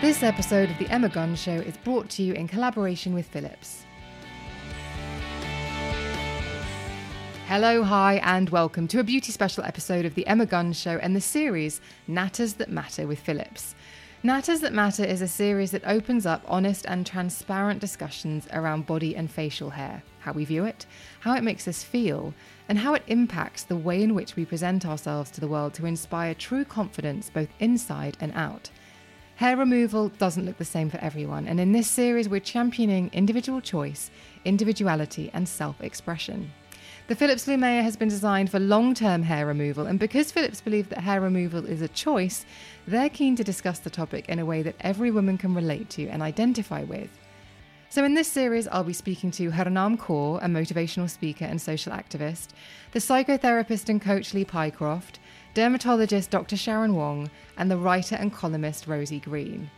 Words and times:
This 0.00 0.22
episode 0.22 0.70
of 0.70 0.78
The 0.78 0.88
Emma 0.88 1.10
Guns 1.10 1.42
Show 1.42 1.56
is 1.56 1.76
brought 1.76 2.08
to 2.10 2.22
you 2.22 2.32
in 2.32 2.48
collaboration 2.48 3.12
with 3.12 3.26
Philips. 3.26 3.84
Hello, 7.46 7.82
hi, 7.82 8.14
and 8.24 8.48
welcome 8.48 8.88
to 8.88 9.00
a 9.00 9.04
beauty 9.04 9.30
special 9.30 9.62
episode 9.62 10.06
of 10.06 10.14
The 10.14 10.26
Emma 10.26 10.46
Guns 10.46 10.80
Show 10.80 10.96
and 11.02 11.14
the 11.14 11.20
series 11.20 11.82
Natters 12.08 12.56
That 12.56 12.70
Matter 12.70 13.06
with 13.06 13.18
Philips. 13.18 13.74
Natters 14.24 14.62
That 14.62 14.72
Matter 14.72 15.04
is 15.04 15.20
a 15.20 15.28
series 15.28 15.70
that 15.72 15.86
opens 15.86 16.24
up 16.24 16.44
honest 16.48 16.86
and 16.88 17.04
transparent 17.04 17.78
discussions 17.78 18.48
around 18.54 18.86
body 18.86 19.14
and 19.14 19.30
facial 19.30 19.68
hair, 19.68 20.02
how 20.20 20.32
we 20.32 20.46
view 20.46 20.64
it, 20.64 20.86
how 21.20 21.34
it 21.34 21.44
makes 21.44 21.68
us 21.68 21.84
feel, 21.84 22.32
and 22.70 22.78
how 22.78 22.94
it 22.94 23.02
impacts 23.06 23.64
the 23.64 23.76
way 23.76 24.02
in 24.02 24.14
which 24.14 24.34
we 24.34 24.46
present 24.46 24.86
ourselves 24.86 25.30
to 25.32 25.42
the 25.42 25.48
world 25.48 25.74
to 25.74 25.84
inspire 25.84 26.32
true 26.32 26.64
confidence 26.64 27.28
both 27.28 27.50
inside 27.58 28.16
and 28.18 28.32
out. 28.32 28.70
Hair 29.40 29.56
removal 29.56 30.10
doesn't 30.10 30.44
look 30.44 30.58
the 30.58 30.66
same 30.66 30.90
for 30.90 30.98
everyone, 30.98 31.48
and 31.48 31.58
in 31.58 31.72
this 31.72 31.88
series, 31.88 32.28
we're 32.28 32.40
championing 32.40 33.08
individual 33.14 33.62
choice, 33.62 34.10
individuality, 34.44 35.30
and 35.32 35.48
self 35.48 35.80
expression. 35.80 36.52
The 37.08 37.14
Philips 37.14 37.46
Lumea 37.46 37.82
has 37.82 37.96
been 37.96 38.10
designed 38.10 38.50
for 38.50 38.60
long 38.60 38.92
term 38.92 39.22
hair 39.22 39.46
removal, 39.46 39.86
and 39.86 39.98
because 39.98 40.30
Philips 40.30 40.60
believe 40.60 40.90
that 40.90 40.98
hair 40.98 41.22
removal 41.22 41.64
is 41.64 41.80
a 41.80 41.88
choice, 41.88 42.44
they're 42.86 43.08
keen 43.08 43.34
to 43.36 43.42
discuss 43.42 43.78
the 43.78 43.88
topic 43.88 44.28
in 44.28 44.40
a 44.40 44.44
way 44.44 44.60
that 44.60 44.76
every 44.80 45.10
woman 45.10 45.38
can 45.38 45.54
relate 45.54 45.88
to 45.88 46.06
and 46.08 46.20
identify 46.20 46.82
with. 46.82 47.08
So, 47.88 48.04
in 48.04 48.12
this 48.12 48.28
series, 48.28 48.68
I'll 48.68 48.84
be 48.84 48.92
speaking 48.92 49.30
to 49.30 49.52
Harnaam 49.52 49.96
Kaur, 49.96 50.38
a 50.44 50.48
motivational 50.48 51.08
speaker 51.08 51.46
and 51.46 51.58
social 51.58 51.94
activist, 51.94 52.48
the 52.92 52.98
psychotherapist 52.98 53.88
and 53.88 54.02
coach 54.02 54.34
Lee 54.34 54.44
Pycroft, 54.44 55.18
dermatologist 55.54 56.30
Dr. 56.30 56.56
Sharon 56.56 56.94
Wong, 56.94 57.30
and 57.56 57.70
the 57.70 57.76
writer 57.76 58.16
and 58.16 58.32
columnist 58.32 58.86
Rosie 58.86 59.20
Green. 59.20 59.70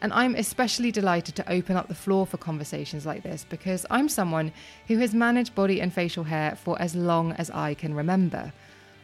And 0.00 0.12
I'm 0.12 0.34
especially 0.34 0.92
delighted 0.92 1.34
to 1.36 1.50
open 1.50 1.76
up 1.76 1.88
the 1.88 1.94
floor 1.94 2.26
for 2.26 2.36
conversations 2.36 3.06
like 3.06 3.22
this 3.22 3.46
because 3.48 3.86
I'm 3.90 4.08
someone 4.08 4.52
who 4.86 4.98
has 4.98 5.14
managed 5.14 5.54
body 5.54 5.80
and 5.80 5.92
facial 5.92 6.24
hair 6.24 6.56
for 6.56 6.80
as 6.80 6.94
long 6.94 7.32
as 7.32 7.50
I 7.50 7.74
can 7.74 7.94
remember. 7.94 8.52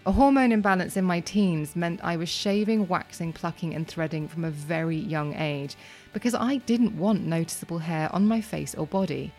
A 0.06 0.12
hormone 0.12 0.50
imbalance 0.50 0.96
in 0.96 1.04
my 1.04 1.20
teens 1.20 1.76
meant 1.76 2.00
I 2.02 2.16
was 2.16 2.28
shaving, 2.28 2.88
waxing, 2.88 3.32
plucking, 3.32 3.74
and 3.74 3.86
threading 3.86 4.28
from 4.28 4.44
a 4.44 4.50
very 4.50 4.96
young 4.96 5.34
age 5.34 5.76
because 6.12 6.34
I 6.34 6.56
didn't 6.56 6.98
want 6.98 7.24
noticeable 7.24 7.78
hair 7.78 8.08
on 8.12 8.26
my 8.26 8.40
face 8.40 8.74
or 8.74 8.86
body. 8.86 9.32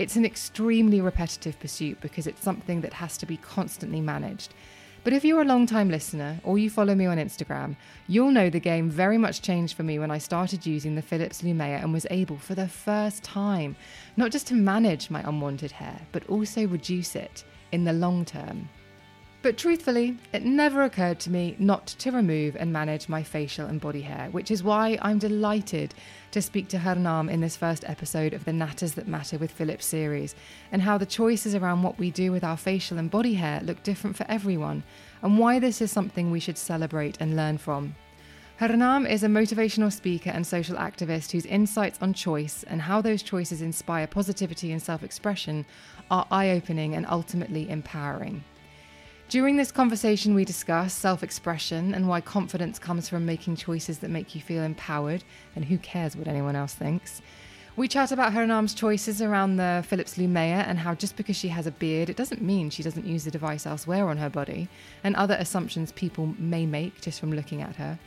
It's 0.00 0.16
an 0.16 0.24
extremely 0.24 1.00
repetitive 1.00 1.60
pursuit 1.60 2.00
because 2.00 2.26
it's 2.26 2.42
something 2.42 2.80
that 2.80 2.94
has 2.94 3.16
to 3.18 3.26
be 3.26 3.36
constantly 3.36 4.00
managed. 4.00 4.54
But 5.02 5.14
if 5.14 5.24
you're 5.24 5.40
a 5.40 5.46
long 5.46 5.64
time 5.66 5.88
listener 5.88 6.38
or 6.44 6.58
you 6.58 6.68
follow 6.68 6.94
me 6.94 7.06
on 7.06 7.16
Instagram, 7.16 7.76
you'll 8.06 8.32
know 8.32 8.50
the 8.50 8.60
game 8.60 8.90
very 8.90 9.16
much 9.16 9.40
changed 9.40 9.74
for 9.74 9.82
me 9.82 9.98
when 9.98 10.10
I 10.10 10.18
started 10.18 10.66
using 10.66 10.94
the 10.94 11.00
Philips 11.00 11.40
Lumea 11.40 11.82
and 11.82 11.90
was 11.90 12.06
able 12.10 12.36
for 12.36 12.54
the 12.54 12.68
first 12.68 13.22
time 13.22 13.76
not 14.18 14.30
just 14.30 14.46
to 14.48 14.54
manage 14.54 15.08
my 15.08 15.26
unwanted 15.26 15.72
hair, 15.72 16.02
but 16.12 16.28
also 16.28 16.66
reduce 16.66 17.16
it 17.16 17.44
in 17.72 17.84
the 17.84 17.94
long 17.94 18.26
term. 18.26 18.68
But 19.42 19.56
truthfully, 19.56 20.18
it 20.34 20.44
never 20.44 20.82
occurred 20.82 21.18
to 21.20 21.30
me 21.30 21.56
not 21.58 21.86
to 21.86 22.10
remove 22.10 22.56
and 22.56 22.70
manage 22.70 23.08
my 23.08 23.22
facial 23.22 23.66
and 23.66 23.80
body 23.80 24.02
hair, 24.02 24.28
which 24.32 24.50
is 24.50 24.62
why 24.62 24.98
I'm 25.00 25.18
delighted 25.18 25.94
to 26.32 26.42
speak 26.42 26.68
to 26.68 26.78
Harnaam 26.78 27.30
in 27.30 27.40
this 27.40 27.56
first 27.56 27.88
episode 27.88 28.34
of 28.34 28.44
the 28.44 28.52
Natters 28.52 28.94
That 28.96 29.08
Matter 29.08 29.38
with 29.38 29.50
Philip 29.50 29.80
series, 29.80 30.34
and 30.72 30.82
how 30.82 30.98
the 30.98 31.06
choices 31.06 31.54
around 31.54 31.82
what 31.82 31.98
we 31.98 32.10
do 32.10 32.30
with 32.32 32.44
our 32.44 32.58
facial 32.58 32.98
and 32.98 33.10
body 33.10 33.32
hair 33.32 33.62
look 33.62 33.82
different 33.82 34.14
for 34.14 34.26
everyone, 34.28 34.82
and 35.22 35.38
why 35.38 35.58
this 35.58 35.80
is 35.80 35.90
something 35.90 36.30
we 36.30 36.38
should 36.40 36.58
celebrate 36.58 37.16
and 37.18 37.34
learn 37.34 37.56
from. 37.56 37.94
Harnaam 38.60 39.08
is 39.08 39.22
a 39.22 39.26
motivational 39.26 39.90
speaker 39.90 40.28
and 40.28 40.46
social 40.46 40.76
activist 40.76 41.30
whose 41.30 41.46
insights 41.46 41.98
on 42.02 42.12
choice 42.12 42.62
and 42.64 42.82
how 42.82 43.00
those 43.00 43.22
choices 43.22 43.62
inspire 43.62 44.06
positivity 44.06 44.70
and 44.70 44.82
self 44.82 45.02
expression 45.02 45.64
are 46.10 46.26
eye 46.30 46.50
opening 46.50 46.94
and 46.94 47.06
ultimately 47.06 47.70
empowering. 47.70 48.44
During 49.30 49.56
this 49.56 49.70
conversation, 49.70 50.34
we 50.34 50.44
discuss 50.44 50.92
self 50.92 51.22
expression 51.22 51.94
and 51.94 52.08
why 52.08 52.20
confidence 52.20 52.80
comes 52.80 53.08
from 53.08 53.24
making 53.24 53.54
choices 53.54 54.00
that 54.00 54.10
make 54.10 54.34
you 54.34 54.40
feel 54.40 54.64
empowered, 54.64 55.22
and 55.54 55.64
who 55.64 55.78
cares 55.78 56.16
what 56.16 56.26
anyone 56.26 56.56
else 56.56 56.74
thinks. 56.74 57.22
We 57.76 57.86
chat 57.86 58.10
about 58.10 58.32
Harnaam's 58.32 58.74
choices 58.74 59.22
around 59.22 59.54
the 59.54 59.84
Philips 59.86 60.18
Lumea 60.18 60.66
and 60.66 60.80
how 60.80 60.96
just 60.96 61.14
because 61.14 61.36
she 61.36 61.46
has 61.46 61.68
a 61.68 61.70
beard, 61.70 62.10
it 62.10 62.16
doesn't 62.16 62.42
mean 62.42 62.70
she 62.70 62.82
doesn't 62.82 63.06
use 63.06 63.22
the 63.22 63.30
device 63.30 63.66
elsewhere 63.66 64.08
on 64.08 64.16
her 64.16 64.28
body, 64.28 64.68
and 65.04 65.14
other 65.14 65.36
assumptions 65.38 65.92
people 65.92 66.34
may 66.36 66.66
make 66.66 67.00
just 67.00 67.20
from 67.20 67.32
looking 67.32 67.62
at 67.62 67.76
her. 67.76 68.00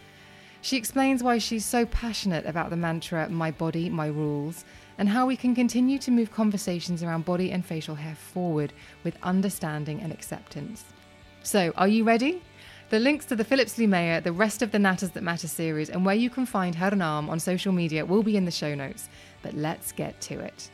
She 0.62 0.76
explains 0.76 1.24
why 1.24 1.38
she's 1.38 1.64
so 1.64 1.86
passionate 1.86 2.46
about 2.46 2.70
the 2.70 2.76
mantra, 2.76 3.30
My 3.30 3.50
body, 3.50 3.90
my 3.90 4.08
rules, 4.08 4.66
and 4.98 5.08
how 5.08 5.26
we 5.26 5.38
can 5.38 5.56
continue 5.56 6.00
to 6.00 6.12
move 6.12 6.34
conversations 6.34 7.02
around 7.02 7.24
body 7.24 7.50
and 7.50 7.66
facial 7.66 7.96
hair 7.96 8.16
forward 8.16 8.74
with 9.06 9.16
understanding 9.24 10.02
and 10.02 10.12
acceptance. 10.12 10.84
So, 11.46 11.74
are 11.76 11.90
you 11.90 12.06
ready? 12.06 12.42
The 12.90 13.00
links 13.00 13.26
to 13.26 13.36
the 13.36 13.44
Philips 13.44 13.78
Lumea, 13.78 14.24
the 14.24 14.32
rest 14.32 14.62
of 14.62 14.72
the 14.72 14.78
Natters 14.78 15.12
That 15.12 15.24
Matter 15.24 15.50
series, 15.50 15.90
and 15.90 16.06
where 16.06 16.16
you 16.16 16.30
can 16.30 16.46
find 16.46 16.74
Harnaam 16.74 17.28
on 17.28 17.38
social 17.38 17.74
media 17.74 18.06
will 18.06 18.24
be 18.24 18.38
in 18.38 18.46
the 18.46 18.52
show 18.52 18.74
notes. 18.74 19.10
But 19.42 19.54
let's 19.54 19.92
get 19.92 20.22
to 20.22 20.40
it. 20.40 20.72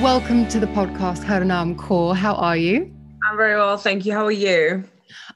Welcome 0.00 0.48
to 0.48 0.58
the 0.58 0.68
podcast, 0.68 1.22
Harnaam 1.22 1.76
Kaur. 1.76 2.16
How 2.16 2.34
are 2.36 2.56
you? 2.56 2.90
I'm 3.30 3.36
very 3.36 3.56
well, 3.56 3.76
thank 3.76 4.06
you. 4.06 4.14
How 4.14 4.24
are 4.24 4.32
you? 4.32 4.84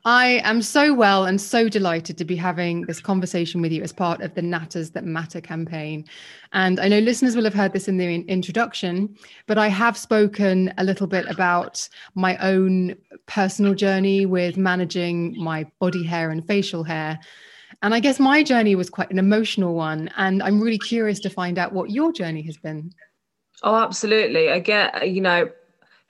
I 0.05 0.41
am 0.45 0.63
so 0.63 0.95
well 0.95 1.25
and 1.25 1.41
so 1.41 1.69
delighted 1.69 2.19
to 2.19 2.25
be 2.25 2.37
having 2.37 2.83
this 2.83 3.01
conversation 3.01 3.63
with 3.63 3.73
you 3.73 3.83
as 3.83 3.93
part 3.93 4.21
of 4.21 4.35
the 4.35 4.43
Natters 4.43 4.93
That 4.93 5.05
Matter 5.05 5.41
campaign. 5.41 6.05
And 6.53 6.81
I 6.81 6.89
know 6.89 6.99
listeners 6.99 7.37
will 7.37 7.45
have 7.45 7.55
heard 7.55 7.73
this 7.73 7.89
in 7.89 7.97
the 7.97 8.15
introduction, 8.15 9.17
but 9.47 9.59
I 9.59 9.69
have 9.69 9.97
spoken 9.97 10.73
a 10.79 10.85
little 10.85 11.07
bit 11.07 11.27
about 11.29 11.89
my 12.15 12.37
own 12.39 12.97
personal 13.27 13.75
journey 13.75 14.27
with 14.27 14.57
managing 14.57 15.37
my 15.39 15.65
body 15.79 16.05
hair 16.05 16.31
and 16.31 16.47
facial 16.47 16.85
hair. 16.85 17.19
And 17.83 17.95
I 17.95 18.01
guess 18.01 18.21
my 18.21 18.43
journey 18.43 18.75
was 18.75 18.91
quite 18.91 19.11
an 19.11 19.19
emotional 19.19 19.75
one. 19.75 20.11
And 20.17 20.43
I'm 20.43 20.61
really 20.61 20.79
curious 20.79 21.21
to 21.21 21.31
find 21.31 21.59
out 21.59 21.73
what 21.73 21.91
your 21.91 22.13
journey 22.13 22.43
has 22.43 22.57
been. 22.57 22.91
Oh, 23.63 23.77
absolutely. 23.77 24.51
I 24.51 24.59
get, 24.59 25.11
you 25.11 25.21
know, 25.21 25.51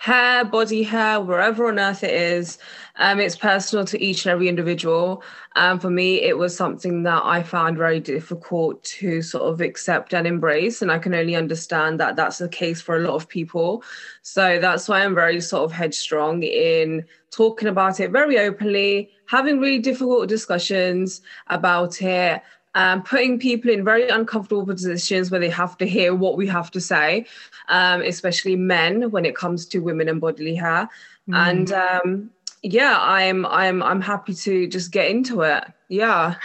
hair, 0.01 0.47
body 0.47 0.83
hair, 0.83 1.21
wherever 1.21 1.69
on 1.69 1.79
earth 1.79 2.03
it 2.03 2.11
is. 2.11 2.57
Um, 2.97 3.21
it's 3.21 3.37
personal 3.37 3.85
to 3.85 4.03
each 4.03 4.25
and 4.25 4.33
every 4.33 4.49
individual. 4.49 5.23
Um, 5.57 5.79
for 5.79 5.91
me, 5.91 6.23
it 6.23 6.39
was 6.39 6.57
something 6.57 7.03
that 7.03 7.21
I 7.23 7.43
found 7.43 7.77
very 7.77 8.01
difficult 8.01 8.83
to 8.85 9.21
sort 9.21 9.53
of 9.53 9.61
accept 9.61 10.15
and 10.15 10.27
embrace. 10.27 10.81
And 10.81 10.91
I 10.91 10.99
can 10.99 11.15
only 11.15 11.37
understand 11.37 12.01
that 12.01 12.17
that's 12.17 12.39
the 12.39 12.49
case 12.49 12.81
for 12.81 12.97
a 12.97 13.01
lot 13.01 13.15
of 13.15 13.29
people. 13.29 13.85
So 14.23 14.59
that's 14.59 14.89
why 14.89 15.05
I'm 15.05 15.15
very 15.15 15.39
sort 15.43 15.65
of 15.65 15.73
headstrong 15.73 16.45
in 16.45 17.05
talking 17.31 17.69
about 17.69 18.01
it 18.01 18.11
very 18.11 18.39
openly, 18.39 19.11
having 19.27 19.61
really 19.61 19.81
difficult 19.81 20.31
discussions 20.31 21.21
about 21.49 22.01
it 22.01 22.41
um, 22.75 23.03
putting 23.03 23.39
people 23.39 23.71
in 23.71 23.85
very 23.85 24.09
uncomfortable 24.09 24.65
positions 24.65 25.31
where 25.31 25.41
they 25.41 25.51
have 25.51 25.77
to 25.79 25.87
hear 25.87 26.15
what 26.15 26.37
we 26.37 26.47
have 26.47 26.71
to 26.73 26.81
say, 26.81 27.27
um, 27.69 28.03
especially 28.03 28.57
men 28.57 29.11
when 29.11 29.25
it 29.25 29.35
comes 29.35 29.67
to 29.67 29.81
women 29.81 30.09
and 30.09 30.21
bodily 30.21 30.55
hair. 30.55 30.89
Mm. 31.29 31.51
And 31.51 31.73
um, 31.73 32.31
yeah, 32.63 32.97
I'm 33.01 33.47
I'm 33.47 33.83
I'm 33.83 34.01
happy 34.01 34.35
to 34.35 34.67
just 34.67 34.93
get 34.93 35.11
into 35.11 35.43
it. 35.43 35.65
Yeah. 35.89 36.37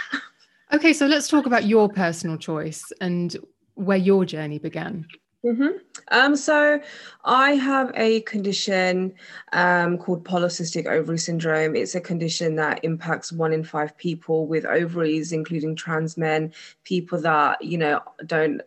Okay, 0.74 0.94
so 0.94 1.06
let's 1.06 1.28
talk 1.28 1.46
about 1.46 1.66
your 1.66 1.88
personal 1.90 2.38
choice 2.38 2.92
and 3.00 3.38
where 3.76 3.98
your 3.98 4.26
journey 4.26 4.58
began. 4.58 5.06
Mm-hmm. 5.46 5.78
Um, 6.10 6.36
so 6.36 6.82
I 7.24 7.52
have 7.52 7.92
a 7.96 8.22
condition 8.22 9.14
um, 9.54 10.00
called 10.00 10.24
polycystic 10.24 10.88
ovary 10.88 11.20
syndrome. 11.20 11.76
It's 11.76 11.94
a 11.94 12.02
condition 12.02 12.56
that 12.56 12.84
impacts 12.84 13.32
one 13.32 13.54
in 13.54 13.64
five 13.64 13.96
people 13.96 14.48
with 14.48 14.66
ovaries, 14.66 15.32
including 15.32 15.76
trans 15.76 16.18
men, 16.18 16.52
people 16.84 17.22
that 17.22 17.62
you 17.62 17.78
know 17.78 18.02
don't 18.26 18.62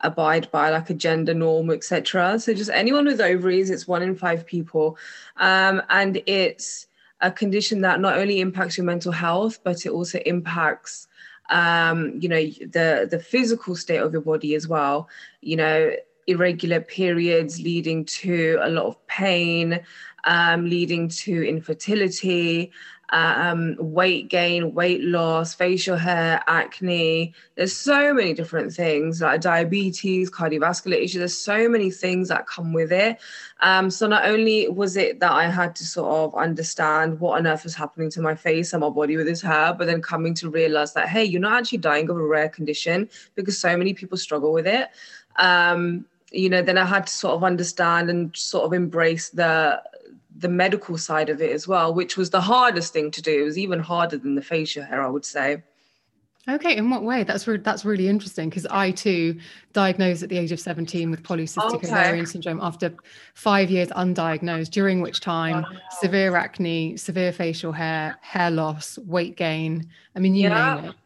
abide 0.00 0.50
by 0.50 0.68
like 0.68 0.90
a 0.90 0.94
gender 0.94 1.32
norm, 1.32 1.70
etc. 1.70 2.38
So 2.38 2.52
just 2.52 2.70
anyone 2.70 3.06
with 3.06 3.20
ovaries, 3.20 3.70
it's 3.70 3.88
one 3.88 4.02
in 4.02 4.14
five 4.14 4.46
people, 4.46 4.98
um, 5.38 5.80
and 5.88 6.20
it's 6.26 6.88
a 7.22 7.30
condition 7.30 7.80
that 7.82 8.00
not 8.00 8.18
only 8.18 8.40
impacts 8.40 8.76
your 8.76 8.84
mental 8.84 9.12
health, 9.12 9.60
but 9.64 9.86
it 9.86 9.90
also 9.90 10.18
impacts 10.26 11.08
um, 11.52 12.18
you 12.18 12.28
know 12.28 12.42
the 12.42 13.06
the 13.10 13.18
physical 13.18 13.76
state 13.76 13.98
of 13.98 14.12
your 14.12 14.22
body 14.22 14.54
as 14.54 14.66
well 14.66 15.08
you 15.42 15.56
know 15.56 15.92
irregular 16.26 16.80
periods 16.80 17.60
leading 17.60 18.04
to 18.04 18.58
a 18.62 18.70
lot 18.70 18.86
of 18.86 19.06
pain 19.06 19.80
um, 20.24 20.68
leading 20.68 21.08
to 21.08 21.42
infertility 21.42 22.72
um, 23.12 23.76
weight 23.78 24.28
gain, 24.28 24.74
weight 24.74 25.02
loss, 25.02 25.54
facial 25.54 25.96
hair, 25.96 26.42
acne. 26.46 27.34
There's 27.56 27.76
so 27.76 28.14
many 28.14 28.32
different 28.32 28.72
things 28.72 29.20
like 29.20 29.42
diabetes, 29.42 30.30
cardiovascular 30.30 30.96
issues. 30.96 31.18
There's 31.18 31.38
so 31.38 31.68
many 31.68 31.90
things 31.90 32.28
that 32.28 32.46
come 32.46 32.72
with 32.72 32.90
it. 32.90 33.18
Um, 33.60 33.90
so 33.90 34.06
not 34.06 34.24
only 34.24 34.68
was 34.68 34.96
it 34.96 35.20
that 35.20 35.30
I 35.30 35.48
had 35.48 35.76
to 35.76 35.84
sort 35.84 36.10
of 36.10 36.34
understand 36.34 37.20
what 37.20 37.38
on 37.38 37.46
earth 37.46 37.64
was 37.64 37.74
happening 37.74 38.10
to 38.12 38.22
my 38.22 38.34
face 38.34 38.72
and 38.72 38.80
my 38.80 38.88
body 38.88 39.18
with 39.18 39.26
this 39.26 39.42
hair, 39.42 39.74
but 39.74 39.86
then 39.86 40.00
coming 40.00 40.32
to 40.34 40.48
realize 40.48 40.94
that 40.94 41.08
hey, 41.08 41.24
you're 41.24 41.40
not 41.40 41.60
actually 41.60 41.78
dying 41.78 42.08
of 42.08 42.16
a 42.16 42.26
rare 42.26 42.48
condition 42.48 43.08
because 43.34 43.58
so 43.58 43.76
many 43.76 43.92
people 43.92 44.16
struggle 44.16 44.52
with 44.52 44.66
it. 44.66 44.88
Um, 45.36 46.06
you 46.32 46.48
know, 46.48 46.62
then 46.62 46.78
I 46.78 46.86
had 46.86 47.06
to 47.06 47.12
sort 47.12 47.34
of 47.34 47.44
understand 47.44 48.08
and 48.08 48.34
sort 48.34 48.64
of 48.64 48.72
embrace 48.72 49.28
the 49.30 49.82
the 50.36 50.48
medical 50.48 50.96
side 50.98 51.28
of 51.28 51.40
it 51.40 51.52
as 51.52 51.68
well, 51.68 51.92
which 51.92 52.16
was 52.16 52.30
the 52.30 52.40
hardest 52.40 52.92
thing 52.92 53.10
to 53.10 53.22
do. 53.22 53.42
It 53.42 53.44
was 53.44 53.58
even 53.58 53.80
harder 53.80 54.16
than 54.16 54.34
the 54.34 54.42
facial 54.42 54.84
hair, 54.84 55.02
I 55.02 55.08
would 55.08 55.24
say. 55.24 55.62
Okay, 56.48 56.76
in 56.76 56.90
what 56.90 57.04
way? 57.04 57.22
That's 57.22 57.46
re- 57.46 57.58
that's 57.58 57.84
really 57.84 58.08
interesting 58.08 58.48
because 58.48 58.66
I 58.66 58.90
too 58.90 59.38
diagnosed 59.72 60.24
at 60.24 60.28
the 60.28 60.38
age 60.38 60.50
of 60.50 60.58
17 60.58 61.08
with 61.08 61.22
polycystic 61.22 61.74
okay. 61.74 61.86
ovarian 61.86 62.26
syndrome 62.26 62.58
after 62.60 62.92
five 63.34 63.70
years 63.70 63.88
undiagnosed, 63.90 64.70
during 64.70 65.00
which 65.02 65.20
time 65.20 65.62
wow. 65.62 65.78
severe 66.00 66.34
acne, 66.34 66.96
severe 66.96 67.30
facial 67.30 67.70
hair, 67.70 68.16
hair 68.22 68.50
loss, 68.50 68.98
weight 68.98 69.36
gain. 69.36 69.88
I 70.16 70.18
mean, 70.18 70.34
you 70.34 70.48
yeah. 70.48 70.74
name 70.74 70.84
it. 70.86 70.96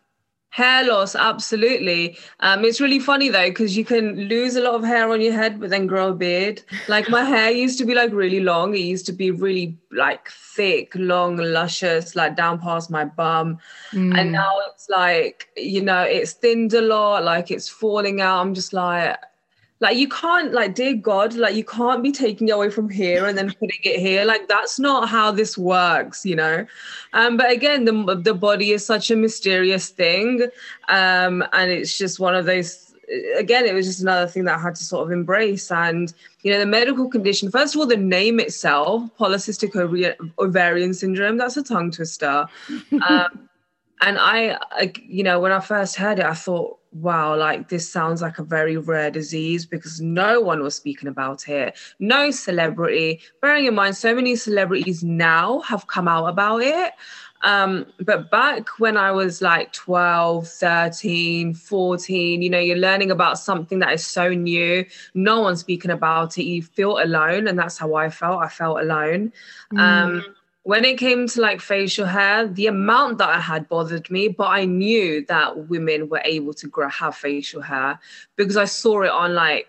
Hair 0.56 0.84
loss, 0.84 1.14
absolutely. 1.14 2.16
Um, 2.40 2.64
it's 2.64 2.80
really 2.80 2.98
funny 2.98 3.28
though, 3.28 3.50
because 3.50 3.76
you 3.76 3.84
can 3.84 4.16
lose 4.20 4.56
a 4.56 4.62
lot 4.62 4.74
of 4.74 4.84
hair 4.84 5.12
on 5.12 5.20
your 5.20 5.34
head, 5.34 5.60
but 5.60 5.68
then 5.68 5.86
grow 5.86 6.12
a 6.12 6.14
beard. 6.14 6.62
Like 6.88 7.10
my 7.10 7.24
hair 7.24 7.50
used 7.50 7.78
to 7.80 7.84
be 7.84 7.94
like 7.94 8.10
really 8.10 8.40
long. 8.40 8.74
It 8.74 8.78
used 8.78 9.04
to 9.06 9.12
be 9.12 9.30
really 9.30 9.76
like 9.92 10.30
thick, 10.30 10.92
long, 10.94 11.36
luscious, 11.36 12.16
like 12.16 12.36
down 12.36 12.58
past 12.58 12.90
my 12.90 13.04
bum. 13.04 13.58
Mm. 13.92 14.18
And 14.18 14.32
now 14.32 14.50
it's 14.70 14.88
like, 14.88 15.50
you 15.58 15.82
know, 15.82 16.00
it's 16.00 16.32
thinned 16.32 16.72
a 16.72 16.80
lot, 16.80 17.22
like 17.22 17.50
it's 17.50 17.68
falling 17.68 18.22
out. 18.22 18.40
I'm 18.40 18.54
just 18.54 18.72
like, 18.72 19.18
like 19.80 19.96
you 19.96 20.08
can't 20.08 20.52
like 20.52 20.74
dear 20.74 20.94
god 20.94 21.34
like 21.34 21.54
you 21.54 21.64
can't 21.64 22.02
be 22.02 22.10
taking 22.10 22.48
it 22.48 22.52
away 22.52 22.70
from 22.70 22.88
here 22.88 23.26
and 23.26 23.36
then 23.36 23.52
putting 23.52 23.80
it 23.84 24.00
here. 24.00 24.24
Like 24.24 24.48
that's 24.48 24.78
not 24.78 25.08
how 25.08 25.30
this 25.30 25.58
works 25.58 26.24
you 26.24 26.36
know? 26.36 26.66
Um 27.12 27.36
but 27.36 27.50
again 27.50 27.84
the 27.84 28.20
the 28.22 28.34
body 28.34 28.70
is 28.70 28.84
such 28.84 29.10
a 29.10 29.16
mysterious 29.16 29.90
thing 29.90 30.42
um 30.88 31.44
and 31.52 31.70
it's 31.70 31.96
just 31.98 32.18
one 32.20 32.34
of 32.34 32.46
those 32.46 32.94
again 33.36 33.66
it 33.66 33.74
was 33.74 33.86
just 33.86 34.00
another 34.00 34.26
thing 34.26 34.44
that 34.44 34.58
i 34.58 34.60
had 34.60 34.74
to 34.74 34.84
sort 34.84 35.06
of 35.06 35.12
embrace. 35.12 35.70
And 35.70 36.12
you 36.42 36.52
know 36.52 36.58
the 36.58 36.66
medical 36.66 37.08
condition 37.08 37.50
first 37.50 37.74
of 37.74 37.80
all 37.80 37.86
the 37.86 37.96
name 37.96 38.40
itself 38.40 39.02
polycystic 39.18 39.74
ovarian 40.38 40.94
syndrome 40.94 41.36
that's 41.36 41.56
a 41.56 41.62
tongue 41.62 41.90
twister. 41.90 42.46
Um 43.08 43.48
and 44.02 44.18
I, 44.18 44.58
I 44.72 44.92
you 45.06 45.22
know 45.22 45.40
when 45.40 45.52
i 45.52 45.60
first 45.60 45.96
heard 45.96 46.18
it 46.18 46.24
i 46.26 46.34
thought 46.34 46.78
wow, 47.00 47.36
like 47.36 47.68
this 47.68 47.88
sounds 47.88 48.22
like 48.22 48.38
a 48.38 48.44
very 48.44 48.76
rare 48.76 49.10
disease 49.10 49.66
because 49.66 50.00
no 50.00 50.40
one 50.40 50.62
was 50.62 50.74
speaking 50.74 51.08
about 51.08 51.48
it. 51.48 51.76
No 51.98 52.30
celebrity. 52.30 53.20
Bearing 53.40 53.66
in 53.66 53.74
mind, 53.74 53.96
so 53.96 54.14
many 54.14 54.36
celebrities 54.36 55.02
now 55.02 55.60
have 55.60 55.86
come 55.86 56.08
out 56.08 56.26
about 56.26 56.62
it. 56.62 56.92
Um, 57.42 57.86
but 58.00 58.30
back 58.30 58.66
when 58.78 58.96
I 58.96 59.12
was 59.12 59.42
like 59.42 59.72
12, 59.72 60.48
13, 60.48 61.54
14, 61.54 62.42
you 62.42 62.50
know, 62.50 62.58
you're 62.58 62.76
learning 62.76 63.10
about 63.10 63.38
something 63.38 63.78
that 63.80 63.92
is 63.92 64.06
so 64.06 64.30
new. 64.30 64.84
No 65.14 65.40
one's 65.40 65.60
speaking 65.60 65.90
about 65.90 66.38
it. 66.38 66.44
You 66.44 66.62
feel 66.62 66.98
alone. 66.98 67.46
And 67.46 67.58
that's 67.58 67.78
how 67.78 67.94
I 67.94 68.10
felt. 68.10 68.42
I 68.42 68.48
felt 68.48 68.80
alone. 68.80 69.32
Mm. 69.72 69.78
Um, 69.78 70.35
when 70.66 70.84
it 70.84 70.98
came 70.98 71.28
to 71.28 71.40
like 71.40 71.60
facial 71.60 72.06
hair, 72.06 72.48
the 72.48 72.66
amount 72.66 73.18
that 73.18 73.28
I 73.28 73.38
had 73.38 73.68
bothered 73.68 74.10
me, 74.10 74.26
but 74.26 74.48
I 74.48 74.64
knew 74.64 75.24
that 75.26 75.68
women 75.68 76.08
were 76.08 76.22
able 76.24 76.52
to 76.54 76.66
grow 76.66 76.88
have 76.88 77.14
facial 77.14 77.62
hair 77.62 78.00
because 78.34 78.56
I 78.56 78.64
saw 78.64 79.02
it 79.02 79.10
on 79.10 79.32
like 79.32 79.68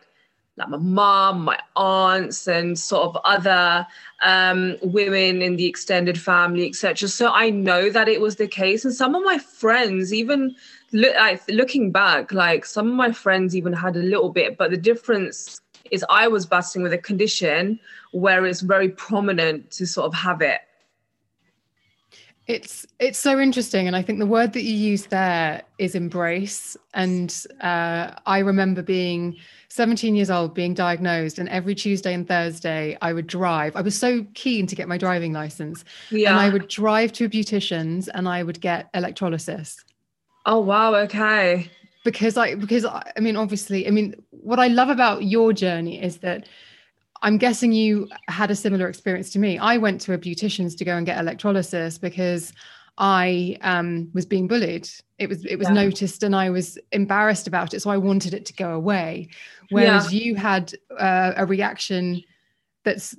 like 0.56 0.70
my 0.70 0.78
mom, 0.78 1.44
my 1.44 1.60
aunts, 1.76 2.48
and 2.48 2.80
sort 2.80 3.10
of 3.10 3.22
other 3.26 3.86
um, 4.24 4.76
women 4.82 5.44
in 5.44 5.56
the 5.56 5.68
extended 5.68 6.20
family, 6.20 6.68
etc. 6.68 7.08
So 7.08 7.30
I 7.32 7.52
know 7.52 7.92
that 7.92 8.08
it 8.08 8.20
was 8.20 8.38
the 8.38 8.48
case, 8.48 8.84
and 8.84 8.92
some 8.92 9.14
of 9.14 9.24
my 9.24 9.38
friends, 9.38 10.12
even 10.12 10.56
look, 10.94 11.14
like, 11.14 11.44
looking 11.48 11.92
back, 11.92 12.32
like 12.32 12.66
some 12.66 12.88
of 12.88 12.96
my 12.96 13.12
friends 13.12 13.56
even 13.56 13.72
had 13.72 13.96
a 13.96 14.00
little 14.02 14.32
bit, 14.32 14.58
but 14.58 14.72
the 14.72 14.78
difference 14.78 15.62
is 15.92 16.04
I 16.10 16.28
was 16.28 16.48
battling 16.48 16.82
with 16.82 16.94
a 16.94 16.98
condition 16.98 17.80
where 18.14 18.48
it's 18.48 18.62
very 18.62 18.90
prominent 18.90 19.70
to 19.74 19.86
sort 19.86 20.08
of 20.08 20.16
have 20.16 20.42
it 20.42 20.62
it's 22.48 22.88
it's 22.98 23.20
so 23.20 23.40
interesting, 23.40 23.88
and 23.88 23.96
I 23.96 24.02
think 24.02 24.20
the 24.20 24.26
word 24.26 24.54
that 24.54 24.64
you 24.64 24.74
use 24.74 25.08
there 25.08 25.64
is 25.78 25.96
embrace. 25.96 26.78
And 26.94 27.36
uh, 27.60 28.12
I 28.26 28.40
remember 28.40 28.82
being 28.82 29.36
17 29.68 30.16
years 30.16 30.30
old, 30.30 30.54
being 30.54 30.74
diagnosed, 30.74 31.40
and 31.40 31.50
every 31.50 31.76
Tuesday 31.76 32.14
and 32.14 32.26
Thursday 32.26 32.98
I 33.02 33.12
would 33.12 33.28
drive. 33.28 33.76
I 33.76 33.82
was 33.82 33.98
so 33.98 34.26
keen 34.34 34.66
to 34.68 34.76
get 34.76 34.88
my 34.88 34.98
driving 34.98 35.34
license, 35.34 35.84
yeah. 36.10 36.32
and 36.32 36.40
I 36.40 36.48
would 36.48 36.70
drive 36.70 37.12
to 37.14 37.26
a 37.26 37.30
beautician's 37.30 38.08
and 38.08 38.30
I 38.30 38.44
would 38.44 38.62
get 38.62 38.90
electrolysis. 38.94 39.84
Oh 40.46 40.60
wow! 40.60 40.96
Okay. 40.96 41.70
Because 42.06 42.38
I 42.38 42.56
because 42.56 42.86
I 42.86 43.20
mean 43.20 43.36
obviously 43.36 43.86
I 43.86 43.92
mean 43.92 44.16
what 44.30 44.60
I 44.60 44.68
love 44.68 44.88
about 44.88 45.24
your 45.24 45.52
journey 45.52 46.02
is 46.02 46.20
that 46.20 46.48
I'm 47.22 47.38
guessing 47.38 47.72
you 47.72 48.08
had 48.28 48.52
a 48.52 48.56
similar 48.56 48.88
experience 48.88 49.32
to 49.32 49.40
me. 49.40 49.58
I 49.58 49.78
went 49.78 50.02
to 50.02 50.14
a 50.14 50.18
beautician's 50.18 50.76
to 50.76 50.86
go 50.86 50.96
and 50.96 51.06
get 51.06 51.20
electrolysis 51.20 51.98
because 51.98 52.54
I 52.98 53.58
um, 53.62 54.10
was 54.14 54.26
being 54.26 54.48
bullied. 54.48 54.90
It 55.20 55.30
was 55.30 55.46
it 55.46 55.58
was 55.58 55.68
yeah. 55.68 55.74
noticed, 55.74 56.24
and 56.24 56.36
I 56.36 56.50
was 56.50 56.78
embarrassed 56.92 57.48
about 57.48 57.74
it. 57.74 57.82
So 57.82 57.90
I 57.90 57.98
wanted 57.98 58.34
it 58.34 58.46
to 58.48 58.54
go 58.54 58.72
away. 58.72 59.30
Whereas 59.70 60.14
yeah. 60.14 60.22
you 60.22 60.36
had 60.36 60.74
uh, 60.98 61.34
a 61.36 61.46
reaction 61.46 62.24
that's 62.84 63.16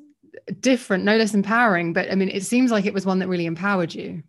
different, 0.61 1.05
no 1.05 1.17
less 1.17 1.35
empowering. 1.35 1.93
But 1.93 2.11
I 2.11 2.15
mean, 2.15 2.29
it 2.29 2.45
seems 2.45 2.71
like 2.71 2.87
it 2.87 2.95
was 2.95 3.07
one 3.07 3.19
that 3.21 3.29
really 3.29 3.47
empowered 3.47 3.95
you. 3.95 4.23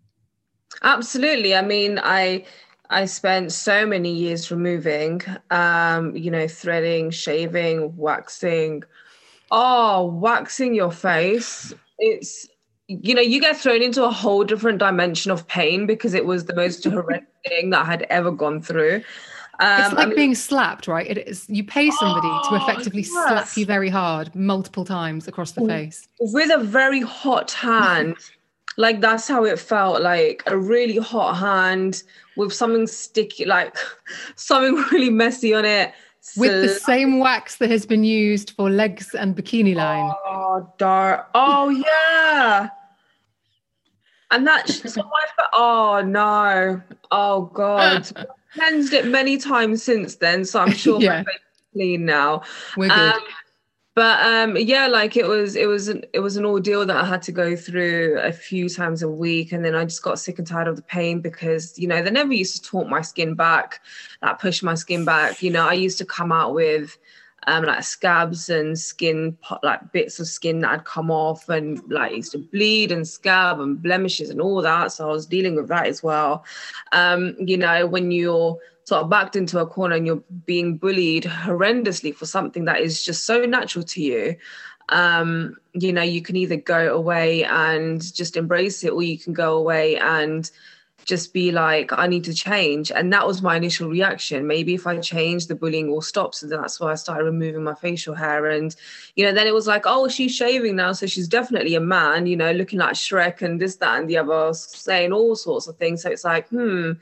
Absolutely. 0.83 1.55
I 1.55 1.61
mean, 1.61 1.99
I 2.01 2.45
I 2.89 3.05
spent 3.05 3.51
so 3.51 3.85
many 3.85 4.13
years 4.13 4.51
removing, 4.51 5.21
um, 5.51 6.15
you 6.15 6.31
know, 6.31 6.47
threading, 6.47 7.11
shaving, 7.11 7.95
waxing 7.95 8.83
Oh, 9.51 10.05
waxing 10.05 10.73
your 10.75 10.91
face. 10.91 11.73
It's 11.97 12.47
you 12.87 13.13
know, 13.13 13.21
you 13.21 13.39
get 13.39 13.55
thrown 13.55 13.83
into 13.83 14.03
a 14.03 14.09
whole 14.09 14.43
different 14.43 14.79
dimension 14.79 15.29
of 15.31 15.47
pain 15.47 15.85
because 15.85 16.15
it 16.15 16.25
was 16.25 16.45
the 16.45 16.55
most 16.55 16.83
horrific 16.85 17.27
thing 17.47 17.69
that 17.69 17.81
I 17.81 17.85
had 17.85 18.01
ever 18.09 18.31
gone 18.31 18.61
through. 18.61 19.03
Um, 19.59 19.81
it's 19.81 19.93
like 19.93 20.05
I 20.05 20.05
mean, 20.07 20.15
being 20.15 20.35
slapped, 20.35 20.87
right? 20.87 21.05
It 21.05 21.27
is. 21.27 21.45
You 21.49 21.63
pay 21.63 21.91
somebody 21.91 22.29
oh, 22.31 22.49
to 22.49 22.55
effectively 22.63 23.01
yes. 23.01 23.11
slap 23.11 23.57
you 23.57 23.65
very 23.65 23.89
hard 23.89 24.33
multiple 24.33 24.85
times 24.85 25.27
across 25.27 25.51
the 25.51 25.65
face 25.65 26.07
with 26.19 26.49
a 26.51 26.63
very 26.63 27.01
hot 27.01 27.51
hand. 27.51 28.15
like 28.77 29.01
that's 29.01 29.27
how 29.27 29.43
it 29.43 29.59
felt. 29.59 30.01
Like 30.01 30.43
a 30.47 30.57
really 30.57 30.97
hot 30.97 31.35
hand 31.35 32.03
with 32.37 32.53
something 32.53 32.87
sticky, 32.87 33.45
like 33.45 33.75
something 34.35 34.75
really 34.91 35.09
messy 35.09 35.53
on 35.53 35.65
it 35.65 35.93
with 36.37 36.61
the 36.61 36.69
same 36.69 37.19
wax 37.19 37.57
that 37.57 37.69
has 37.69 37.85
been 37.85 38.03
used 38.03 38.51
for 38.51 38.69
legs 38.69 39.13
and 39.15 39.35
bikini 39.35 39.75
line. 39.75 40.11
Oh, 40.25 40.71
dark. 40.77 41.27
Oh, 41.33 41.69
yeah. 41.69 42.69
And 44.31 44.45
that's 44.45 44.93
so 44.93 45.03
my 45.03 45.47
oh 45.53 46.03
no. 46.05 46.81
Oh 47.11 47.45
god. 47.53 48.09
Cleansed 48.53 48.93
it 48.93 49.05
many 49.05 49.37
times 49.37 49.83
since 49.83 50.15
then, 50.15 50.43
so 50.43 50.59
I'm 50.59 50.71
sure 50.71 50.99
yeah. 50.99 51.09
my 51.09 51.23
face 51.23 51.35
is 51.35 51.61
clean 51.73 52.05
now. 52.05 52.41
We're 52.77 52.89
good. 52.89 53.13
Um, 53.13 53.21
but 53.99 54.25
um 54.25 54.55
yeah 54.55 54.87
like 54.87 55.17
it 55.17 55.27
was 55.27 55.57
it 55.57 55.67
was 55.67 55.89
an, 55.89 56.05
it 56.13 56.21
was 56.21 56.37
an 56.37 56.45
ordeal 56.45 56.85
that 56.85 56.95
i 56.95 57.03
had 57.03 57.21
to 57.21 57.33
go 57.33 57.53
through 57.53 58.17
a 58.21 58.31
few 58.31 58.69
times 58.69 59.03
a 59.03 59.09
week 59.09 59.51
and 59.51 59.65
then 59.65 59.75
i 59.75 59.83
just 59.83 60.01
got 60.01 60.17
sick 60.17 60.37
and 60.37 60.47
tired 60.47 60.69
of 60.69 60.77
the 60.77 60.81
pain 60.83 61.19
because 61.19 61.77
you 61.77 61.85
know 61.85 62.01
they 62.01 62.09
never 62.09 62.31
used 62.31 62.55
to 62.55 62.61
taunt 62.61 62.87
my 62.87 63.01
skin 63.01 63.33
back 63.33 63.81
like 64.21 64.39
push 64.39 64.63
my 64.63 64.73
skin 64.73 65.03
back 65.03 65.43
you 65.43 65.51
know 65.51 65.67
i 65.67 65.73
used 65.73 65.97
to 65.97 66.05
come 66.05 66.31
out 66.31 66.53
with 66.53 66.97
um, 67.47 67.63
like 67.63 67.83
scabs 67.83 68.49
and 68.49 68.77
skin, 68.77 69.37
like 69.63 69.93
bits 69.93 70.19
of 70.19 70.27
skin 70.27 70.59
that 70.59 70.71
had 70.71 70.85
come 70.85 71.09
off, 71.09 71.47
and 71.47 71.81
like 71.89 72.13
used 72.13 72.33
to 72.33 72.37
bleed 72.37 72.91
and 72.91 73.07
scab 73.07 73.61
and 73.61 73.81
blemishes 73.81 74.29
and 74.29 74.41
all 74.41 74.61
that. 74.61 74.91
So 74.91 75.09
I 75.09 75.11
was 75.11 75.25
dealing 75.25 75.55
with 75.55 75.69
that 75.69 75.87
as 75.87 76.03
well. 76.03 76.43
Um, 76.91 77.35
you 77.39 77.57
know, 77.57 77.87
when 77.87 78.11
you're 78.11 78.59
sort 78.89 79.03
of 79.03 79.09
backed 79.09 79.35
into 79.35 79.59
a 79.59 79.65
corner 79.65 79.95
and 79.95 80.05
you're 80.05 80.23
being 80.45 80.77
bullied 80.77 81.23
horrendously 81.23 82.13
for 82.13 82.25
something 82.25 82.65
that 82.65 82.81
is 82.81 83.03
just 83.03 83.25
so 83.25 83.45
natural 83.45 83.85
to 83.85 84.01
you, 84.01 84.35
um, 84.89 85.55
you 85.73 85.93
know, 85.93 86.01
you 86.01 86.21
can 86.21 86.35
either 86.35 86.55
go 86.55 86.95
away 86.95 87.43
and 87.43 88.13
just 88.13 88.35
embrace 88.35 88.83
it, 88.83 88.91
or 88.91 89.03
you 89.03 89.17
can 89.17 89.33
go 89.33 89.57
away 89.57 89.97
and 89.97 90.49
just 91.05 91.33
be 91.33 91.51
like, 91.51 91.91
I 91.93 92.07
need 92.07 92.23
to 92.25 92.33
change. 92.33 92.91
And 92.91 93.13
that 93.13 93.25
was 93.25 93.41
my 93.41 93.55
initial 93.55 93.89
reaction. 93.89 94.47
Maybe 94.47 94.73
if 94.73 94.85
I 94.85 94.97
change, 94.97 95.47
the 95.47 95.55
bullying 95.55 95.89
will 95.91 96.01
stop. 96.01 96.35
So 96.35 96.47
that's 96.47 96.79
why 96.79 96.91
I 96.91 96.95
started 96.95 97.23
removing 97.23 97.63
my 97.63 97.75
facial 97.75 98.15
hair. 98.15 98.47
And, 98.47 98.75
you 99.15 99.25
know, 99.25 99.33
then 99.33 99.47
it 99.47 99.53
was 99.53 99.67
like, 99.67 99.83
oh, 99.85 100.07
she's 100.07 100.35
shaving 100.35 100.75
now. 100.75 100.91
So 100.93 101.05
she's 101.05 101.27
definitely 101.27 101.75
a 101.75 101.79
man, 101.79 102.25
you 102.25 102.35
know, 102.35 102.51
looking 102.51 102.79
like 102.79 102.93
Shrek 102.93 103.41
and 103.41 103.61
this, 103.61 103.77
that, 103.77 103.99
and 103.99 104.09
the 104.09 104.17
other, 104.17 104.53
saying 104.53 105.13
all 105.13 105.35
sorts 105.35 105.67
of 105.67 105.77
things. 105.77 106.01
So 106.01 106.09
it's 106.09 106.25
like, 106.25 106.49
hmm, 106.49 106.93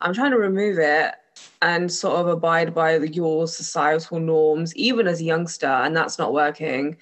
I'm 0.00 0.14
trying 0.14 0.32
to 0.32 0.38
remove 0.38 0.78
it 0.78 1.14
and 1.60 1.90
sort 1.90 2.16
of 2.16 2.28
abide 2.28 2.74
by 2.74 2.96
your 2.96 3.46
societal 3.46 4.20
norms, 4.20 4.74
even 4.76 5.06
as 5.06 5.20
a 5.20 5.24
youngster. 5.24 5.66
And 5.66 5.96
that's 5.96 6.18
not 6.18 6.32
working 6.32 6.96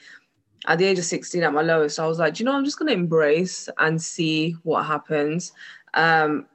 at 0.67 0.79
the 0.79 0.85
age 0.85 0.99
of 0.99 1.05
16 1.07 1.43
at 1.43 1.55
my 1.55 1.63
lowest 1.63 1.99
i 1.99 2.07
was 2.07 2.19
like 2.19 2.39
you 2.39 2.45
know 2.45 2.53
i'm 2.53 2.67
just 2.67 2.79
going 2.79 2.87
to 2.87 2.93
embrace 2.93 3.67
and 3.79 4.03
see 4.03 4.55
what 4.63 4.85
happens 4.85 5.53
um, 5.95 6.47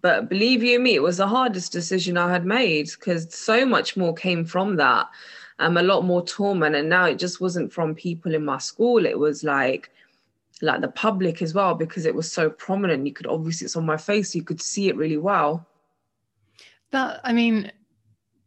but 0.00 0.28
believe 0.28 0.62
you 0.62 0.78
me, 0.78 0.94
it 0.94 1.02
was 1.02 1.18
the 1.18 1.26
hardest 1.26 1.72
decision 1.72 2.16
I 2.16 2.30
had 2.30 2.44
made 2.44 2.90
because 2.90 3.32
so 3.34 3.64
much 3.64 3.96
more 3.96 4.14
came 4.14 4.44
from 4.44 4.76
that. 4.76 5.08
Um, 5.60 5.76
a 5.76 5.82
lot 5.82 6.04
more 6.04 6.24
torment, 6.24 6.74
and 6.74 6.88
now 6.88 7.04
it 7.04 7.18
just 7.18 7.40
wasn't 7.40 7.72
from 7.72 7.94
people 7.94 8.34
in 8.34 8.44
my 8.44 8.58
school. 8.58 9.06
It 9.06 9.18
was 9.18 9.44
like, 9.44 9.90
like 10.62 10.80
the 10.80 10.88
public 10.88 11.42
as 11.42 11.54
well 11.54 11.74
because 11.74 12.06
it 12.06 12.14
was 12.14 12.30
so 12.30 12.50
prominent. 12.50 13.06
You 13.06 13.12
could 13.12 13.26
obviously 13.26 13.66
it's 13.66 13.76
on 13.76 13.86
my 13.86 13.96
face, 13.96 14.34
you 14.34 14.42
could 14.42 14.60
see 14.60 14.88
it 14.88 14.96
really 14.96 15.16
well. 15.16 15.66
That 16.90 17.20
I 17.24 17.32
mean, 17.32 17.72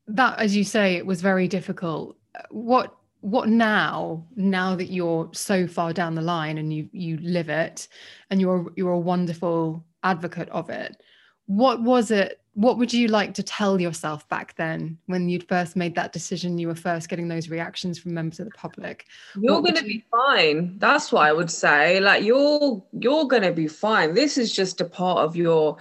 that 0.08 0.39
as 0.39 0.56
you 0.56 0.63
say, 0.63 0.96
it 0.96 1.06
was 1.06 1.22
very 1.22 1.48
difficult. 1.48 2.17
What 2.50 2.96
what 3.22 3.50
now 3.50 4.24
now 4.36 4.75
that 4.75 4.91
you're 4.91 5.29
so 5.34 5.67
far 5.67 5.91
down 5.91 6.15
the 6.15 6.22
line 6.22 6.58
and 6.58 6.72
you 6.72 6.88
you 6.91 7.17
live 7.17 7.50
it 7.50 7.88
and 8.29 8.39
you're 8.39 8.72
you're 8.75 8.91
a 8.91 9.00
wonderful 9.00 9.84
advocate 10.03 10.48
of 10.50 10.70
it 10.70 11.01
what 11.48 11.82
was 11.82 12.12
it 12.12 12.39
what 12.58 12.79
would 12.79 12.91
you 12.91 13.08
like 13.08 13.36
to 13.36 13.44
tell 13.44 13.79
yourself 13.79 14.27
back 14.29 14.56
then 14.56 14.98
when 15.06 15.29
you'd 15.29 15.48
first 15.48 15.75
made 15.75 15.94
that 15.94 16.12
decision 16.12 16.58
you 16.58 16.67
were 16.67 16.74
first 16.74 17.08
getting 17.08 17.27
those 17.27 17.50
reactions 17.50 18.00
from 18.00 18.15
members 18.15 18.39
of 18.39 18.48
the 18.48 18.51
public? 18.58 19.06
You're 19.39 19.62
going 19.62 19.75
to 19.75 19.82
you... 19.86 20.00
be 20.00 20.06
fine. 20.10 20.79
That's 20.79 21.12
what 21.12 21.27
i 21.27 21.32
would 21.32 21.51
say. 21.51 22.00
Like 22.00 22.24
you're 22.24 22.84
you're 22.94 23.25
going 23.25 23.44
to 23.44 23.51
be 23.51 23.67
fine. 23.67 24.15
This 24.15 24.39
is 24.39 24.51
just 24.51 24.82
a 24.82 24.86
part 24.86 25.20
of 25.20 25.36
your 25.36 25.77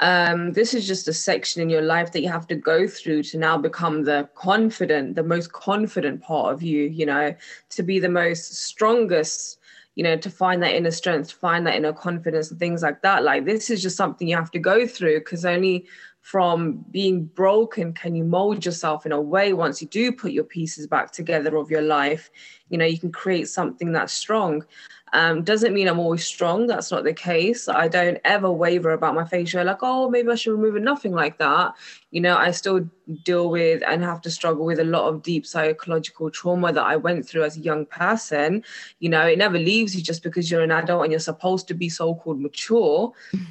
um, 0.00 0.52
this 0.52 0.74
is 0.74 0.86
just 0.86 1.08
a 1.08 1.12
section 1.12 1.62
in 1.62 1.70
your 1.70 1.82
life 1.82 2.12
that 2.12 2.22
you 2.22 2.28
have 2.28 2.46
to 2.48 2.54
go 2.54 2.86
through 2.86 3.22
to 3.24 3.38
now 3.38 3.56
become 3.56 4.04
the 4.04 4.28
confident 4.34 5.14
the 5.14 5.22
most 5.22 5.52
confident 5.52 6.20
part 6.22 6.52
of 6.52 6.62
you 6.62 6.84
you 6.84 7.06
know 7.06 7.34
to 7.70 7.82
be 7.82 7.98
the 7.98 8.08
most 8.08 8.54
strongest 8.54 9.58
you 9.96 10.02
know, 10.02 10.14
to 10.14 10.28
find 10.28 10.62
that 10.62 10.74
inner 10.74 10.90
strength, 10.90 11.30
to 11.30 11.36
find 11.36 11.66
that 11.66 11.74
inner 11.74 11.92
confidence 11.92 12.50
and 12.50 12.60
things 12.60 12.82
like 12.82 13.00
that. 13.00 13.24
Like 13.24 13.46
this 13.46 13.70
is 13.70 13.80
just 13.82 13.96
something 13.96 14.28
you 14.28 14.36
have 14.36 14.50
to 14.50 14.58
go 14.58 14.86
through 14.86 15.20
because 15.20 15.46
only 15.46 15.86
from 16.26 16.84
being 16.90 17.24
broken 17.24 17.92
can 17.92 18.16
you 18.16 18.24
mold 18.24 18.64
yourself 18.64 19.06
in 19.06 19.12
a 19.12 19.20
way 19.20 19.52
once 19.52 19.80
you 19.80 19.86
do 19.86 20.10
put 20.10 20.32
your 20.32 20.42
pieces 20.42 20.84
back 20.84 21.12
together 21.12 21.56
of 21.56 21.70
your 21.70 21.82
life 21.82 22.30
you 22.68 22.76
know 22.76 22.84
you 22.84 22.98
can 22.98 23.12
create 23.12 23.48
something 23.48 23.92
that's 23.92 24.12
strong 24.12 24.64
um, 25.12 25.44
doesn't 25.44 25.72
mean 25.72 25.86
I'm 25.86 26.00
always 26.00 26.24
strong. 26.24 26.66
That's 26.66 26.90
not 26.90 27.04
the 27.04 27.12
case. 27.12 27.68
I 27.68 27.86
don't 27.86 28.18
ever 28.24 28.50
waver 28.50 28.90
about 28.90 29.14
my 29.14 29.24
facial. 29.24 29.64
Like, 29.64 29.78
oh, 29.82 30.10
maybe 30.10 30.30
I 30.30 30.34
should 30.34 30.52
remove 30.52 30.76
it. 30.76 30.82
Nothing 30.82 31.12
like 31.12 31.38
that. 31.38 31.74
You 32.10 32.20
know, 32.20 32.36
I 32.36 32.50
still 32.50 32.88
deal 33.22 33.48
with 33.48 33.82
and 33.86 34.02
have 34.02 34.20
to 34.22 34.30
struggle 34.30 34.64
with 34.64 34.80
a 34.80 34.84
lot 34.84 35.08
of 35.08 35.22
deep 35.22 35.46
psychological 35.46 36.30
trauma 36.30 36.72
that 36.72 36.84
I 36.84 36.96
went 36.96 37.26
through 37.26 37.44
as 37.44 37.56
a 37.56 37.60
young 37.60 37.86
person. 37.86 38.64
You 38.98 39.10
know, 39.10 39.26
it 39.26 39.38
never 39.38 39.58
leaves 39.58 39.94
you 39.94 40.02
just 40.02 40.24
because 40.24 40.50
you're 40.50 40.62
an 40.62 40.72
adult 40.72 41.04
and 41.04 41.12
you're 41.12 41.20
supposed 41.20 41.68
to 41.68 41.74
be 41.74 41.88
so-called 41.88 42.40
mature. 42.40 43.12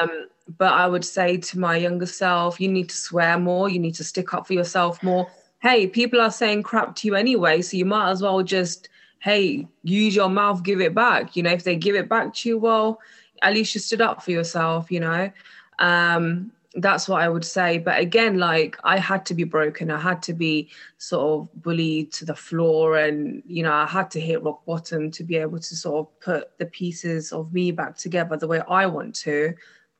Um, 0.00 0.28
but 0.58 0.72
I 0.72 0.86
would 0.86 1.04
say 1.04 1.36
to 1.36 1.58
my 1.58 1.76
younger 1.76 2.06
self, 2.06 2.60
you 2.60 2.68
need 2.68 2.88
to 2.90 2.96
swear 2.96 3.38
more. 3.38 3.68
You 3.68 3.78
need 3.78 3.94
to 3.96 4.04
stick 4.04 4.32
up 4.34 4.46
for 4.46 4.52
yourself 4.52 5.02
more. 5.02 5.28
Hey, 5.62 5.86
people 5.86 6.20
are 6.20 6.30
saying 6.30 6.62
crap 6.62 6.94
to 6.96 7.08
you 7.08 7.14
anyway, 7.14 7.60
so 7.62 7.76
you 7.76 7.84
might 7.84 8.10
as 8.10 8.22
well 8.22 8.42
just 8.42 8.88
hey, 9.24 9.66
use 9.82 10.14
your 10.14 10.28
mouth, 10.28 10.62
give 10.62 10.82
it 10.82 10.94
back. 10.94 11.34
You 11.34 11.42
know, 11.42 11.50
if 11.50 11.64
they 11.64 11.76
give 11.76 11.94
it 11.94 12.10
back 12.10 12.34
to 12.34 12.48
you, 12.50 12.58
well, 12.58 13.00
at 13.40 13.54
least 13.54 13.74
you 13.74 13.80
stood 13.80 14.02
up 14.02 14.22
for 14.22 14.32
yourself, 14.32 14.90
you 14.90 15.00
know. 15.00 15.30
Um, 15.78 16.52
that's 16.74 17.08
what 17.08 17.22
I 17.22 17.30
would 17.30 17.44
say. 17.44 17.78
But 17.78 17.98
again, 17.98 18.38
like 18.38 18.76
I 18.84 18.98
had 18.98 19.24
to 19.26 19.34
be 19.34 19.44
broken. 19.44 19.90
I 19.90 19.98
had 19.98 20.22
to 20.24 20.34
be 20.34 20.68
sort 20.98 21.24
of 21.40 21.62
bullied 21.62 22.12
to 22.12 22.26
the 22.26 22.34
floor, 22.34 22.98
and 22.98 23.42
you 23.46 23.62
know, 23.62 23.72
I 23.72 23.86
had 23.86 24.10
to 24.10 24.20
hit 24.20 24.42
rock 24.42 24.66
bottom 24.66 25.10
to 25.12 25.24
be 25.24 25.36
able 25.36 25.58
to 25.58 25.74
sort 25.74 26.06
of 26.06 26.20
put 26.20 26.58
the 26.58 26.66
pieces 26.66 27.32
of 27.32 27.50
me 27.50 27.70
back 27.70 27.96
together 27.96 28.36
the 28.36 28.46
way 28.46 28.60
I 28.68 28.84
want 28.84 29.14
to, 29.20 29.54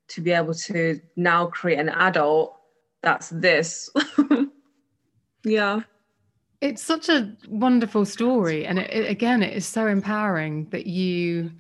to 0.09 0.21
be 0.21 0.33
able 0.33 0.55
to 0.55 1.01
now 1.17 1.47
create 1.47 1.79
an 1.79 1.89
adult 1.89 2.59
that's 3.01 3.31
this. 3.31 3.89
yeah 5.45 5.81
it's 6.65 6.83
such 6.83 7.11
a 7.11 7.31
wonderful 7.47 8.07
story 8.07 8.65
and 8.65 8.79
it, 8.79 8.91
it, 8.91 9.11
again 9.11 9.43
it 9.43 9.55
is 9.55 9.67
so 9.67 9.87
empowering 9.87 10.67
that 10.71 10.87
you 10.87 11.51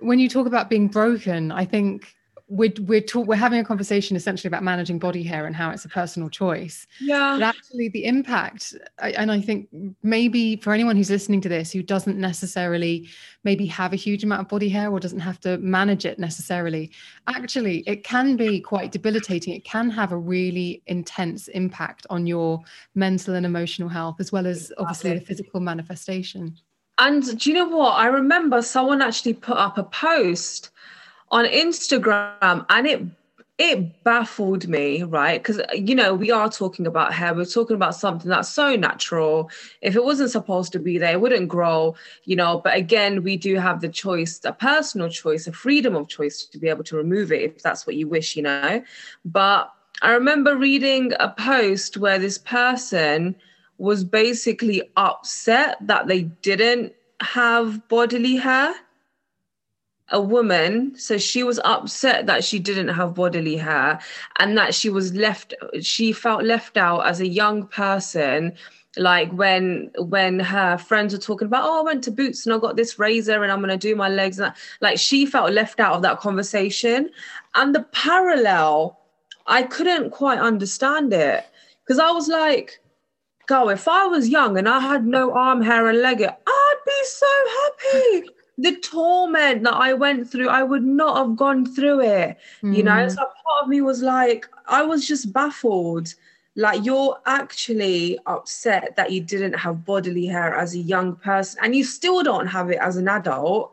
when 0.00 0.18
you 0.18 0.28
talk 0.28 0.48
about 0.48 0.68
being 0.68 0.88
broken 0.88 1.52
i 1.52 1.64
think 1.64 2.16
we're 2.52 2.72
we're 2.80 3.00
talk, 3.00 3.26
we're 3.26 3.34
having 3.34 3.58
a 3.58 3.64
conversation 3.64 4.14
essentially 4.14 4.48
about 4.48 4.62
managing 4.62 4.98
body 4.98 5.22
hair 5.22 5.46
and 5.46 5.56
how 5.56 5.70
it's 5.70 5.86
a 5.86 5.88
personal 5.88 6.28
choice. 6.28 6.86
Yeah. 7.00 7.36
But 7.38 7.44
actually, 7.44 7.88
the 7.88 8.04
impact, 8.04 8.74
and 8.98 9.32
I 9.32 9.40
think 9.40 9.68
maybe 10.02 10.56
for 10.56 10.74
anyone 10.74 10.94
who's 10.94 11.10
listening 11.10 11.40
to 11.42 11.48
this 11.48 11.72
who 11.72 11.82
doesn't 11.82 12.18
necessarily 12.18 13.08
maybe 13.42 13.64
have 13.66 13.94
a 13.94 13.96
huge 13.96 14.22
amount 14.22 14.42
of 14.42 14.48
body 14.48 14.68
hair 14.68 14.90
or 14.90 15.00
doesn't 15.00 15.20
have 15.20 15.40
to 15.40 15.56
manage 15.58 16.04
it 16.04 16.18
necessarily, 16.18 16.92
actually, 17.26 17.78
it 17.86 18.04
can 18.04 18.36
be 18.36 18.60
quite 18.60 18.92
debilitating. 18.92 19.54
It 19.54 19.64
can 19.64 19.88
have 19.88 20.12
a 20.12 20.18
really 20.18 20.82
intense 20.86 21.48
impact 21.48 22.06
on 22.10 22.26
your 22.26 22.60
mental 22.94 23.34
and 23.34 23.46
emotional 23.46 23.88
health, 23.88 24.16
as 24.20 24.30
well 24.30 24.46
as 24.46 24.70
obviously 24.76 25.14
the 25.14 25.24
physical 25.24 25.60
manifestation. 25.60 26.54
And 26.98 27.38
do 27.38 27.50
you 27.50 27.56
know 27.56 27.68
what? 27.68 27.92
I 27.92 28.06
remember 28.08 28.60
someone 28.60 29.00
actually 29.00 29.32
put 29.32 29.56
up 29.56 29.78
a 29.78 29.84
post 29.84 30.68
on 31.32 31.46
Instagram 31.46 32.64
and 32.68 32.86
it 32.86 33.02
it 33.58 34.02
baffled 34.02 34.66
me, 34.66 35.02
right? 35.02 35.40
Because 35.40 35.60
you 35.74 35.94
know, 35.94 36.14
we 36.14 36.30
are 36.30 36.50
talking 36.50 36.86
about 36.86 37.12
hair, 37.12 37.34
we're 37.34 37.44
talking 37.44 37.76
about 37.76 37.94
something 37.94 38.28
that's 38.28 38.48
so 38.48 38.76
natural. 38.76 39.50
If 39.82 39.94
it 39.94 40.04
wasn't 40.04 40.30
supposed 40.30 40.72
to 40.72 40.78
be 40.78 40.98
there, 40.98 41.12
it 41.12 41.20
wouldn't 41.20 41.48
grow, 41.48 41.94
you 42.24 42.34
know. 42.34 42.60
But 42.62 42.76
again, 42.76 43.22
we 43.22 43.36
do 43.36 43.56
have 43.56 43.80
the 43.80 43.88
choice, 43.88 44.40
a 44.44 44.52
personal 44.52 45.08
choice, 45.08 45.46
a 45.46 45.52
freedom 45.52 45.94
of 45.94 46.08
choice 46.08 46.44
to 46.44 46.58
be 46.58 46.68
able 46.68 46.84
to 46.84 46.96
remove 46.96 47.30
it 47.30 47.42
if 47.42 47.62
that's 47.62 47.86
what 47.86 47.96
you 47.96 48.08
wish, 48.08 48.36
you 48.36 48.42
know. 48.42 48.82
But 49.24 49.72
I 50.00 50.12
remember 50.12 50.56
reading 50.56 51.12
a 51.20 51.28
post 51.28 51.96
where 51.96 52.18
this 52.18 52.38
person 52.38 53.36
was 53.78 54.02
basically 54.02 54.82
upset 54.96 55.76
that 55.82 56.08
they 56.08 56.22
didn't 56.22 56.94
have 57.20 57.86
bodily 57.88 58.36
hair 58.36 58.74
a 60.12 60.20
woman 60.20 60.92
so 60.96 61.16
she 61.18 61.42
was 61.42 61.58
upset 61.64 62.26
that 62.26 62.44
she 62.44 62.58
didn't 62.58 62.88
have 62.88 63.14
bodily 63.14 63.56
hair 63.56 63.98
and 64.38 64.56
that 64.56 64.74
she 64.74 64.90
was 64.90 65.14
left 65.14 65.54
she 65.80 66.12
felt 66.12 66.44
left 66.44 66.76
out 66.76 67.00
as 67.06 67.20
a 67.20 67.26
young 67.26 67.66
person 67.66 68.52
like 68.98 69.32
when 69.32 69.90
when 69.96 70.38
her 70.38 70.76
friends 70.76 71.14
were 71.14 71.18
talking 71.18 71.46
about 71.46 71.64
oh 71.64 71.80
i 71.80 71.82
went 71.82 72.04
to 72.04 72.10
boots 72.10 72.44
and 72.44 72.54
i 72.54 72.58
got 72.58 72.76
this 72.76 72.98
razor 72.98 73.42
and 73.42 73.50
i'm 73.50 73.60
going 73.60 73.70
to 73.70 73.88
do 73.88 73.96
my 73.96 74.08
legs 74.08 74.38
and 74.38 74.46
that, 74.46 74.56
like 74.82 74.98
she 74.98 75.24
felt 75.24 75.50
left 75.50 75.80
out 75.80 75.94
of 75.94 76.02
that 76.02 76.20
conversation. 76.20 77.08
And 77.54 77.74
the 77.74 77.84
parallel 77.92 78.98
i 79.46 79.62
couldn't 79.62 80.10
quite 80.10 80.38
understand 80.38 81.12
it 81.14 81.44
because 81.84 81.98
i 81.98 82.10
was 82.10 82.28
like 82.28 82.80
go 83.46 83.70
if 83.70 83.88
i 83.88 84.06
was 84.06 84.28
young 84.28 84.58
and 84.58 84.68
i 84.68 84.78
had 84.78 85.06
no 85.06 85.32
arm 85.32 85.62
hair 85.62 85.88
and 85.88 86.00
leg 86.00 86.22
i'd 86.22 86.76
be 86.86 87.04
so 87.04 87.26
happy 87.48 88.28
the 88.58 88.76
torment 88.76 89.64
that 89.64 89.74
I 89.74 89.94
went 89.94 90.30
through, 90.30 90.48
I 90.48 90.62
would 90.62 90.84
not 90.84 91.16
have 91.16 91.36
gone 91.36 91.66
through 91.66 92.02
it. 92.02 92.36
Mm. 92.62 92.76
You 92.76 92.82
know, 92.82 92.92
mm. 92.92 93.10
so 93.10 93.16
part 93.16 93.62
of 93.62 93.68
me 93.68 93.80
was 93.80 94.02
like, 94.02 94.46
I 94.66 94.82
was 94.82 95.06
just 95.06 95.32
baffled 95.32 96.14
like 96.56 96.84
you're 96.84 97.18
actually 97.26 98.18
upset 98.26 98.94
that 98.96 99.10
you 99.10 99.20
didn't 99.20 99.54
have 99.54 99.84
bodily 99.84 100.26
hair 100.26 100.54
as 100.54 100.74
a 100.74 100.78
young 100.78 101.16
person 101.16 101.58
and 101.62 101.74
you 101.74 101.84
still 101.84 102.22
don't 102.22 102.46
have 102.46 102.70
it 102.70 102.78
as 102.78 102.96
an 102.96 103.08
adult 103.08 103.72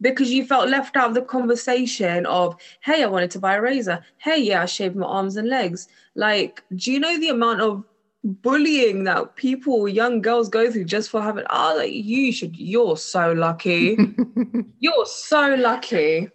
because 0.00 0.30
you 0.32 0.44
felt 0.44 0.68
left 0.68 0.96
out 0.96 1.08
of 1.08 1.14
the 1.14 1.22
conversation 1.22 2.24
of 2.26 2.56
hey 2.80 3.02
i 3.02 3.06
wanted 3.06 3.30
to 3.30 3.38
buy 3.38 3.54
a 3.54 3.60
razor 3.60 4.02
hey 4.16 4.38
yeah 4.38 4.62
i 4.62 4.64
shaved 4.64 4.96
my 4.96 5.06
arms 5.06 5.36
and 5.36 5.48
legs 5.48 5.86
like 6.14 6.62
do 6.74 6.90
you 6.90 6.98
know 6.98 7.18
the 7.18 7.28
amount 7.28 7.60
of 7.60 7.84
bullying 8.24 9.04
that 9.04 9.36
people 9.36 9.86
young 9.86 10.20
girls 10.22 10.48
go 10.48 10.70
through 10.70 10.84
just 10.84 11.10
for 11.10 11.20
having 11.20 11.44
oh 11.50 11.74
like 11.76 11.92
you 11.92 12.32
should 12.32 12.56
you're 12.56 12.96
so 12.96 13.32
lucky. 13.32 13.96
You're 14.80 15.06
so 15.06 15.54
lucky. 15.54 16.28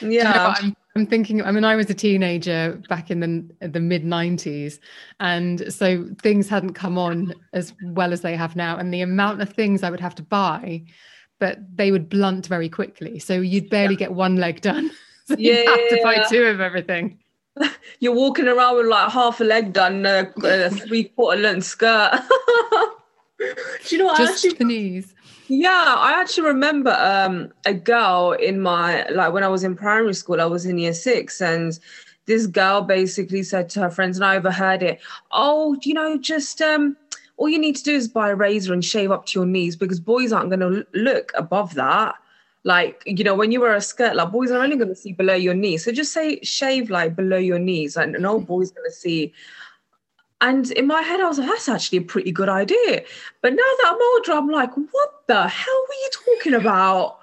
Yeah 0.00 0.08
you 0.08 0.22
know 0.22 0.54
I'm, 0.56 0.76
I'm, 0.96 1.06
thinking 1.06 1.42
i 1.44 1.52
mean 1.52 1.64
i 1.64 1.76
was 1.76 1.88
a 1.88 1.94
teenager 1.94 2.80
back 2.88 3.08
in 3.08 3.20
the 3.20 3.68
the 3.68 3.78
mid 3.78 4.02
90s 4.02 4.80
and 5.20 5.72
so 5.72 6.08
things 6.20 6.48
hadn't 6.48 6.72
come 6.72 6.98
on 6.98 7.32
as 7.52 7.72
well 7.84 8.12
as 8.12 8.22
they 8.22 8.34
have 8.34 8.56
now 8.56 8.76
and 8.76 8.92
the 8.92 9.00
amount 9.00 9.40
of 9.40 9.52
things 9.52 9.84
i 9.84 9.90
would 9.90 10.00
have 10.00 10.16
to 10.16 10.24
buy 10.24 10.84
but 11.38 11.58
they 11.76 11.90
would 11.90 12.08
blunt 12.08 12.46
very 12.46 12.68
quickly. 12.68 13.18
So 13.18 13.40
you'd 13.40 13.70
barely 13.70 13.94
yeah. 13.94 14.00
get 14.00 14.12
one 14.12 14.36
leg 14.36 14.60
done. 14.60 14.90
So 15.28 15.34
yeah, 15.36 15.62
you 15.62 15.68
have 15.68 15.88
to 15.88 16.00
buy 16.04 16.24
two 16.28 16.44
of 16.44 16.60
everything 16.60 17.18
you're 18.00 18.14
walking 18.14 18.48
around 18.48 18.76
with 18.76 18.86
like 18.86 19.10
half 19.10 19.40
a 19.40 19.44
leg 19.44 19.72
done, 19.72 20.04
a, 20.06 20.32
a 20.42 20.70
three 20.70 21.04
quarter 21.04 21.40
length 21.40 21.64
skirt. 21.64 22.12
Do 23.38 23.46
you 23.88 23.98
know 23.98 24.06
what? 24.06 24.18
Just 24.18 24.44
actually, 24.44 24.58
the 24.58 24.64
knees. 24.64 25.14
Yeah, 25.48 25.94
I 25.98 26.20
actually 26.20 26.48
remember 26.48 26.96
um, 26.98 27.52
a 27.64 27.74
girl 27.74 28.32
in 28.32 28.60
my 28.60 29.06
like 29.08 29.32
when 29.32 29.44
I 29.44 29.48
was 29.48 29.64
in 29.64 29.76
primary 29.76 30.14
school. 30.14 30.40
I 30.40 30.46
was 30.46 30.66
in 30.66 30.78
year 30.78 30.94
six, 30.94 31.40
and 31.40 31.78
this 32.26 32.46
girl 32.46 32.82
basically 32.82 33.42
said 33.42 33.68
to 33.70 33.80
her 33.80 33.90
friends, 33.90 34.16
and 34.16 34.24
I 34.24 34.36
overheard 34.36 34.82
it. 34.82 35.00
Oh, 35.32 35.76
you 35.82 35.94
know, 35.94 36.18
just 36.18 36.60
um, 36.60 36.96
all 37.36 37.48
you 37.48 37.58
need 37.58 37.76
to 37.76 37.84
do 37.84 37.94
is 37.94 38.08
buy 38.08 38.30
a 38.30 38.34
razor 38.34 38.72
and 38.72 38.84
shave 38.84 39.10
up 39.10 39.26
to 39.26 39.40
your 39.40 39.46
knees 39.46 39.76
because 39.76 40.00
boys 40.00 40.32
aren't 40.32 40.50
going 40.50 40.60
to 40.60 40.86
look 40.94 41.32
above 41.34 41.74
that 41.74 42.14
like 42.66 43.00
you 43.06 43.22
know 43.22 43.34
when 43.34 43.52
you 43.52 43.60
wear 43.60 43.74
a 43.74 43.80
skirt 43.80 44.16
like 44.16 44.32
boys 44.32 44.50
are 44.50 44.60
only 44.60 44.76
going 44.76 44.88
to 44.88 44.94
see 44.94 45.12
below 45.12 45.34
your 45.34 45.54
knees. 45.54 45.84
So 45.84 45.92
just 45.92 46.12
say 46.12 46.40
shave 46.40 46.90
like 46.90 47.14
below 47.14 47.36
your 47.38 47.60
knees 47.60 47.96
and 47.96 48.16
no 48.18 48.40
boy's 48.40 48.72
going 48.72 48.90
to 48.90 48.94
see. 48.94 49.32
And 50.40 50.70
in 50.72 50.86
my 50.88 51.00
head 51.00 51.20
i 51.20 51.28
was 51.28 51.38
like 51.38 51.48
that's 51.48 51.68
actually 51.68 51.98
a 51.98 52.02
pretty 52.02 52.32
good 52.32 52.48
idea. 52.48 53.04
But 53.40 53.50
now 53.52 53.56
that 53.56 53.92
i'm 53.92 54.02
older 54.12 54.32
i'm 54.32 54.50
like 54.50 54.74
what 54.74 55.10
the 55.28 55.46
hell 55.46 55.84
were 55.88 55.94
you 55.94 56.10
talking 56.12 56.54
about? 56.54 57.20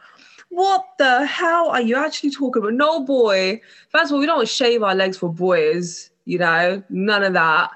What 0.50 0.86
the 0.98 1.26
hell 1.26 1.70
are 1.70 1.82
you 1.82 1.98
actually 1.98 2.32
talking 2.32 2.62
about? 2.62 2.76
No 2.76 3.04
boy. 3.04 3.60
First 3.90 4.12
of 4.12 4.14
all 4.14 4.20
we 4.20 4.26
don't 4.26 4.48
shave 4.48 4.82
our 4.82 4.96
legs 4.96 5.18
for 5.18 5.32
boys 5.32 6.10
you 6.26 6.38
know 6.38 6.82
none 6.90 7.22
of 7.22 7.34
that 7.34 7.70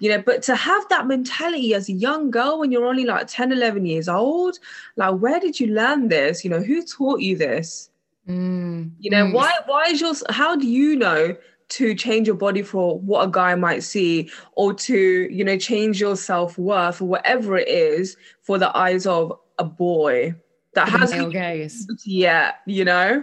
you 0.00 0.10
know 0.10 0.20
but 0.20 0.42
to 0.42 0.56
have 0.56 0.86
that 0.88 1.06
mentality 1.06 1.74
as 1.74 1.88
a 1.88 1.92
young 1.92 2.30
girl 2.30 2.58
when 2.58 2.72
you're 2.72 2.86
only 2.86 3.04
like 3.04 3.26
10 3.26 3.52
11 3.52 3.86
years 3.86 4.08
old 4.08 4.58
like 4.96 5.14
where 5.16 5.40
did 5.40 5.58
you 5.60 5.68
learn 5.68 6.08
this 6.08 6.44
you 6.44 6.50
know 6.50 6.60
who 6.60 6.82
taught 6.82 7.20
you 7.20 7.36
this 7.36 7.90
mm. 8.28 8.90
you 8.98 9.10
know 9.10 9.26
mm. 9.26 9.32
why 9.32 9.52
why 9.66 9.84
is 9.84 10.00
your 10.00 10.14
how 10.30 10.56
do 10.56 10.66
you 10.66 10.96
know 10.96 11.36
to 11.68 11.94
change 11.94 12.26
your 12.26 12.36
body 12.36 12.62
for 12.62 12.98
what 13.00 13.26
a 13.26 13.30
guy 13.30 13.54
might 13.54 13.82
see 13.82 14.28
or 14.52 14.74
to 14.74 15.28
you 15.30 15.44
know 15.44 15.56
change 15.56 16.00
your 16.00 16.16
self-worth 16.16 17.00
or 17.00 17.06
whatever 17.06 17.56
it 17.56 17.68
is 17.68 18.16
for 18.42 18.58
the 18.58 18.76
eyes 18.76 19.06
of 19.06 19.32
a 19.58 19.64
boy 19.64 20.34
that 20.74 20.88
has 20.88 21.12
no 21.12 21.30
gaze. 21.30 21.86
yet 22.04 22.56
you 22.66 22.84
know 22.84 23.22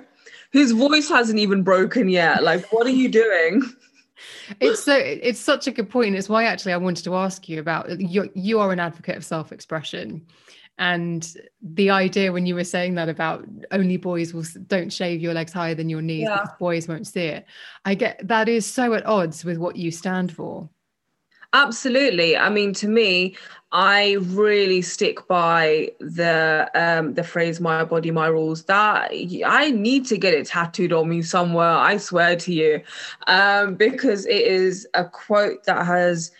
whose 0.53 0.71
voice 0.71 1.09
hasn't 1.09 1.39
even 1.39 1.63
broken 1.63 2.09
yet 2.09 2.43
like 2.43 2.65
what 2.71 2.87
are 2.87 2.91
you 2.91 3.09
doing 3.09 3.61
it's 4.59 4.83
so 4.83 4.95
it's 4.95 5.39
such 5.39 5.67
a 5.67 5.71
good 5.71 5.89
point. 5.89 6.15
It's 6.15 6.29
why 6.29 6.45
actually 6.45 6.73
I 6.73 6.77
wanted 6.77 7.03
to 7.05 7.15
ask 7.15 7.47
you 7.49 7.59
about 7.59 7.99
you. 7.99 8.29
You 8.33 8.59
are 8.59 8.71
an 8.71 8.79
advocate 8.79 9.17
of 9.17 9.25
self-expression, 9.25 10.25
and 10.77 11.35
the 11.61 11.89
idea 11.89 12.31
when 12.31 12.45
you 12.45 12.55
were 12.55 12.63
saying 12.63 12.95
that 12.95 13.09
about 13.09 13.45
only 13.71 13.97
boys 13.97 14.33
will 14.33 14.45
don't 14.67 14.91
shave 14.91 15.21
your 15.21 15.33
legs 15.33 15.53
higher 15.53 15.75
than 15.75 15.89
your 15.89 16.01
knees 16.01 16.23
yeah. 16.23 16.45
boys 16.59 16.87
won't 16.87 17.07
see 17.07 17.25
it. 17.25 17.45
I 17.85 17.95
get 17.95 18.27
that 18.27 18.49
is 18.49 18.65
so 18.65 18.93
at 18.93 19.05
odds 19.05 19.45
with 19.45 19.57
what 19.57 19.75
you 19.75 19.91
stand 19.91 20.31
for. 20.31 20.69
Absolutely. 21.53 22.37
I 22.37 22.49
mean, 22.49 22.73
to 22.75 22.87
me, 22.87 23.35
I 23.73 24.13
really 24.21 24.81
stick 24.81 25.27
by 25.27 25.91
the 25.99 26.69
um, 26.75 27.13
the 27.13 27.23
phrase 27.23 27.59
"my 27.59 27.83
body, 27.83 28.11
my 28.11 28.27
rules." 28.27 28.63
That 28.65 29.11
I 29.45 29.71
need 29.71 30.05
to 30.07 30.17
get 30.17 30.33
it 30.33 30.47
tattooed 30.47 30.93
on 30.93 31.09
me 31.09 31.21
somewhere. 31.21 31.67
I 31.69 31.97
swear 31.97 32.35
to 32.37 32.53
you, 32.53 32.81
um, 33.27 33.75
because 33.75 34.25
it 34.27 34.41
is 34.41 34.87
a 34.93 35.03
quote 35.05 35.63
that 35.65 35.85
has, 35.85 36.31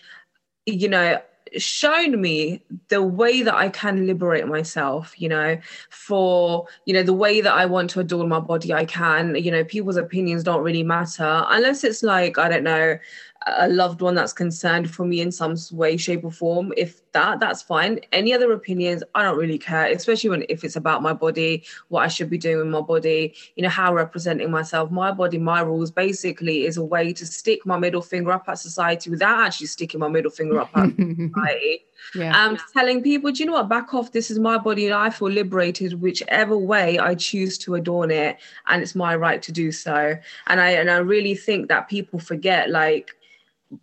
you 0.66 0.88
know, 0.88 1.20
shown 1.58 2.20
me 2.20 2.62
the 2.88 3.02
way 3.02 3.42
that 3.42 3.54
I 3.54 3.68
can 3.70 4.06
liberate 4.06 4.46
myself, 4.48 5.14
you 5.20 5.28
know, 5.28 5.58
for, 5.90 6.66
you 6.86 6.94
know, 6.94 7.02
the 7.04 7.12
way 7.14 7.40
that 7.42 7.52
I 7.54 7.66
want 7.66 7.90
to 7.90 8.00
adorn 8.00 8.28
my 8.28 8.40
body, 8.40 8.72
I 8.74 8.84
can, 8.86 9.36
you 9.36 9.50
know, 9.50 9.64
people's 9.64 9.96
opinions 9.98 10.44
don't 10.44 10.62
really 10.64 10.82
matter 10.84 11.44
unless 11.48 11.84
it's 11.84 12.02
like, 12.02 12.38
I 12.38 12.48
don't 12.48 12.64
know, 12.64 12.98
a 13.46 13.68
loved 13.68 14.00
one 14.00 14.14
that's 14.14 14.32
concerned 14.32 14.90
for 14.90 15.04
me 15.04 15.20
in 15.20 15.32
some 15.32 15.56
way 15.72 15.96
shape 15.96 16.24
or 16.24 16.30
form. 16.30 16.72
If 16.76 17.00
that 17.12 17.40
that's 17.40 17.62
fine. 17.62 18.00
Any 18.12 18.32
other 18.32 18.52
opinions 18.52 19.02
i 19.14 19.22
don't 19.22 19.38
really 19.38 19.58
care 19.58 19.86
especially 19.86 20.30
when 20.30 20.44
if 20.48 20.64
it's 20.64 20.76
about 20.76 21.02
my 21.02 21.12
body 21.12 21.62
what 21.88 22.02
i 22.02 22.08
should 22.08 22.30
be 22.30 22.38
doing 22.38 22.58
with 22.58 22.66
my 22.68 22.80
body 22.80 23.34
you 23.56 23.62
know 23.62 23.68
how 23.68 23.94
representing 23.94 24.50
myself. 24.50 24.90
My 24.90 25.12
body 25.12 25.38
my 25.38 25.60
rules 25.60 25.90
basically 25.90 26.66
is 26.66 26.76
a 26.76 26.84
way 26.84 27.12
to 27.12 27.26
stick 27.26 27.64
my 27.64 27.78
middle 27.78 28.02
finger 28.02 28.32
up 28.32 28.48
at 28.48 28.58
society 28.58 29.10
without 29.10 29.46
actually 29.46 29.66
sticking 29.68 30.00
my 30.00 30.08
middle 30.08 30.30
finger 30.30 30.60
up 30.60 30.70
at 30.74 30.90
society. 30.96 31.84
Yeah. 32.14 32.44
um 32.44 32.58
telling 32.72 33.02
people 33.02 33.30
do 33.30 33.44
you 33.44 33.46
know 33.46 33.52
what? 33.52 33.68
Back 33.68 33.94
off. 33.94 34.12
This 34.12 34.30
is 34.30 34.38
my 34.38 34.58
body 34.58 34.86
and 34.86 34.94
i 34.94 35.10
feel 35.10 35.30
liberated 35.30 36.00
whichever 36.00 36.56
way 36.56 36.98
i 36.98 37.14
choose 37.14 37.58
to 37.58 37.74
adorn 37.74 38.10
it 38.10 38.38
and 38.66 38.82
it's 38.82 38.94
my 38.94 39.14
right 39.14 39.42
to 39.42 39.52
do 39.52 39.70
so. 39.72 40.16
And 40.46 40.60
i 40.60 40.70
and 40.70 40.90
i 40.90 40.98
really 40.98 41.34
think 41.34 41.68
that 41.68 41.88
people 41.88 42.18
forget 42.18 42.70
like 42.70 43.14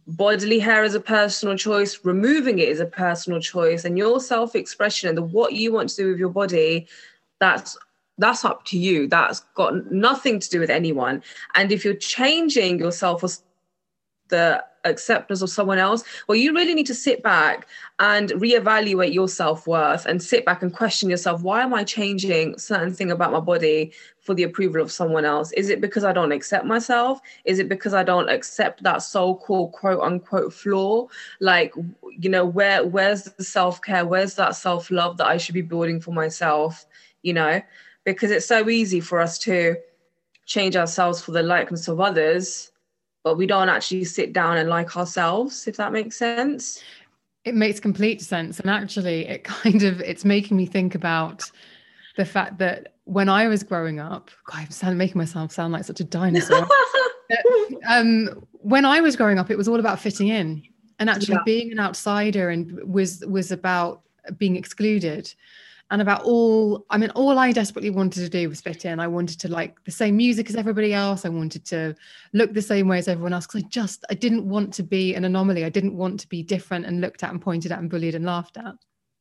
bodily 0.08 0.60
hair 0.60 0.84
is 0.84 0.96
a 0.96 1.00
personal 1.00 1.58
choice 1.58 2.00
removing 2.04 2.60
it 2.60 2.70
is 2.70 2.80
a 2.80 2.86
personal 2.86 3.40
choice 3.40 3.86
and 3.86 3.98
your 3.98 4.20
self-expression 4.20 5.10
and 5.10 5.18
the, 5.18 5.22
what 5.22 5.54
you 5.54 5.72
want 5.72 5.90
to 5.90 5.96
do 5.96 6.10
with 6.10 6.20
your 6.20 6.30
body 6.30 6.88
that's 7.40 7.78
that's 8.20 8.46
up 8.46 8.66
to 8.66 8.78
you. 8.78 9.08
That's 9.08 9.40
got 9.56 9.92
nothing 9.92 10.40
to 10.40 10.50
do 10.50 10.60
with 10.60 10.70
anyone. 10.70 11.24
And 11.56 11.72
if 11.72 11.84
you're 11.84 11.96
changing 11.96 12.78
yourself 12.78 13.22
for 13.22 13.30
the 14.28 14.64
acceptance 14.86 15.42
of 15.42 15.50
someone 15.50 15.78
else 15.78 16.04
well 16.28 16.36
you 16.36 16.54
really 16.54 16.74
need 16.74 16.86
to 16.86 16.94
sit 16.96 17.22
back 17.22 17.68
and 18.00 18.30
reevaluate 18.32 19.14
your 19.14 19.28
self-worth 19.28 20.06
and 20.06 20.22
sit 20.22 20.46
back 20.46 20.62
and 20.62 20.74
question 20.74 21.10
yourself 21.10 21.42
why 21.42 21.62
am 21.62 21.74
i 21.74 21.84
changing 21.84 22.58
certain 22.58 22.94
thing 22.94 23.12
about 23.12 23.32
my 23.32 23.40
body 23.40 23.92
for 24.30 24.36
the 24.36 24.44
approval 24.44 24.80
of 24.80 24.92
someone 24.92 25.26
else? 25.26 25.52
Is 25.54 25.70
it 25.70 25.82
because 25.82 26.04
i 26.04 26.14
don't 26.14 26.32
accept 26.32 26.64
myself? 26.64 27.20
Is 27.46 27.58
it 27.58 27.68
because 27.68 27.96
i 27.96 28.04
don't 28.04 28.30
accept 28.30 28.84
that 28.84 29.00
so-called 29.00 29.72
quote 29.72 30.02
unquote 30.02 30.54
flaw? 30.54 31.08
Like 31.40 31.74
you 32.12 32.30
know 32.30 32.46
where 32.46 32.86
where's 32.86 33.24
the 33.24 33.44
self-care? 33.44 34.06
Where's 34.06 34.36
that 34.36 34.56
self-love 34.56 35.18
that 35.18 35.26
i 35.26 35.38
should 35.38 35.56
be 35.56 35.62
building 35.64 36.00
for 36.00 36.12
myself 36.12 36.86
you 37.22 37.34
know? 37.34 37.62
Because 38.06 38.32
it's 38.32 38.46
so 38.46 38.70
easy 38.70 39.00
for 39.00 39.20
us 39.20 39.38
to 39.40 39.76
change 40.46 40.76
ourselves 40.76 41.22
for 41.22 41.32
the 41.32 41.44
likeness 41.44 41.88
of 41.88 42.00
others 42.00 42.72
but 43.24 43.38
we 43.38 43.46
don't 43.46 43.70
actually 43.70 44.04
sit 44.04 44.34
down 44.34 44.58
and 44.58 44.70
like 44.70 44.96
ourselves 44.96 45.68
if 45.68 45.78
that 45.78 45.92
makes 45.92 46.18
sense. 46.18 46.82
It 47.46 47.56
makes 47.56 47.80
complete 47.80 48.22
sense. 48.22 48.60
And 48.60 48.70
actually 48.70 49.28
it 49.28 49.44
kind 49.44 49.84
of 49.84 50.02
it's 50.02 50.26
making 50.26 50.58
me 50.58 50.66
think 50.66 50.96
about 50.96 51.50
the 52.18 52.26
fact 52.26 52.58
that 52.58 52.96
when 53.06 53.30
i 53.30 53.48
was 53.48 53.64
growing 53.64 54.00
up 54.00 54.30
God, 54.46 54.68
i'm 54.84 54.98
making 54.98 55.18
myself 55.18 55.52
sound 55.52 55.74
like 55.74 55.86
such 55.86 56.00
a 56.00 56.04
dinosaur. 56.04 56.68
Um, 57.88 58.44
when 58.52 58.86
i 58.86 59.00
was 59.02 59.16
growing 59.16 59.38
up 59.38 59.52
it 59.52 59.58
was 59.58 59.68
all 59.68 59.80
about 59.80 60.00
fitting 60.00 60.30
in. 60.30 60.64
And 60.98 61.10
actually 61.10 61.36
yeah. 61.36 61.44
being 61.46 61.72
an 61.72 61.80
outsider 61.80 62.50
and 62.50 62.78
was 62.84 63.24
was 63.28 63.52
about 63.52 64.02
being 64.38 64.56
excluded 64.56 65.34
and 65.92 66.02
about 66.02 66.24
all 66.24 66.86
i 66.90 66.98
mean 66.98 67.10
all 67.12 67.40
i 67.40 67.52
desperately 67.52 67.90
wanted 67.90 68.22
to 68.22 68.30
do 68.30 68.50
was 68.50 68.62
fit 68.62 68.86
in. 68.86 69.00
I 69.00 69.08
wanted 69.08 69.40
to 69.42 69.48
like 69.48 69.84
the 69.84 69.92
same 69.92 70.18
music 70.18 70.50
as 70.50 70.56
everybody 70.56 70.94
else. 70.94 71.26
I 71.26 71.30
wanted 71.30 71.66
to 71.68 71.96
look 72.34 72.54
the 72.54 72.62
same 72.62 72.88
way 72.88 72.98
as 72.98 73.08
everyone 73.08 73.34
else 73.34 73.48
because 73.48 73.64
i 73.64 73.68
just 73.68 74.06
i 74.10 74.14
didn't 74.14 74.48
want 74.48 74.74
to 74.76 74.84
be 74.84 75.16
an 75.16 75.26
anomaly. 75.26 75.66
I 75.66 75.70
didn't 75.70 75.96
want 75.96 76.20
to 76.22 76.28
be 76.28 76.44
different 76.44 76.86
and 76.86 77.02
looked 77.02 77.24
at 77.24 77.32
and 77.32 77.42
pointed 77.42 77.72
at 77.72 77.80
and 77.80 77.90
bullied 77.90 78.16
and 78.16 78.26
laughed 78.26 78.58
at 78.58 78.76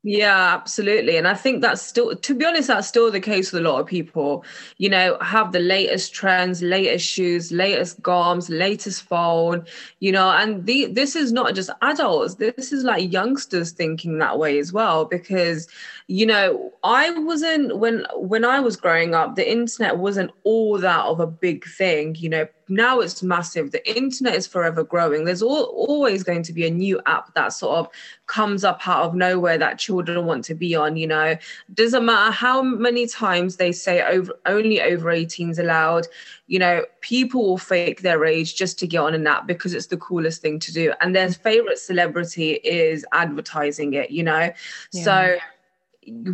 yeah, 0.05 0.55
absolutely. 0.55 1.17
And 1.17 1.27
I 1.27 1.35
think 1.35 1.61
that's 1.61 1.83
still, 1.83 2.15
to 2.15 2.35
be 2.35 2.45
honest, 2.45 2.69
that's 2.69 2.87
still 2.87 3.11
the 3.11 3.21
case 3.21 3.53
with 3.53 3.67
a 3.67 3.69
lot 3.69 3.81
of 3.81 3.87
people. 3.87 4.45
You 4.79 4.89
know, 4.89 5.19
have 5.21 5.51
the 5.51 5.59
latest 5.59 6.15
trends, 6.15 6.63
latest 6.63 7.05
shoes, 7.05 7.51
latest 7.51 8.01
garms, 8.01 8.49
latest 8.49 9.03
phone, 9.03 9.67
you 9.99 10.13
know, 10.13 10.31
and 10.31 10.65
the, 10.67 10.87
this 10.87 11.17
is 11.17 11.33
not 11.33 11.55
just 11.55 11.71
adults, 11.83 12.37
this 12.37 12.73
is 12.73 12.85
like 12.85 13.13
youngsters 13.13 13.73
thinking 13.73 14.19
that 14.19 14.39
way 14.39 14.61
as 14.61 14.73
well. 14.73 15.05
Because, 15.05 15.67
you 16.07 16.27
know, 16.27 16.73
I 16.85 17.11
wasn't, 17.11 17.79
when, 17.79 18.07
when 18.15 18.45
I 18.45 18.61
was 18.61 18.77
growing 18.77 19.17
up, 19.17 19.35
the 19.35 19.51
internet 19.51 19.99
wasn't 19.99 20.31
all 20.45 20.79
that 20.79 21.07
of 21.07 21.19
a 21.19 21.27
big 21.27 21.65
thing. 21.67 22.15
You 22.15 22.29
know, 22.29 22.47
now 22.69 23.01
it's 23.01 23.23
massive. 23.23 23.71
The 23.71 23.97
internet 23.97 24.35
is 24.35 24.47
forever 24.47 24.85
growing. 24.85 25.25
There's 25.25 25.43
all, 25.43 25.65
always 25.65 26.23
going 26.23 26.43
to 26.45 26.53
be 26.53 26.67
a 26.67 26.71
new 26.71 27.01
app 27.07 27.35
that 27.35 27.53
sort 27.53 27.79
of 27.79 27.89
comes 28.27 28.65
up 28.65 28.87
out 28.87 29.05
of 29.05 29.15
nowhere 29.15 29.59
that 29.59 29.79
children 29.79 30.27
want 30.27 30.45
to 30.45 30.55
be 30.55 30.75
on. 30.75 30.97
You 30.97 31.07
know, 31.07 31.37
doesn't 31.75 32.05
matter 32.05 32.31
how 32.31 32.63
many 32.63 33.07
times 33.07 33.57
they 33.57 33.73
say 33.73 34.03
over 34.03 34.33
only 34.47 34.81
over 34.81 35.09
18s 35.11 35.59
allowed. 35.59 36.07
You 36.47 36.59
know, 36.59 36.85
people 37.01 37.47
will 37.47 37.59
fake 37.59 38.03
their 38.03 38.25
age 38.25 38.57
just 38.57 38.79
to 38.81 38.87
get 38.87 38.99
on 38.99 39.15
an 39.15 39.27
app 39.27 39.47
because 39.47 39.75
it's 39.75 39.87
the 39.87 39.97
coolest 39.97 40.43
thing 40.43 40.59
to 40.61 40.73
do, 40.73 40.93
and 41.01 41.15
their 41.15 41.31
favorite 41.31 41.79
celebrity 41.79 42.53
is 42.65 43.05
advertising 43.13 43.95
it. 43.95 44.11
You 44.11 44.25
know, 44.25 44.53
yeah. 44.93 45.05
so 45.05 45.39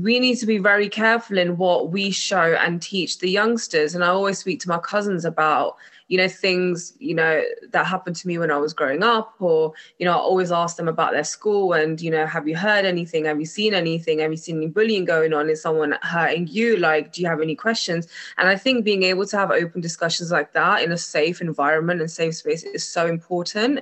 we 0.01 0.21
need 0.21 0.37
to 0.37 0.47
be 0.47 0.59
very 0.59 0.89
careful 0.89 1.39
in 1.39 1.57
what 1.57 1.91
we 1.91 2.11
show 2.11 2.55
and 2.55 2.81
teach 2.81 3.19
the 3.19 3.31
youngsters. 3.31 3.95
And 3.95 4.05
I 4.05 4.09
always 4.09 4.39
speak 4.39 4.61
to 4.61 4.69
my 4.69 4.79
cousins 4.79 5.25
about, 5.25 5.77
you 6.09 6.19
know, 6.19 6.29
things, 6.29 6.93
you 6.99 7.15
know, 7.15 7.43
that 7.71 7.87
happened 7.87 8.17
to 8.17 8.29
me 8.29 8.39
when 8.39 8.51
I 8.51 8.59
was 8.59 8.75
growing 8.75 9.03
up, 9.03 9.35
or, 9.39 9.73
you 9.99 10.05
know, 10.05 10.13
I 10.13 10.17
always 10.17 10.53
ask 10.53 10.77
them 10.77 10.89
about 10.89 11.13
their 11.13 11.25
school 11.25 11.73
and, 11.73 12.01
you 12.01 12.11
know, 12.11 12.27
have 12.27 12.47
you 12.47 12.57
heard 12.57 12.85
anything? 12.85 13.25
Have 13.25 13.41
you 13.41 13.47
seen 13.47 13.73
anything? 13.73 14.19
Have 14.19 14.31
you 14.31 14.37
seen 14.37 14.59
any 14.59 14.69
bullying 14.69 15.05
going 15.05 15.33
on? 15.33 15.49
Is 15.49 15.63
someone 15.63 15.97
hurting 16.03 16.49
you? 16.49 16.77
Like, 16.77 17.13
do 17.13 17.23
you 17.23 17.29
have 17.29 17.41
any 17.41 17.55
questions? 17.55 18.07
And 18.37 18.49
I 18.49 18.57
think 18.57 18.85
being 18.85 19.03
able 19.03 19.27
to 19.27 19.37
have 19.37 19.51
open 19.51 19.81
discussions 19.81 20.31
like 20.31 20.53
that 20.53 20.83
in 20.83 20.93
a 20.93 20.99
safe 20.99 21.41
environment 21.41 22.01
and 22.01 22.11
safe 22.11 22.37
space 22.37 22.65
is 22.65 22.87
so 22.87 23.07
important. 23.07 23.81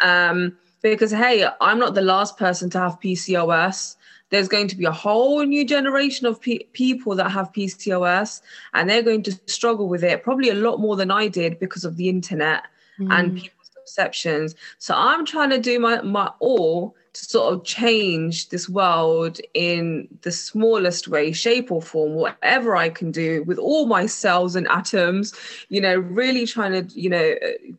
Um, 0.00 0.56
because 0.82 1.10
hey, 1.10 1.46
I'm 1.60 1.78
not 1.78 1.94
the 1.94 2.00
last 2.00 2.38
person 2.38 2.70
to 2.70 2.78
have 2.78 3.00
PCOS 3.00 3.96
there's 4.30 4.48
going 4.48 4.68
to 4.68 4.76
be 4.76 4.84
a 4.84 4.92
whole 4.92 5.44
new 5.44 5.64
generation 5.64 6.26
of 6.26 6.40
pe- 6.40 6.64
people 6.72 7.14
that 7.16 7.30
have 7.30 7.52
PCOS 7.52 8.40
and 8.74 8.88
they're 8.88 9.02
going 9.02 9.22
to 9.24 9.38
struggle 9.46 9.88
with 9.88 10.02
it 10.02 10.22
probably 10.22 10.48
a 10.48 10.54
lot 10.54 10.80
more 10.80 10.96
than 10.96 11.10
I 11.10 11.28
did 11.28 11.58
because 11.58 11.84
of 11.84 11.96
the 11.96 12.08
internet 12.08 12.64
mm. 12.98 13.12
and 13.12 13.36
people's 13.36 13.70
perceptions. 13.74 14.54
So 14.78 14.94
I'm 14.96 15.26
trying 15.26 15.50
to 15.50 15.58
do 15.58 15.78
my, 15.78 16.00
my 16.02 16.30
all 16.38 16.94
to 17.12 17.24
sort 17.24 17.52
of 17.52 17.64
change 17.64 18.50
this 18.50 18.68
world 18.68 19.40
in 19.54 20.06
the 20.22 20.30
smallest 20.30 21.08
way, 21.08 21.32
shape, 21.32 21.72
or 21.72 21.82
form, 21.82 22.14
whatever 22.14 22.76
I 22.76 22.88
can 22.88 23.10
do 23.10 23.42
with 23.44 23.58
all 23.58 23.86
my 23.86 24.06
cells 24.06 24.54
and 24.54 24.68
atoms, 24.68 25.34
you 25.68 25.80
know, 25.80 25.96
really 25.96 26.46
trying 26.46 26.72
to, 26.72 27.00
you 27.00 27.10
know, 27.10 27.34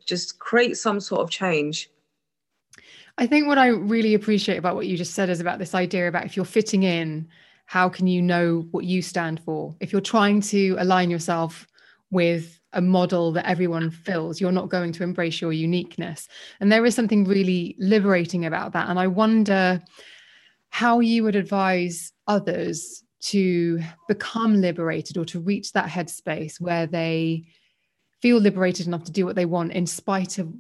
just 0.06 0.40
create 0.40 0.78
some 0.78 1.00
sort 1.00 1.22
of 1.22 1.30
change. 1.30 1.90
I 3.18 3.28
think 3.28 3.48
what 3.48 3.58
I 3.58 3.68
really 3.68 4.14
appreciate 4.14 4.58
about 4.58 4.76
what 4.76 4.88
you 4.88 4.98
just 4.98 5.14
said 5.14 5.30
is 5.30 5.40
about 5.40 5.60
this 5.60 5.76
idea 5.76 6.08
about 6.08 6.26
if 6.26 6.36
you're 6.36 6.46
fitting 6.46 6.84
in, 6.84 7.28
how 7.66 7.88
can 7.90 8.08
you 8.08 8.22
know 8.22 8.68
what 8.72 8.86
you 8.86 9.02
stand 9.02 9.40
for? 9.44 9.76
If 9.80 9.92
you're 9.92 10.02
trying 10.02 10.42
to 10.42 10.76
align 10.80 11.10
yourself 11.10 11.68
with 12.10 12.60
a 12.74 12.82
model 12.82 13.32
that 13.34 13.48
everyone 13.48 13.92
fills, 13.92 14.40
you're 14.40 14.52
not 14.52 14.70
going 14.70 14.92
to 14.94 15.04
embrace 15.04 15.42
your 15.42 15.54
uniqueness. 15.54 16.28
And 16.60 16.72
there 16.72 16.86
is 16.86 16.96
something 16.96 17.26
really 17.26 17.76
liberating 17.80 18.46
about 18.46 18.74
that. 18.74 18.90
And 18.90 19.00
I 19.00 19.08
wonder 19.08 19.82
how 20.70 21.00
you 21.00 21.24
would 21.24 21.36
advise 21.36 22.14
others 22.28 23.04
to 23.22 23.80
become 24.08 24.62
liberated 24.62 25.18
or 25.18 25.26
to 25.26 25.40
reach 25.40 25.74
that 25.74 25.90
headspace 25.90 26.60
where 26.60 26.88
they 26.88 27.46
feel 28.22 28.38
liberated 28.38 28.88
enough 28.88 29.04
to 29.04 29.12
do 29.12 29.26
what 29.26 29.36
they 29.36 29.46
want 29.46 29.74
in 29.74 29.86
spite 29.86 30.38
of 30.40 30.52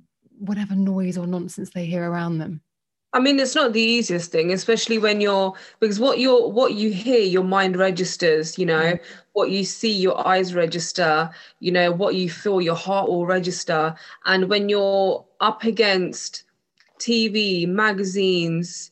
whatever 0.41 0.75
noise 0.75 1.17
or 1.17 1.27
nonsense 1.27 1.69
they 1.69 1.85
hear 1.85 2.09
around 2.09 2.39
them 2.39 2.61
I 3.13 3.19
mean, 3.19 3.39
it's 3.39 3.55
not 3.55 3.73
the 3.73 3.81
easiest 3.81 4.31
thing, 4.31 4.53
especially 4.53 4.97
when 4.97 5.19
you're 5.19 5.53
because 5.81 5.99
what 5.99 6.19
you're 6.19 6.47
what 6.47 6.75
you 6.75 6.91
hear, 6.91 7.19
your 7.19 7.43
mind 7.43 7.75
registers. 7.75 8.57
You 8.57 8.65
know, 8.65 8.93
mm. 8.93 8.99
what 9.33 9.49
you 9.49 9.65
see, 9.65 9.91
your 9.91 10.25
eyes 10.25 10.55
register. 10.55 11.29
You 11.59 11.73
know, 11.73 11.91
what 11.91 12.15
you 12.15 12.29
feel, 12.29 12.61
your 12.61 12.75
heart 12.75 13.09
will 13.09 13.25
register. 13.25 13.95
And 14.25 14.49
when 14.49 14.69
you're 14.69 15.25
up 15.41 15.65
against 15.65 16.43
TV, 16.99 17.67
magazines, 17.67 18.90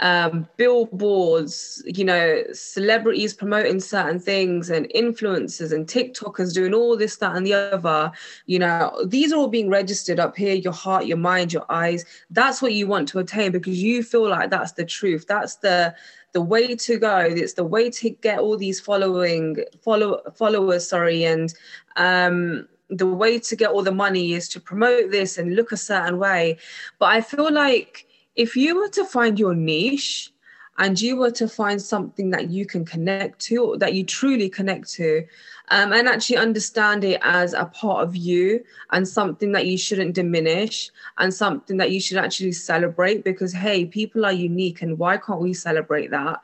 um, 0.00 0.48
billboards, 0.56 1.82
you 1.86 2.04
know, 2.04 2.42
celebrities 2.52 3.32
promoting 3.32 3.80
certain 3.80 4.18
things 4.18 4.68
and 4.70 4.88
influencers 4.94 5.72
and 5.72 5.86
TikTokers 5.86 6.52
doing 6.52 6.74
all 6.74 6.96
this, 6.96 7.16
that, 7.16 7.36
and 7.36 7.46
the 7.46 7.54
other. 7.54 8.12
You 8.46 8.58
know, 8.58 9.04
these 9.06 9.32
are 9.32 9.36
all 9.36 9.48
being 9.48 9.70
registered 9.70 10.20
up 10.20 10.36
here 10.36 10.54
your 10.54 10.72
heart, 10.72 11.06
your 11.06 11.16
mind, 11.16 11.52
your 11.52 11.66
eyes. 11.70 12.04
That's 12.30 12.60
what 12.60 12.74
you 12.74 12.86
want 12.86 13.08
to 13.08 13.18
attain 13.18 13.52
because 13.52 13.82
you 13.82 14.02
feel 14.02 14.28
like 14.28 14.50
that's 14.50 14.72
the 14.72 14.84
truth. 14.84 15.26
That's 15.26 15.56
the 15.56 15.94
the 16.32 16.42
way 16.42 16.76
to 16.76 16.98
go. 16.98 17.18
It's 17.18 17.54
the 17.54 17.64
way 17.64 17.88
to 17.88 18.10
get 18.10 18.40
all 18.40 18.58
these 18.58 18.78
following 18.78 19.64
follow 19.82 20.20
followers, 20.34 20.86
sorry, 20.86 21.24
and 21.24 21.54
um 21.96 22.68
the 22.88 23.06
way 23.06 23.38
to 23.38 23.56
get 23.56 23.70
all 23.70 23.82
the 23.82 23.90
money 23.90 24.34
is 24.34 24.48
to 24.50 24.60
promote 24.60 25.10
this 25.10 25.38
and 25.38 25.56
look 25.56 25.72
a 25.72 25.76
certain 25.76 26.18
way. 26.18 26.58
But 26.98 27.06
I 27.06 27.20
feel 27.20 27.52
like 27.52 28.06
if 28.36 28.54
you 28.56 28.76
were 28.76 28.88
to 28.88 29.04
find 29.04 29.38
your 29.38 29.54
niche 29.54 30.30
and 30.78 31.00
you 31.00 31.16
were 31.16 31.30
to 31.30 31.48
find 31.48 31.80
something 31.80 32.30
that 32.30 32.50
you 32.50 32.66
can 32.66 32.84
connect 32.84 33.38
to, 33.40 33.76
that 33.80 33.94
you 33.94 34.04
truly 34.04 34.48
connect 34.48 34.90
to, 34.92 35.26
um, 35.70 35.92
and 35.92 36.06
actually 36.06 36.36
understand 36.36 37.02
it 37.02 37.18
as 37.22 37.54
a 37.54 37.64
part 37.64 38.02
of 38.06 38.14
you 38.14 38.62
and 38.92 39.08
something 39.08 39.52
that 39.52 39.66
you 39.66 39.78
shouldn't 39.78 40.14
diminish 40.14 40.90
and 41.18 41.32
something 41.32 41.78
that 41.78 41.90
you 41.90 42.00
should 42.00 42.18
actually 42.18 42.52
celebrate 42.52 43.24
because, 43.24 43.54
hey, 43.54 43.86
people 43.86 44.26
are 44.26 44.32
unique 44.32 44.82
and 44.82 44.98
why 44.98 45.16
can't 45.16 45.40
we 45.40 45.54
celebrate 45.54 46.10
that? 46.10 46.40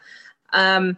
Um, 0.54 0.96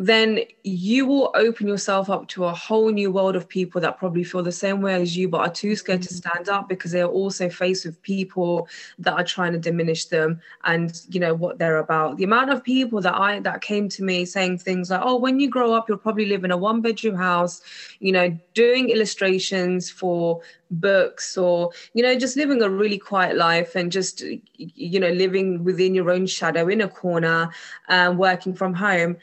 then 0.00 0.38
you 0.62 1.04
will 1.06 1.32
open 1.34 1.66
yourself 1.66 2.08
up 2.08 2.28
to 2.28 2.44
a 2.44 2.54
whole 2.54 2.90
new 2.90 3.10
world 3.10 3.34
of 3.34 3.48
people 3.48 3.80
that 3.80 3.98
probably 3.98 4.22
feel 4.22 4.44
the 4.44 4.52
same 4.52 4.80
way 4.80 4.94
as 4.94 5.16
you, 5.16 5.28
but 5.28 5.40
are 5.40 5.52
too 5.52 5.74
scared 5.74 6.02
to 6.02 6.08
mm-hmm. 6.08 6.28
stand 6.28 6.48
up 6.48 6.68
because 6.68 6.92
they 6.92 7.00
are 7.00 7.08
also 7.10 7.48
faced 7.48 7.84
with 7.84 8.00
people 8.02 8.68
that 9.00 9.14
are 9.14 9.24
trying 9.24 9.52
to 9.52 9.58
diminish 9.58 10.04
them 10.04 10.40
and 10.62 11.02
you 11.10 11.18
know 11.18 11.34
what 11.34 11.58
they're 11.58 11.78
about. 11.78 12.16
The 12.16 12.22
amount 12.22 12.50
of 12.50 12.62
people 12.62 13.00
that 13.00 13.14
I 13.14 13.40
that 13.40 13.60
came 13.60 13.88
to 13.88 14.04
me 14.04 14.24
saying 14.24 14.58
things 14.58 14.88
like, 14.88 15.00
"Oh, 15.02 15.16
when 15.16 15.40
you 15.40 15.50
grow 15.50 15.74
up, 15.74 15.88
you'll 15.88 15.98
probably 15.98 16.26
live 16.26 16.44
in 16.44 16.52
a 16.52 16.56
one-bedroom 16.56 17.16
house," 17.16 17.60
you 17.98 18.12
know, 18.12 18.38
doing 18.54 18.90
illustrations 18.90 19.90
for 19.90 20.40
books 20.70 21.38
or 21.38 21.70
you 21.94 22.02
know 22.02 22.14
just 22.18 22.36
living 22.36 22.60
a 22.60 22.68
really 22.68 22.98
quiet 22.98 23.36
life 23.36 23.74
and 23.74 23.90
just 23.90 24.22
you 24.56 25.00
know 25.00 25.08
living 25.08 25.64
within 25.64 25.94
your 25.94 26.10
own 26.10 26.26
shadow 26.26 26.68
in 26.68 26.82
a 26.82 26.88
corner 26.88 27.50
and 27.88 28.10
um, 28.10 28.18
working 28.18 28.54
from 28.54 28.74
home 28.74 29.16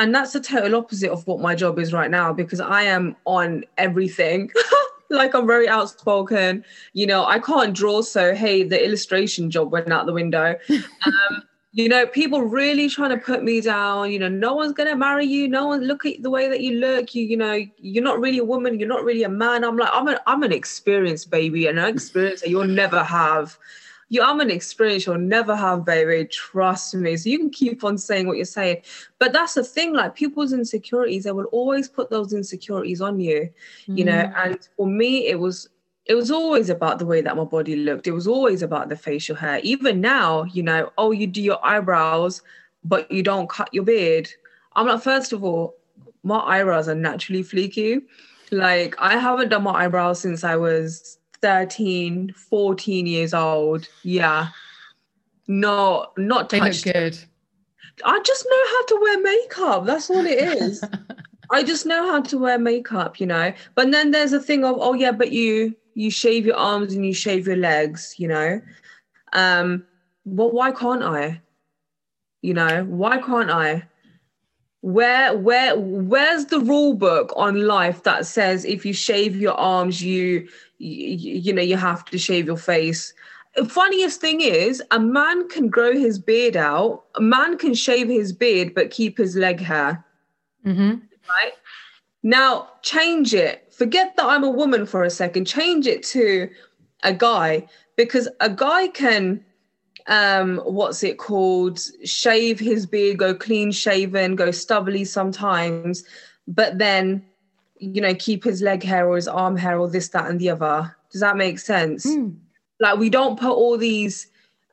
and 0.00 0.14
that's 0.14 0.32
the 0.32 0.40
total 0.40 0.76
opposite 0.76 1.10
of 1.10 1.26
what 1.26 1.40
my 1.40 1.54
job 1.54 1.78
is 1.78 1.92
right 1.92 2.10
now 2.10 2.32
because 2.32 2.58
I 2.58 2.84
am 2.84 3.14
on 3.26 3.64
everything. 3.76 4.50
like 5.10 5.34
I'm 5.34 5.46
very 5.46 5.68
outspoken. 5.68 6.64
You 6.94 7.06
know, 7.06 7.26
I 7.26 7.38
can't 7.38 7.74
draw, 7.74 8.00
so 8.00 8.34
hey, 8.34 8.62
the 8.62 8.82
illustration 8.82 9.50
job 9.50 9.70
went 9.70 9.92
out 9.92 10.06
the 10.06 10.14
window. 10.14 10.56
Um, 11.06 11.42
you 11.72 11.88
know, 11.88 12.04
people 12.04 12.42
really 12.42 12.88
trying 12.88 13.10
to 13.10 13.16
put 13.16 13.44
me 13.44 13.60
down. 13.60 14.10
You 14.10 14.18
know, 14.18 14.28
no 14.28 14.54
one's 14.54 14.72
gonna 14.72 14.96
marry 14.96 15.24
you. 15.24 15.46
No 15.46 15.68
one 15.68 15.82
look 15.82 16.04
at 16.04 16.20
the 16.22 16.30
way 16.30 16.48
that 16.48 16.60
you 16.60 16.78
look. 16.78 17.14
You, 17.14 17.24
you 17.24 17.36
know, 17.36 17.64
you're 17.78 18.02
not 18.02 18.18
really 18.18 18.38
a 18.38 18.44
woman. 18.44 18.80
You're 18.80 18.88
not 18.88 19.04
really 19.04 19.22
a 19.22 19.28
man. 19.28 19.64
I'm 19.64 19.76
like, 19.76 19.90
I'm 19.92 20.08
an, 20.08 20.18
I'm 20.26 20.42
an 20.42 20.52
experienced 20.52 21.30
baby, 21.30 21.68
and 21.68 21.78
an 21.78 21.86
experience 21.86 22.40
that 22.40 22.50
you'll 22.50 22.64
never 22.64 23.04
have 23.04 23.56
you 24.10 24.22
I'm 24.22 24.40
an 24.40 24.50
experience 24.50 25.06
you'll 25.06 25.18
never 25.18 25.56
have, 25.56 25.84
baby. 25.84 26.28
Trust 26.28 26.94
me. 26.94 27.16
So 27.16 27.30
you 27.30 27.38
can 27.38 27.50
keep 27.50 27.84
on 27.84 27.96
saying 27.96 28.26
what 28.26 28.36
you're 28.36 28.44
saying. 28.44 28.82
But 29.20 29.32
that's 29.32 29.54
the 29.54 29.64
thing, 29.64 29.94
like 29.94 30.16
people's 30.16 30.52
insecurities, 30.52 31.24
they 31.24 31.32
will 31.32 31.44
always 31.46 31.88
put 31.88 32.10
those 32.10 32.32
insecurities 32.32 33.00
on 33.00 33.20
you, 33.20 33.48
mm. 33.88 33.98
you 33.98 34.04
know. 34.04 34.24
Mm. 34.24 34.32
And 34.36 34.68
for 34.76 34.86
me, 34.86 35.28
it 35.28 35.38
was 35.38 35.68
it 36.06 36.14
was 36.14 36.30
always 36.32 36.68
about 36.70 36.98
the 36.98 37.06
way 37.06 37.20
that 37.20 37.36
my 37.36 37.44
body 37.44 37.76
looked. 37.76 38.08
It 38.08 38.12
was 38.12 38.26
always 38.26 38.62
about 38.62 38.88
the 38.88 38.96
facial 38.96 39.36
hair. 39.36 39.60
Even 39.62 40.00
now, 40.00 40.42
you 40.44 40.64
know, 40.64 40.90
oh, 40.98 41.12
you 41.12 41.28
do 41.28 41.40
your 41.40 41.64
eyebrows, 41.64 42.42
but 42.82 43.10
you 43.12 43.22
don't 43.22 43.48
cut 43.48 43.72
your 43.72 43.84
beard. 43.84 44.28
I'm 44.74 44.88
like, 44.88 45.02
first 45.02 45.32
of 45.32 45.44
all, 45.44 45.76
my 46.24 46.40
eyebrows 46.40 46.88
are 46.88 46.96
naturally 46.96 47.44
fleeky. 47.44 48.02
Like, 48.50 48.96
I 48.98 49.18
haven't 49.18 49.50
done 49.50 49.62
my 49.62 49.84
eyebrows 49.84 50.18
since 50.18 50.42
I 50.42 50.56
was 50.56 51.19
13, 51.42 52.32
14 52.32 53.06
years 53.06 53.34
old. 53.34 53.88
Yeah. 54.02 54.48
No, 55.48 56.06
not 56.16 56.48
they 56.48 56.60
touched. 56.60 56.86
look 56.86 56.94
good. 56.94 57.18
I 58.04 58.20
just 58.24 58.46
know 58.48 58.64
how 58.66 58.84
to 58.86 58.98
wear 59.00 59.22
makeup. 59.22 59.86
That's 59.86 60.10
all 60.10 60.24
it 60.24 60.38
is. 60.38 60.84
I 61.50 61.62
just 61.62 61.84
know 61.86 62.10
how 62.10 62.22
to 62.22 62.38
wear 62.38 62.58
makeup, 62.58 63.18
you 63.20 63.26
know. 63.26 63.52
But 63.74 63.90
then 63.90 64.12
there's 64.12 64.32
a 64.32 64.40
thing 64.40 64.64
of, 64.64 64.76
oh 64.78 64.94
yeah, 64.94 65.12
but 65.12 65.32
you 65.32 65.74
you 65.94 66.10
shave 66.10 66.46
your 66.46 66.56
arms 66.56 66.94
and 66.94 67.04
you 67.04 67.12
shave 67.12 67.46
your 67.46 67.56
legs, 67.56 68.14
you 68.16 68.28
know. 68.28 68.60
Um, 69.32 69.84
well, 70.24 70.50
why 70.50 70.70
can't 70.70 71.02
I? 71.02 71.40
You 72.42 72.54
know, 72.54 72.84
why 72.84 73.18
can't 73.18 73.50
I? 73.50 73.82
Where 74.82 75.36
where 75.36 75.78
where's 75.78 76.46
the 76.46 76.60
rule 76.60 76.94
book 76.94 77.32
on 77.36 77.66
life 77.66 78.02
that 78.02 78.26
says 78.26 78.64
if 78.64 78.86
you 78.86 78.92
shave 78.92 79.36
your 79.36 79.54
arms 79.54 80.02
you 80.02 80.48
you, 80.78 81.38
you 81.38 81.52
know 81.52 81.62
you 81.62 81.76
have 81.76 82.04
to 82.04 82.16
shave 82.16 82.46
your 82.46 82.56
face 82.56 83.12
funniest 83.68 84.20
thing 84.20 84.40
is 84.40 84.82
a 84.90 84.98
man 84.98 85.46
can 85.48 85.68
grow 85.68 85.92
his 85.92 86.18
beard 86.18 86.56
out 86.56 87.04
a 87.16 87.20
man 87.20 87.58
can 87.58 87.74
shave 87.74 88.08
his 88.08 88.32
beard 88.32 88.74
but 88.74 88.90
keep 88.90 89.18
his 89.18 89.36
leg 89.36 89.60
hair 89.60 90.02
mm-hmm. 90.64 90.92
right 91.28 91.52
Now 92.22 92.68
change 92.82 93.32
it. 93.32 93.72
Forget 93.72 94.16
that 94.16 94.26
I'm 94.26 94.44
a 94.44 94.50
woman 94.50 94.86
for 94.86 95.04
a 95.04 95.10
second. 95.10 95.46
Change 95.46 95.86
it 95.86 96.02
to 96.04 96.50
a 97.02 97.14
guy 97.14 97.66
because 97.96 98.28
a 98.40 98.50
guy 98.50 98.88
can 98.88 99.44
um 100.10 100.58
what's 100.58 101.02
it 101.04 101.18
called 101.18 101.80
shave 102.04 102.58
his 102.58 102.84
beard 102.84 103.16
go 103.16 103.32
clean 103.32 103.70
shaven 103.70 104.36
go 104.36 104.50
stubbly 104.50 105.04
sometimes 105.04 106.04
but 106.48 106.76
then 106.78 107.24
you 107.78 108.00
know 108.00 108.14
keep 108.16 108.44
his 108.44 108.60
leg 108.60 108.82
hair 108.82 109.08
or 109.08 109.16
his 109.16 109.28
arm 109.28 109.56
hair 109.56 109.78
or 109.78 109.88
this 109.88 110.08
that 110.08 110.28
and 110.28 110.40
the 110.40 110.50
other 110.50 110.94
does 111.10 111.20
that 111.20 111.36
make 111.36 111.58
sense 111.58 112.04
mm. 112.04 112.34
like 112.80 112.98
we 112.98 113.08
don't 113.08 113.38
put 113.38 113.52
all 113.52 113.78
these 113.78 114.26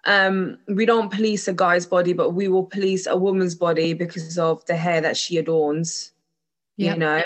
um 0.06 0.58
we 0.68 0.86
don't 0.86 1.12
police 1.12 1.48
a 1.48 1.54
guy's 1.54 1.86
body 1.86 2.14
but 2.14 2.32
we 2.32 2.48
will 2.48 2.66
police 2.66 3.06
a 3.06 3.16
woman's 3.16 3.56
body 3.56 3.94
because 3.94 4.38
of 4.40 4.66
the 4.66 4.76
hair 4.76 5.02
that 5.02 5.16
she 5.16 5.38
adorns 5.38 6.12
yep. 6.78 6.96
you 6.96 7.00
know 7.00 7.22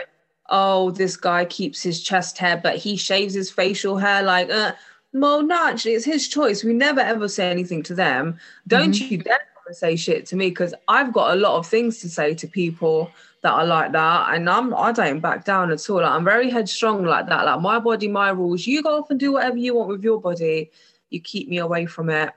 oh 0.50 0.92
this 0.92 1.16
guy 1.16 1.46
keeps 1.46 1.82
his 1.82 2.04
chest 2.04 2.38
hair 2.38 2.60
but 2.62 2.76
he 2.76 2.98
shaves 2.98 3.34
his 3.34 3.50
facial 3.50 3.98
hair 3.98 4.22
like 4.22 4.50
uh, 4.50 4.74
well, 5.14 5.44
no, 5.44 5.68
actually, 5.68 5.94
it's 5.94 6.06
his 6.06 6.28
choice. 6.28 6.64
We 6.64 6.74
never 6.74 7.02
ever 7.02 7.28
say 7.28 7.50
anything 7.50 7.84
to 7.84 7.96
them. 7.96 8.38
Don't 8.68 8.92
mm-hmm. 8.92 9.14
you 9.14 9.18
dare 9.20 9.40
say 9.74 9.96
shit 9.96 10.26
to 10.28 10.36
me 10.36 10.50
because 10.50 10.74
I've 10.88 11.14
got 11.14 11.36
a 11.36 11.40
lot 11.40 11.58
of 11.58 11.68
things 11.68 12.00
to 12.00 12.10
say 12.10 12.34
to 12.36 12.48
people 12.48 13.10
that 13.42 13.54
are 13.54 13.66
like 13.66 13.92
that, 13.94 14.34
and 14.34 14.50
I'm 14.50 14.74
I 14.74 14.92
don't 14.92 15.20
back 15.20 15.46
down 15.46 15.72
at 15.72 15.90
all. 15.90 16.02
Like, 16.02 16.12
I'm 16.12 16.24
very 16.24 16.50
headstrong 16.50 17.04
like 17.06 17.28
that. 17.28 17.46
Like 17.46 17.62
my 17.62 17.80
body, 17.80 18.08
my 18.08 18.30
rules. 18.30 18.68
You 18.68 18.84
go 18.84 19.00
off 19.00 19.10
and 19.10 19.20
do 19.20 19.34
whatever 19.34 19.58
you 19.58 19.76
want 19.76 19.90
with 19.90 20.04
your 20.04 20.20
body. 20.20 20.72
You 21.10 21.22
keep 21.22 21.50
me 21.50 21.58
away 21.58 21.86
from 21.86 22.10
it. 22.10 22.32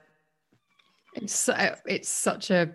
It's 1.15 1.35
so, 1.35 1.77
it's 1.87 2.09
such 2.09 2.51
a 2.51 2.73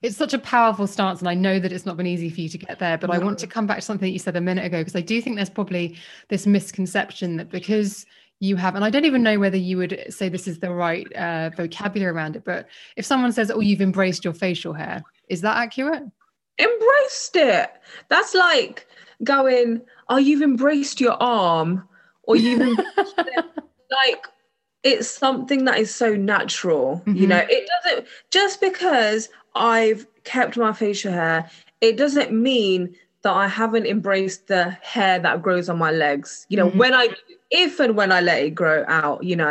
it's 0.00 0.16
such 0.16 0.32
a 0.32 0.38
powerful 0.38 0.86
stance 0.86 1.18
and 1.18 1.28
i 1.28 1.34
know 1.34 1.58
that 1.58 1.72
it's 1.72 1.84
not 1.84 1.96
been 1.96 2.06
easy 2.06 2.30
for 2.30 2.40
you 2.40 2.48
to 2.48 2.58
get 2.58 2.78
there 2.78 2.96
but 2.96 3.10
no. 3.10 3.14
i 3.14 3.18
want 3.18 3.36
to 3.36 3.48
come 3.48 3.66
back 3.66 3.78
to 3.78 3.82
something 3.82 4.06
that 4.06 4.12
you 4.12 4.18
said 4.18 4.36
a 4.36 4.40
minute 4.40 4.64
ago 4.64 4.78
because 4.78 4.94
i 4.94 5.00
do 5.00 5.20
think 5.20 5.34
there's 5.34 5.50
probably 5.50 5.96
this 6.28 6.46
misconception 6.46 7.36
that 7.36 7.50
because 7.50 8.06
you 8.42 8.56
have 8.56 8.74
and 8.74 8.84
i 8.84 8.90
don't 8.90 9.04
even 9.04 9.22
know 9.22 9.38
whether 9.38 9.56
you 9.56 9.76
would 9.76 10.04
say 10.10 10.28
this 10.28 10.48
is 10.48 10.58
the 10.58 10.72
right 10.72 11.10
uh, 11.12 11.48
vocabulary 11.56 12.10
around 12.10 12.34
it 12.34 12.44
but 12.44 12.66
if 12.96 13.06
someone 13.06 13.32
says 13.32 13.50
oh 13.52 13.60
you've 13.60 13.80
embraced 13.80 14.24
your 14.24 14.34
facial 14.34 14.72
hair 14.72 15.02
is 15.28 15.42
that 15.42 15.56
accurate 15.56 16.02
embraced 16.58 17.36
it 17.36 17.70
that's 18.08 18.34
like 18.34 18.88
going 19.22 19.80
oh 20.08 20.16
you've 20.16 20.42
embraced 20.42 21.00
your 21.00 21.16
arm 21.22 21.88
or 22.24 22.34
you've 22.34 22.60
embraced 22.68 23.14
it. 23.16 23.44
like 24.04 24.26
it's 24.82 25.08
something 25.08 25.64
that 25.64 25.78
is 25.78 25.94
so 25.94 26.16
natural 26.16 27.00
mm-hmm. 27.06 27.16
you 27.16 27.28
know 27.28 27.46
it 27.48 27.68
doesn't 27.84 28.08
just 28.32 28.60
because 28.60 29.28
i've 29.54 30.04
kept 30.24 30.56
my 30.56 30.72
facial 30.72 31.12
hair 31.12 31.48
it 31.80 31.96
doesn't 31.96 32.32
mean 32.32 32.92
that 33.22 33.32
I 33.32 33.48
haven't 33.48 33.86
embraced 33.86 34.48
the 34.48 34.70
hair 34.82 35.18
that 35.18 35.42
grows 35.42 35.68
on 35.68 35.78
my 35.78 35.90
legs. 35.90 36.46
You 36.48 36.56
know, 36.56 36.68
mm-hmm. 36.68 36.78
when 36.78 36.94
I 36.94 37.08
if 37.50 37.80
and 37.80 37.96
when 37.96 38.12
I 38.12 38.20
let 38.20 38.42
it 38.42 38.50
grow 38.54 38.84
out, 38.88 39.22
you 39.22 39.36
know, 39.36 39.44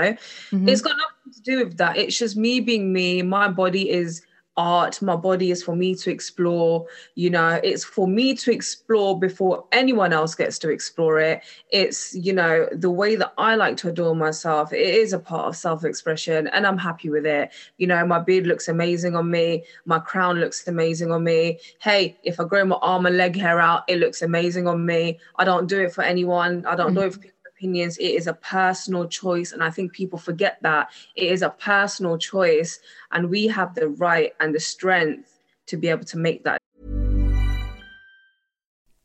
mm-hmm. 0.52 0.68
it's 0.68 0.82
got 0.82 0.96
nothing 0.98 1.34
to 1.34 1.42
do 1.42 1.58
with 1.64 1.78
that. 1.78 1.98
It's 1.98 2.18
just 2.18 2.36
me 2.36 2.60
being 2.60 2.92
me. 2.92 3.22
My 3.22 3.48
body 3.48 3.90
is 3.90 4.22
art. 4.58 5.02
My 5.02 5.16
body 5.16 5.52
is 5.52 5.64
for 5.64 5.76
me 5.76 5.96
to 5.96 6.12
explore. 6.12 6.86
You 7.16 7.30
know, 7.30 7.60
it's 7.64 7.84
for 7.84 8.08
me 8.08 8.36
to 8.36 8.52
explore 8.52 9.20
before 9.20 9.66
anyone 9.72 10.14
else 10.14 10.36
gets 10.36 10.60
to 10.60 10.70
explore 10.70 11.20
it. 11.20 11.42
It's, 11.70 12.14
you 12.16 12.34
know, 12.34 12.68
the 12.72 12.90
way 12.90 13.16
that 13.16 13.34
I 13.38 13.56
like 13.56 13.78
to 13.78 13.90
adore 13.90 14.16
myself. 14.16 14.74
It 14.74 14.96
is 14.96 15.14
a 15.14 15.20
part 15.20 15.48
of 15.48 15.56
self 15.56 15.84
expression 15.84 16.48
and 16.48 16.68
I'm 16.68 16.78
happy 16.78 17.10
with 17.10 17.26
it. 17.26 17.52
You 17.78 17.88
know, 17.88 18.06
my 18.06 18.20
beard 18.20 18.48
looks 18.48 18.68
amazing 18.68 19.16
on 19.16 19.30
me. 19.32 19.64
My 19.86 20.00
crown 20.00 20.40
looks 20.40 20.68
amazing 20.68 21.12
on 21.12 21.24
me. 21.24 21.60
Hey, 21.80 22.18
if 22.24 22.40
I 22.40 22.44
grow 22.44 22.66
my 22.66 22.78
arm 22.82 23.06
and 23.06 23.18
leg 23.18 23.36
hair 23.36 23.60
out, 23.60 23.84
it 23.88 24.00
looks 24.00 24.22
amazing 24.22 24.68
on 24.68 24.86
me. 24.86 25.20
I 25.38 25.46
don't 25.46 25.68
do 25.68 25.82
it 25.82 25.94
for 25.94 26.04
anyone. 26.04 26.66
I 26.66 26.76
don't 26.76 26.88
mm-hmm. 26.88 26.96
do 26.96 27.02
it 27.02 27.14
for 27.14 27.20
people 27.20 27.41
opinions. 27.62 27.98
It 27.98 28.16
is 28.16 28.28
a 28.28 28.34
personal 28.34 29.08
choice. 29.08 29.52
And 29.52 29.64
I 29.64 29.70
think 29.70 29.94
people 29.94 30.18
forget 30.18 30.58
that 30.62 30.90
it 31.16 31.32
is 31.32 31.42
a 31.42 31.50
personal 31.50 32.18
choice. 32.18 32.80
And 33.12 33.30
we 33.30 33.48
have 33.48 33.76
the 33.76 33.90
right 33.90 34.34
and 34.40 34.54
the 34.54 34.60
strength 34.60 35.40
to 35.68 35.78
be 35.78 35.88
able 35.88 36.06
to 36.06 36.18
make 36.18 36.44
that. 36.44 36.58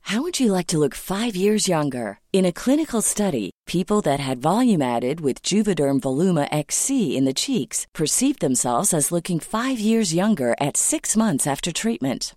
How 0.01 0.23
would 0.23 0.39
you 0.39 0.53
like 0.53 0.69
to 0.69 0.79
look 0.79 0.95
five 0.95 1.35
years 1.35 1.69
younger? 1.69 2.21
In 2.33 2.45
a 2.47 2.53
clinical 2.53 3.03
study, 3.03 3.51
people 3.67 4.01
that 4.03 4.21
had 4.21 4.39
volume 4.39 4.81
added 4.81 5.21
with 5.21 5.43
Juvederm 5.43 6.01
Voluma 6.01 6.47
XC 6.53 7.17
in 7.17 7.25
the 7.25 7.35
cheeks 7.35 7.87
perceived 7.93 8.41
themselves 8.41 8.95
as 8.95 9.11
looking 9.11 9.41
five 9.41 9.81
years 9.81 10.15
younger 10.15 10.55
at 10.61 10.77
six 10.77 11.17
months 11.17 11.47
after 11.47 11.73
treatment 11.73 12.37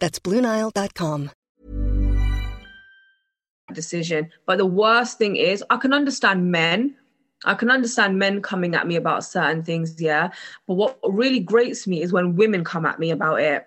That's 0.00 0.18
BlueNile.com. 0.18 1.30
Decision. 3.72 4.30
But 4.46 4.58
the 4.58 4.66
worst 4.66 5.18
thing 5.18 5.36
is, 5.36 5.62
I 5.70 5.76
can 5.76 5.92
understand 5.92 6.50
men. 6.50 6.96
I 7.44 7.54
can 7.54 7.70
understand 7.70 8.18
men 8.18 8.42
coming 8.42 8.74
at 8.74 8.86
me 8.86 8.96
about 8.96 9.24
certain 9.24 9.62
things, 9.62 10.00
yeah. 10.00 10.30
But 10.66 10.74
what 10.74 10.98
really 11.04 11.40
grates 11.40 11.86
me 11.86 12.02
is 12.02 12.12
when 12.12 12.36
women 12.36 12.64
come 12.64 12.84
at 12.84 12.98
me 12.98 13.10
about 13.10 13.40
it. 13.40 13.66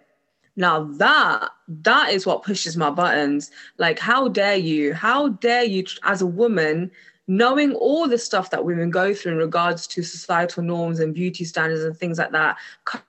Now 0.56 0.84
that 0.84 1.50
that 1.68 2.12
is 2.12 2.26
what 2.26 2.44
pushes 2.44 2.78
my 2.78 2.92
buttons. 2.92 3.50
Like, 3.78 3.98
how 3.98 4.28
dare 4.28 4.58
you? 4.58 4.94
How 4.94 5.30
dare 5.30 5.64
you, 5.64 5.86
as 6.04 6.22
a 6.22 6.28
woman, 6.28 6.92
knowing 7.28 7.74
all 7.74 8.08
the 8.08 8.18
stuff 8.18 8.50
that 8.50 8.66
women 8.66 8.90
go 8.90 9.14
through 9.14 9.34
in 9.34 9.38
regards 9.38 9.88
to 9.88 10.04
societal 10.04 10.64
norms 10.64 11.00
and 11.00 11.14
beauty 11.14 11.46
standards 11.46 11.84
and 11.84 11.98
things 11.98 12.18
like 12.18 12.32
that, 12.32 12.58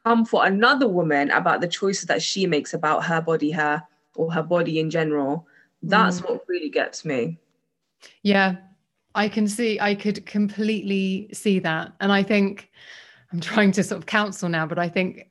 come 0.05 0.25
for 0.25 0.47
another 0.47 0.89
woman 0.89 1.31
about 1.31 1.61
the 1.61 1.69
choices 1.69 2.07
that 2.07 2.23
she 2.23 2.47
makes 2.47 2.75
about 2.75 3.05
her 3.05 3.21
body 3.21 3.51
hair 3.51 3.83
or 4.15 4.33
her 4.33 4.43
body 4.43 4.79
in 4.79 4.91
general. 4.91 5.47
That's 5.83 6.21
mm. 6.21 6.31
what 6.31 6.45
really 6.49 6.71
gets 6.71 7.05
me. 7.05 7.39
Yeah, 8.23 8.57
I 9.15 9.29
can 9.29 9.49
see, 9.49 9.81
I 9.81 9.95
could 9.95 10.25
completely 10.27 11.29
see 11.33 11.59
that. 11.61 11.93
And 12.01 12.13
I 12.13 12.23
think 12.23 12.71
I'm 13.33 13.41
trying 13.41 13.73
to 13.73 13.83
sort 13.83 13.99
of 13.99 14.07
counsel 14.07 14.49
now, 14.49 14.67
but 14.67 14.79
I 14.79 14.89
think 14.89 15.29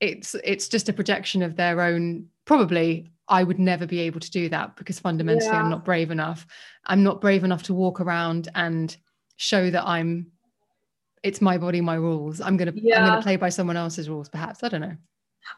it's 0.00 0.34
it's 0.42 0.68
just 0.68 0.88
a 0.88 0.92
projection 0.92 1.42
of 1.42 1.56
their 1.56 1.80
own 1.80 2.26
probably 2.44 3.11
I 3.32 3.42
would 3.42 3.58
never 3.58 3.86
be 3.86 4.00
able 4.00 4.20
to 4.20 4.30
do 4.30 4.48
that 4.50 4.76
because 4.76 5.00
fundamentally 5.00 5.46
yeah. 5.46 5.62
I'm 5.62 5.70
not 5.70 5.84
brave 5.84 6.10
enough. 6.10 6.46
I'm 6.86 7.02
not 7.02 7.20
brave 7.20 7.44
enough 7.44 7.62
to 7.64 7.74
walk 7.74 8.00
around 8.00 8.48
and 8.54 8.94
show 9.36 9.70
that 9.70 9.84
I'm 9.86 10.32
it's 11.22 11.40
my 11.40 11.56
body, 11.56 11.80
my 11.80 11.94
rules. 11.94 12.40
I'm 12.40 12.56
gonna 12.56 12.72
yeah. 12.74 13.00
I'm 13.00 13.06
gonna 13.06 13.22
play 13.22 13.36
by 13.36 13.48
someone 13.48 13.76
else's 13.76 14.08
rules, 14.08 14.28
perhaps. 14.28 14.62
I 14.62 14.68
don't 14.68 14.82
know. 14.82 14.96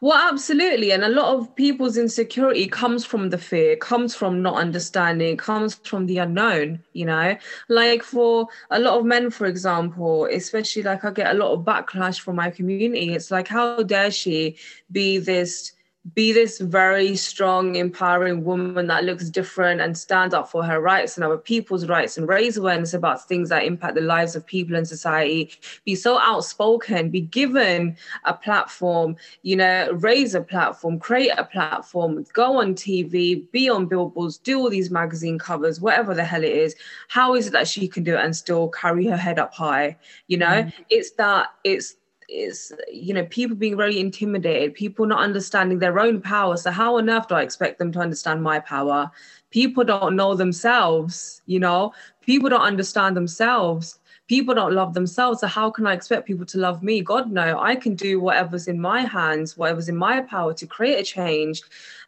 Well, 0.00 0.16
absolutely. 0.16 0.92
And 0.92 1.04
a 1.04 1.08
lot 1.08 1.34
of 1.34 1.54
people's 1.54 1.96
insecurity 1.96 2.66
comes 2.66 3.04
from 3.04 3.30
the 3.30 3.38
fear, 3.38 3.76
comes 3.76 4.14
from 4.14 4.40
not 4.40 4.54
understanding, 4.54 5.37
comes 5.37 5.74
from 5.74 6.06
the 6.06 6.18
unknown, 6.18 6.82
you 6.94 7.04
know? 7.04 7.37
Like 7.68 8.02
for 8.02 8.48
a 8.70 8.78
lot 8.78 8.98
of 8.98 9.04
men, 9.04 9.30
for 9.30 9.46
example, 9.46 10.26
especially 10.26 10.84
like 10.84 11.04
I 11.04 11.10
get 11.10 11.34
a 11.34 11.38
lot 11.38 11.52
of 11.52 11.64
backlash 11.64 12.20
from 12.20 12.37
my 12.37 12.50
community. 12.50 13.12
It's 13.12 13.30
like, 13.30 13.46
how 13.46 13.82
dare 13.82 14.10
she 14.10 14.56
be 14.90 15.18
this 15.18 15.72
be 16.12 16.32
this 16.32 16.58
very 16.58 17.16
strong, 17.16 17.76
empowering 17.76 18.44
woman 18.44 18.88
that 18.88 19.04
looks 19.04 19.30
different 19.30 19.80
and 19.80 19.96
stands 19.96 20.34
up 20.34 20.50
for 20.50 20.62
her 20.62 20.78
rights 20.78 21.16
and 21.16 21.24
other 21.24 21.38
people's 21.38 21.86
rights 21.86 22.18
and 22.18 22.28
raise 22.28 22.58
awareness 22.58 22.92
about 22.92 23.26
things 23.26 23.48
that 23.48 23.64
impact 23.64 23.94
the 23.94 24.02
lives 24.02 24.36
of 24.36 24.44
people 24.44 24.76
in 24.76 24.84
society. 24.84 25.50
Be 25.86 25.94
so 25.94 26.18
outspoken, 26.18 27.08
be 27.08 27.22
given 27.22 27.96
a 28.24 28.34
platform, 28.34 29.16
you 29.42 29.56
know, 29.56 29.90
raise 29.92 30.34
a 30.34 30.42
platform, 30.42 30.98
create 30.98 31.32
a 31.38 31.44
platform, 31.44 32.22
go 32.34 32.60
on 32.60 32.74
TV, 32.74 33.50
be 33.50 33.70
on 33.70 33.86
billboards, 33.86 34.36
do 34.36 34.58
all 34.58 34.68
these 34.68 34.90
magazine 34.90 35.38
covers, 35.38 35.80
whatever 35.80 36.12
the 36.14 36.24
hell 36.24 36.44
it 36.44 36.52
is. 36.52 36.76
How 37.08 37.34
is 37.34 37.46
it 37.46 37.54
that 37.54 37.66
she 37.66 37.88
can 37.88 38.04
do 38.04 38.14
it 38.14 38.22
and 38.22 38.36
still 38.36 38.68
carry 38.68 39.06
her 39.06 39.16
head 39.16 39.38
up 39.38 39.54
high? 39.54 39.96
You 40.26 40.36
know, 40.36 40.46
mm-hmm. 40.64 40.82
it's 40.90 41.12
that, 41.12 41.54
it's, 41.64 41.96
is 42.28 42.72
you 42.90 43.14
know 43.14 43.24
people 43.26 43.56
being 43.56 43.76
very 43.76 43.98
intimidated 43.98 44.74
people 44.74 45.06
not 45.06 45.20
understanding 45.20 45.78
their 45.78 45.98
own 45.98 46.20
power. 46.20 46.56
So 46.56 46.70
how 46.70 46.96
on 46.96 47.10
earth 47.10 47.28
do 47.28 47.34
i 47.34 47.42
expect 47.42 47.78
them 47.78 47.92
to 47.92 48.00
understand 48.00 48.42
my 48.42 48.58
power? 48.60 49.10
People 49.50 49.84
don't 49.84 50.16
know 50.16 50.34
themselves 50.34 51.42
you 51.46 51.60
know? 51.60 51.92
People 52.22 52.48
don't 52.48 52.62
understand 52.62 53.16
themselves. 53.16 53.98
People 54.26 54.54
don't 54.54 54.72
love 54.72 54.94
themselves. 54.94 55.40
So 55.40 55.46
how 55.46 55.70
can 55.70 55.87
i 55.87 55.92
expect 55.92 56.26
people 56.26 56.46
to 56.46 56.58
love 56.58 56.82
me? 56.82 57.02
God 57.02 57.30
no. 57.30 57.60
I 57.60 57.76
can 57.76 57.94
do 57.94 58.20
whatever's 58.20 58.68
in 58.68 58.80
my 58.80 59.02
hands 59.02 59.56
whatever's 59.56 59.88
in 59.88 59.96
my 59.96 60.20
power 60.20 60.54
to 60.54 60.66
create 60.66 60.98
a 61.00 61.04
change. 61.04 61.62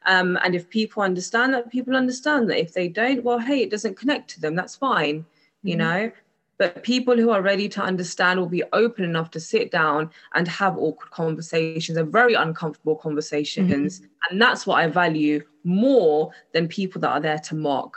Um, 0.06 0.38
and 0.44 0.54
if 0.54 0.68
people 0.70 1.02
understand 1.02 1.54
that 1.54 1.70
people 1.70 1.96
understand 1.96 2.48
that. 2.50 2.58
If 2.58 2.72
they 2.72 2.88
don't 2.88 3.22
well 3.22 3.38
hey 3.38 3.62
it 3.62 3.70
doesn't 3.70 3.96
connect 3.96 4.30
to 4.30 4.40
them. 4.40 4.54
That's 4.54 4.76
fine 4.76 5.24
you 5.62 5.76
mm-hmm. 5.76 5.78
know 5.78 6.12
but 6.58 6.82
people 6.82 7.16
who 7.16 7.30
are 7.30 7.42
ready 7.42 7.68
to 7.68 7.82
understand 7.82 8.40
will 8.40 8.48
be 8.48 8.62
open 8.72 9.04
enough 9.04 9.30
to 9.32 9.40
sit 9.40 9.70
down 9.70 10.10
and 10.34 10.48
have 10.48 10.76
awkward 10.78 11.10
conversations 11.10 11.98
and 11.98 12.10
very 12.10 12.34
uncomfortable 12.34 12.96
conversations. 12.96 14.00
Mm-hmm. 14.00 14.06
And 14.30 14.40
that's 14.40 14.66
what 14.66 14.78
I 14.78 14.86
value 14.88 15.42
more 15.64 16.32
than 16.52 16.68
people 16.68 17.00
that 17.02 17.10
are 17.10 17.20
there 17.20 17.38
to 17.38 17.54
mock. 17.54 17.96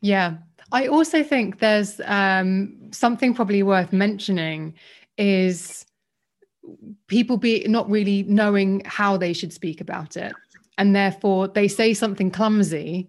Yeah. 0.00 0.38
I 0.72 0.86
also 0.86 1.22
think 1.22 1.60
there's 1.60 2.00
um, 2.04 2.76
something 2.90 3.32
probably 3.32 3.62
worth 3.62 3.92
mentioning 3.92 4.74
is 5.16 5.86
people 7.06 7.36
be 7.36 7.64
not 7.66 7.88
really 7.88 8.24
knowing 8.24 8.82
how 8.84 9.16
they 9.16 9.32
should 9.32 9.52
speak 9.52 9.80
about 9.80 10.16
it. 10.16 10.32
And 10.76 10.94
therefore 10.94 11.48
they 11.48 11.68
say 11.68 11.94
something 11.94 12.30
clumsy 12.30 13.08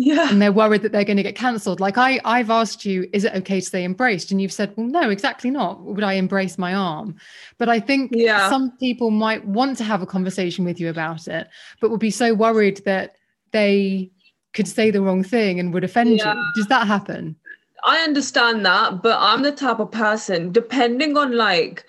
yeah. 0.00 0.30
and 0.30 0.40
they're 0.40 0.52
worried 0.52 0.82
that 0.82 0.92
they're 0.92 1.04
going 1.04 1.16
to 1.16 1.22
get 1.22 1.36
cancelled. 1.36 1.80
Like 1.80 1.98
i 1.98 2.20
i've 2.24 2.50
asked 2.50 2.84
you 2.84 3.08
is 3.12 3.24
it 3.24 3.34
okay 3.34 3.60
to 3.60 3.66
stay 3.66 3.84
embraced? 3.84 4.30
And 4.30 4.40
you've 4.40 4.52
said 4.52 4.72
well 4.76 4.86
no 4.86 5.10
exactly 5.10 5.50
not. 5.50 5.82
Would 5.82 6.04
i 6.04 6.14
embrace 6.14 6.58
my 6.58 6.74
arm? 6.74 7.16
But 7.58 7.68
i 7.68 7.80
think 7.80 8.12
yeah. 8.14 8.48
some 8.48 8.72
people 8.78 9.10
might 9.10 9.44
want 9.46 9.76
to 9.78 9.84
have 9.84 10.02
a 10.02 10.06
conversation 10.06 10.64
with 10.64 10.80
you 10.80 10.88
about 10.88 11.28
it 11.28 11.48
but 11.80 11.90
would 11.90 12.00
be 12.00 12.10
so 12.10 12.34
worried 12.34 12.82
that 12.84 13.16
they 13.52 14.10
could 14.52 14.68
say 14.68 14.90
the 14.90 15.02
wrong 15.02 15.22
thing 15.22 15.60
and 15.60 15.72
would 15.72 15.84
offend 15.84 16.18
yeah. 16.18 16.34
you 16.34 16.42
does 16.56 16.66
that 16.66 16.86
happen? 16.86 17.36
I 17.84 18.00
understand 18.00 18.64
that 18.66 19.02
but 19.02 19.16
i'm 19.20 19.42
the 19.42 19.52
type 19.52 19.80
of 19.80 19.90
person 19.90 20.52
depending 20.52 21.16
on 21.16 21.36
like 21.36 21.86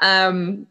um 0.00 0.66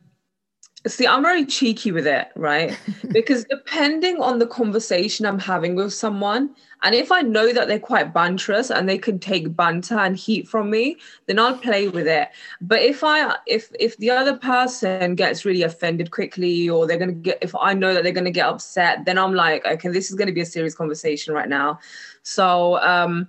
See, 0.87 1.05
I'm 1.05 1.21
very 1.21 1.45
cheeky 1.45 1.91
with 1.91 2.07
it, 2.07 2.29
right? 2.35 2.75
because 3.11 3.45
depending 3.45 4.19
on 4.19 4.39
the 4.39 4.47
conversation 4.47 5.27
I'm 5.27 5.37
having 5.37 5.75
with 5.75 5.93
someone, 5.93 6.55
and 6.81 6.95
if 6.95 7.11
I 7.11 7.21
know 7.21 7.53
that 7.53 7.67
they're 7.67 7.79
quite 7.79 8.13
banterous 8.13 8.75
and 8.75 8.89
they 8.89 8.97
can 8.97 9.19
take 9.19 9.55
banter 9.55 9.99
and 9.99 10.17
heat 10.17 10.47
from 10.47 10.71
me, 10.71 10.97
then 11.27 11.37
I'll 11.37 11.55
play 11.55 11.87
with 11.87 12.07
it. 12.07 12.29
But 12.61 12.81
if 12.81 13.03
I 13.03 13.35
if 13.45 13.71
if 13.79 13.95
the 13.97 14.09
other 14.09 14.35
person 14.37 15.13
gets 15.13 15.45
really 15.45 15.61
offended 15.61 16.09
quickly 16.09 16.67
or 16.67 16.87
they're 16.87 16.97
gonna 16.97 17.11
get 17.11 17.37
if 17.43 17.53
I 17.55 17.73
know 17.75 17.93
that 17.93 18.03
they're 18.03 18.11
gonna 18.11 18.31
get 18.31 18.47
upset, 18.47 19.05
then 19.05 19.19
I'm 19.19 19.35
like, 19.35 19.63
okay, 19.67 19.89
this 19.89 20.09
is 20.09 20.15
gonna 20.15 20.31
be 20.31 20.41
a 20.41 20.45
serious 20.45 20.73
conversation 20.73 21.33
right 21.35 21.49
now. 21.49 21.79
So 22.23 22.81
um 22.81 23.27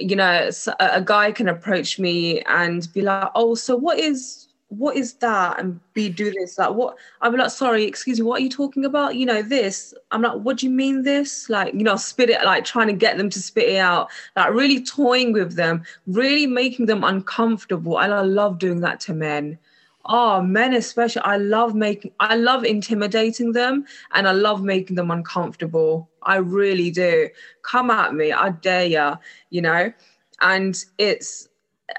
you 0.00 0.16
know, 0.16 0.50
a 0.80 1.02
guy 1.02 1.30
can 1.30 1.48
approach 1.48 2.00
me 2.00 2.40
and 2.42 2.92
be 2.92 3.02
like, 3.02 3.30
"Oh, 3.36 3.54
so 3.54 3.76
what 3.76 3.98
is 3.98 4.43
what 4.78 4.96
is 4.96 5.14
that? 5.14 5.58
And 5.58 5.80
be 5.92 6.08
do 6.08 6.30
this 6.32 6.58
like 6.58 6.70
what 6.70 6.96
i'm 7.20 7.36
like 7.36 7.50
sorry 7.50 7.84
excuse 7.84 8.18
me 8.18 8.26
what 8.26 8.40
are 8.40 8.44
you 8.44 8.50
talking 8.50 8.84
about? 8.84 9.16
You 9.16 9.26
know 9.26 9.42
this. 9.42 9.94
I'm 10.10 10.22
like 10.22 10.38
what 10.40 10.58
do 10.58 10.66
you 10.66 10.72
mean 10.72 11.02
this? 11.02 11.48
Like 11.48 11.74
you 11.74 11.82
know 11.82 11.96
spit 11.96 12.30
it 12.30 12.44
like 12.44 12.64
trying 12.64 12.88
to 12.88 12.92
get 12.92 13.16
them 13.16 13.30
to 13.30 13.40
spit 13.40 13.68
it 13.68 13.78
out. 13.78 14.10
Like 14.36 14.52
really 14.52 14.82
toying 14.82 15.32
with 15.32 15.56
them 15.56 15.84
really 16.06 16.46
making 16.46 16.86
them 16.86 17.04
uncomfortable. 17.04 18.00
And 18.00 18.12
i 18.12 18.20
love 18.20 18.58
doing 18.58 18.80
that 18.80 19.00
to 19.00 19.14
men. 19.14 19.58
Oh 20.06 20.42
men 20.42 20.74
especially 20.74 21.22
i 21.22 21.36
love 21.36 21.74
making 21.74 22.12
i 22.20 22.36
love 22.36 22.64
intimidating 22.64 23.52
them 23.52 23.86
and 24.12 24.28
i 24.28 24.32
love 24.32 24.62
making 24.62 24.96
them 24.96 25.10
uncomfortable. 25.10 26.08
I 26.22 26.36
really 26.36 26.90
do. 26.90 27.28
Come 27.62 27.90
at 27.90 28.14
me 28.14 28.32
i 28.32 28.50
dare 28.50 28.86
you 28.86 29.14
you 29.50 29.62
know? 29.62 29.92
And 30.40 30.84
it's 30.98 31.48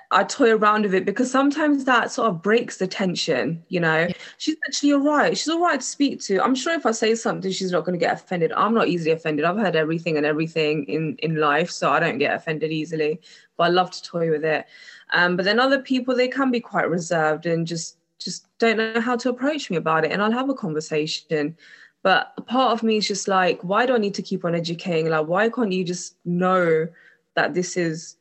I 0.10 0.24
toy 0.24 0.56
around 0.56 0.84
with 0.84 0.96
it 0.96 1.06
because 1.06 1.30
sometimes 1.30 1.86
that 1.86 2.12
sort 2.12 2.30
of 2.30 2.42
breaks 2.42 2.78
the 2.78 2.88
tension, 2.88 3.64
you 3.70 3.80
know. 3.80 4.08
Yeah. 4.08 4.14
She's 4.38 4.56
actually 4.68 4.94
all 4.94 5.02
right. 5.02 5.38
She's 5.38 5.48
all 5.48 5.62
right 5.62 5.80
to 5.80 5.86
speak 5.86 6.22
to. 6.22 6.44
I'm 6.44 6.56
sure 6.56 6.74
if 6.74 6.88
I 6.88 6.92
say 6.92 7.14
something, 7.14 7.52
she's 7.52 7.72
not 7.72 7.86
going 7.86 7.98
to 7.98 8.04
get 8.04 8.14
offended. 8.14 8.52
I'm 8.54 8.74
not 8.74 8.88
easily 8.88 9.12
offended. 9.12 9.46
I've 9.46 9.58
heard 9.58 9.76
everything 9.76 10.18
and 10.18 10.26
everything 10.26 10.86
in, 10.86 11.18
in 11.20 11.36
life, 11.36 11.70
so 11.70 11.92
I 11.92 12.00
don't 12.00 12.18
get 12.18 12.34
offended 12.34 12.72
easily. 12.72 13.22
But 13.58 13.66
I 13.66 13.68
love 13.70 13.92
to 13.92 14.02
toy 14.02 14.32
with 14.32 14.44
it. 14.44 14.66
Um, 15.14 15.36
but 15.36 15.46
then 15.46 15.60
other 15.60 15.80
people, 15.80 16.16
they 16.16 16.30
can 16.30 16.50
be 16.50 16.60
quite 16.60 16.90
reserved 16.90 17.46
and 17.46 17.68
just 17.68 17.98
just 18.18 18.48
don't 18.58 18.78
know 18.78 19.02
how 19.02 19.16
to 19.18 19.30
approach 19.30 19.70
me 19.70 19.78
about 19.78 20.06
it. 20.06 20.12
And 20.12 20.22
I'll 20.22 20.32
have 20.32 20.50
a 20.50 20.54
conversation. 20.54 21.56
But 22.02 22.34
a 22.38 22.42
part 22.42 22.72
of 22.72 22.82
me 22.82 22.98
is 22.98 23.08
just 23.08 23.28
like, 23.28 23.60
why 23.62 23.86
do 23.86 23.94
I 23.94 23.98
need 23.98 24.14
to 24.16 24.22
keep 24.22 24.46
on 24.46 24.56
educating? 24.56 25.10
Like, 25.10 25.28
why 25.28 25.50
can't 25.50 25.72
you 25.72 25.84
just 25.84 26.16
know 26.24 26.88
that 27.36 27.54
this 27.54 27.78
is 27.78 28.16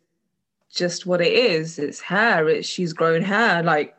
just 0.74 1.06
what 1.06 1.20
it 1.20 1.32
is. 1.32 1.78
It's 1.78 2.00
hair. 2.00 2.48
It's 2.48 2.68
she's 2.68 2.92
grown 2.92 3.22
hair. 3.22 3.62
Like, 3.62 3.96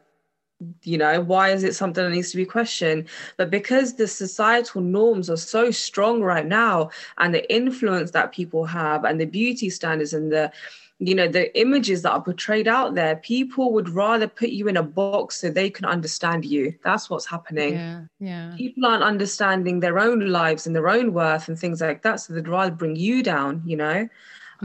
you 0.83 0.97
know, 0.97 1.21
why 1.21 1.49
is 1.49 1.63
it 1.63 1.75
something 1.75 2.03
that 2.03 2.11
needs 2.11 2.31
to 2.31 2.37
be 2.37 2.45
questioned? 2.45 3.07
But 3.37 3.49
because 3.49 3.93
the 3.93 4.07
societal 4.07 4.81
norms 4.81 5.29
are 5.29 5.37
so 5.37 5.71
strong 5.71 6.21
right 6.21 6.45
now, 6.45 6.91
and 7.17 7.33
the 7.33 7.51
influence 7.53 8.11
that 8.11 8.31
people 8.31 8.65
have, 8.65 9.03
and 9.03 9.19
the 9.19 9.25
beauty 9.25 9.69
standards, 9.69 10.13
and 10.13 10.31
the 10.31 10.51
you 10.99 11.13
know 11.13 11.27
the 11.27 11.57
images 11.59 12.01
that 12.03 12.11
are 12.11 12.21
portrayed 12.21 12.69
out 12.69 12.95
there 12.95 13.17
people 13.17 13.73
would 13.73 13.89
rather 13.89 14.27
put 14.27 14.49
you 14.49 14.69
in 14.69 14.77
a 14.77 14.83
box 14.83 15.41
so 15.41 15.49
they 15.49 15.69
can 15.69 15.85
understand 15.85 16.45
you 16.45 16.73
that's 16.85 17.09
what's 17.09 17.25
happening 17.25 17.73
yeah 17.73 18.01
yeah 18.19 18.53
people 18.55 18.85
aren't 18.85 19.03
understanding 19.03 19.81
their 19.81 19.99
own 19.99 20.21
lives 20.27 20.65
and 20.65 20.73
their 20.73 20.87
own 20.87 21.11
worth 21.11 21.49
and 21.49 21.59
things 21.59 21.81
like 21.81 22.01
that 22.01 22.21
so 22.21 22.33
they'd 22.33 22.47
rather 22.47 22.71
bring 22.71 22.95
you 22.95 23.21
down 23.21 23.61
you 23.65 23.75
know 23.75 24.07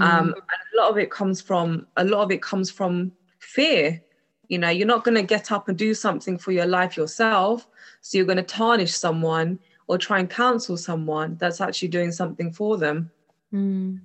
Mm. 0.01 0.05
Um, 0.05 0.35
a 0.35 0.81
lot 0.81 0.91
of 0.91 0.99
it 0.99 1.11
comes 1.11 1.41
from 1.41 1.87
a 1.97 2.05
lot 2.05 2.23
of 2.23 2.31
it 2.31 2.43
comes 2.43 2.71
from 2.71 3.13
fear. 3.39 4.03
You 4.49 4.59
know, 4.59 4.69
you're 4.69 4.87
not 4.87 5.05
going 5.05 5.15
to 5.15 5.23
get 5.23 5.53
up 5.53 5.69
and 5.69 5.79
do 5.79 5.95
something 5.95 6.39
for 6.39 6.53
your 6.53 6.67
life 6.67 6.97
yourself, 6.97 7.67
so 8.01 8.19
you're 8.19 8.27
going 8.27 8.37
to 8.37 8.43
tarnish 8.43 8.93
someone 8.93 9.59
or 9.87 9.99
try 9.99 10.19
and 10.19 10.31
counsel 10.31 10.77
someone 10.77 11.37
that's 11.39 11.61
actually 11.61 11.89
doing 11.89 12.13
something 12.13 12.53
for 12.53 12.77
them. 12.77 13.11
Mm. 13.53 14.01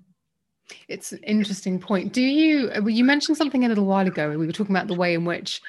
It's 0.88 1.12
an 1.12 1.20
interesting 1.24 1.80
point. 1.80 2.14
Do 2.14 2.22
you? 2.22 2.72
You 2.88 3.04
mentioned 3.04 3.38
something 3.38 3.66
a 3.66 3.70
little 3.70 3.86
while 3.86 4.08
ago. 4.08 4.38
We 4.38 4.46
were 4.46 4.52
talking 4.52 4.76
about 4.76 4.88
the 4.88 4.96
way 4.96 5.14
in 5.14 5.26
which 5.26 5.62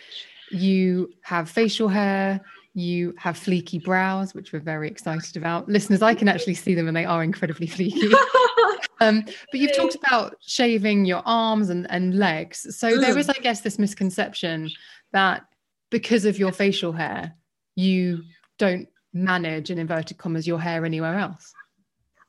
you 0.51 1.13
have 1.23 1.51
facial 1.51 1.89
hair, 1.89 2.41
you 2.75 3.15
have 3.17 3.39
fleeky 3.39 3.83
brows, 3.83 4.35
which 4.35 4.53
we're 4.53 4.61
very 4.61 4.89
excited 4.89 5.37
about. 5.37 5.69
Listeners, 5.69 6.03
I 6.03 6.15
can 6.15 6.29
actually 6.29 6.55
see 6.55 6.75
them 6.75 6.87
and 6.87 6.97
they 6.97 7.05
are 7.05 7.25
incredibly 7.25 7.67
fleeky. 7.67 8.13
Um, 9.01 9.25
but 9.51 9.61
you've 9.61 9.77
talked 9.77 9.95
about 9.95 10.37
shaving 10.41 11.05
your 11.05 11.23
arms 11.25 11.69
and, 11.69 11.87
and 11.91 12.19
legs. 12.19 12.67
So 12.77 12.97
there 12.99 13.17
is, 13.19 13.29
I 13.29 13.35
guess, 13.35 13.61
this 13.61 13.79
misconception 13.79 14.71
that 15.13 15.47
because 15.91 16.25
of 16.25 16.39
your 16.39 16.53
facial 16.53 16.93
hair, 16.93 17.35
you 17.75 18.23
don't 18.59 18.89
manage 19.13 19.71
in 19.71 19.79
inverted 19.79 20.19
commas 20.19 20.47
your 20.47 20.61
hair 20.61 20.85
anywhere 20.85 21.19
else. 21.19 21.53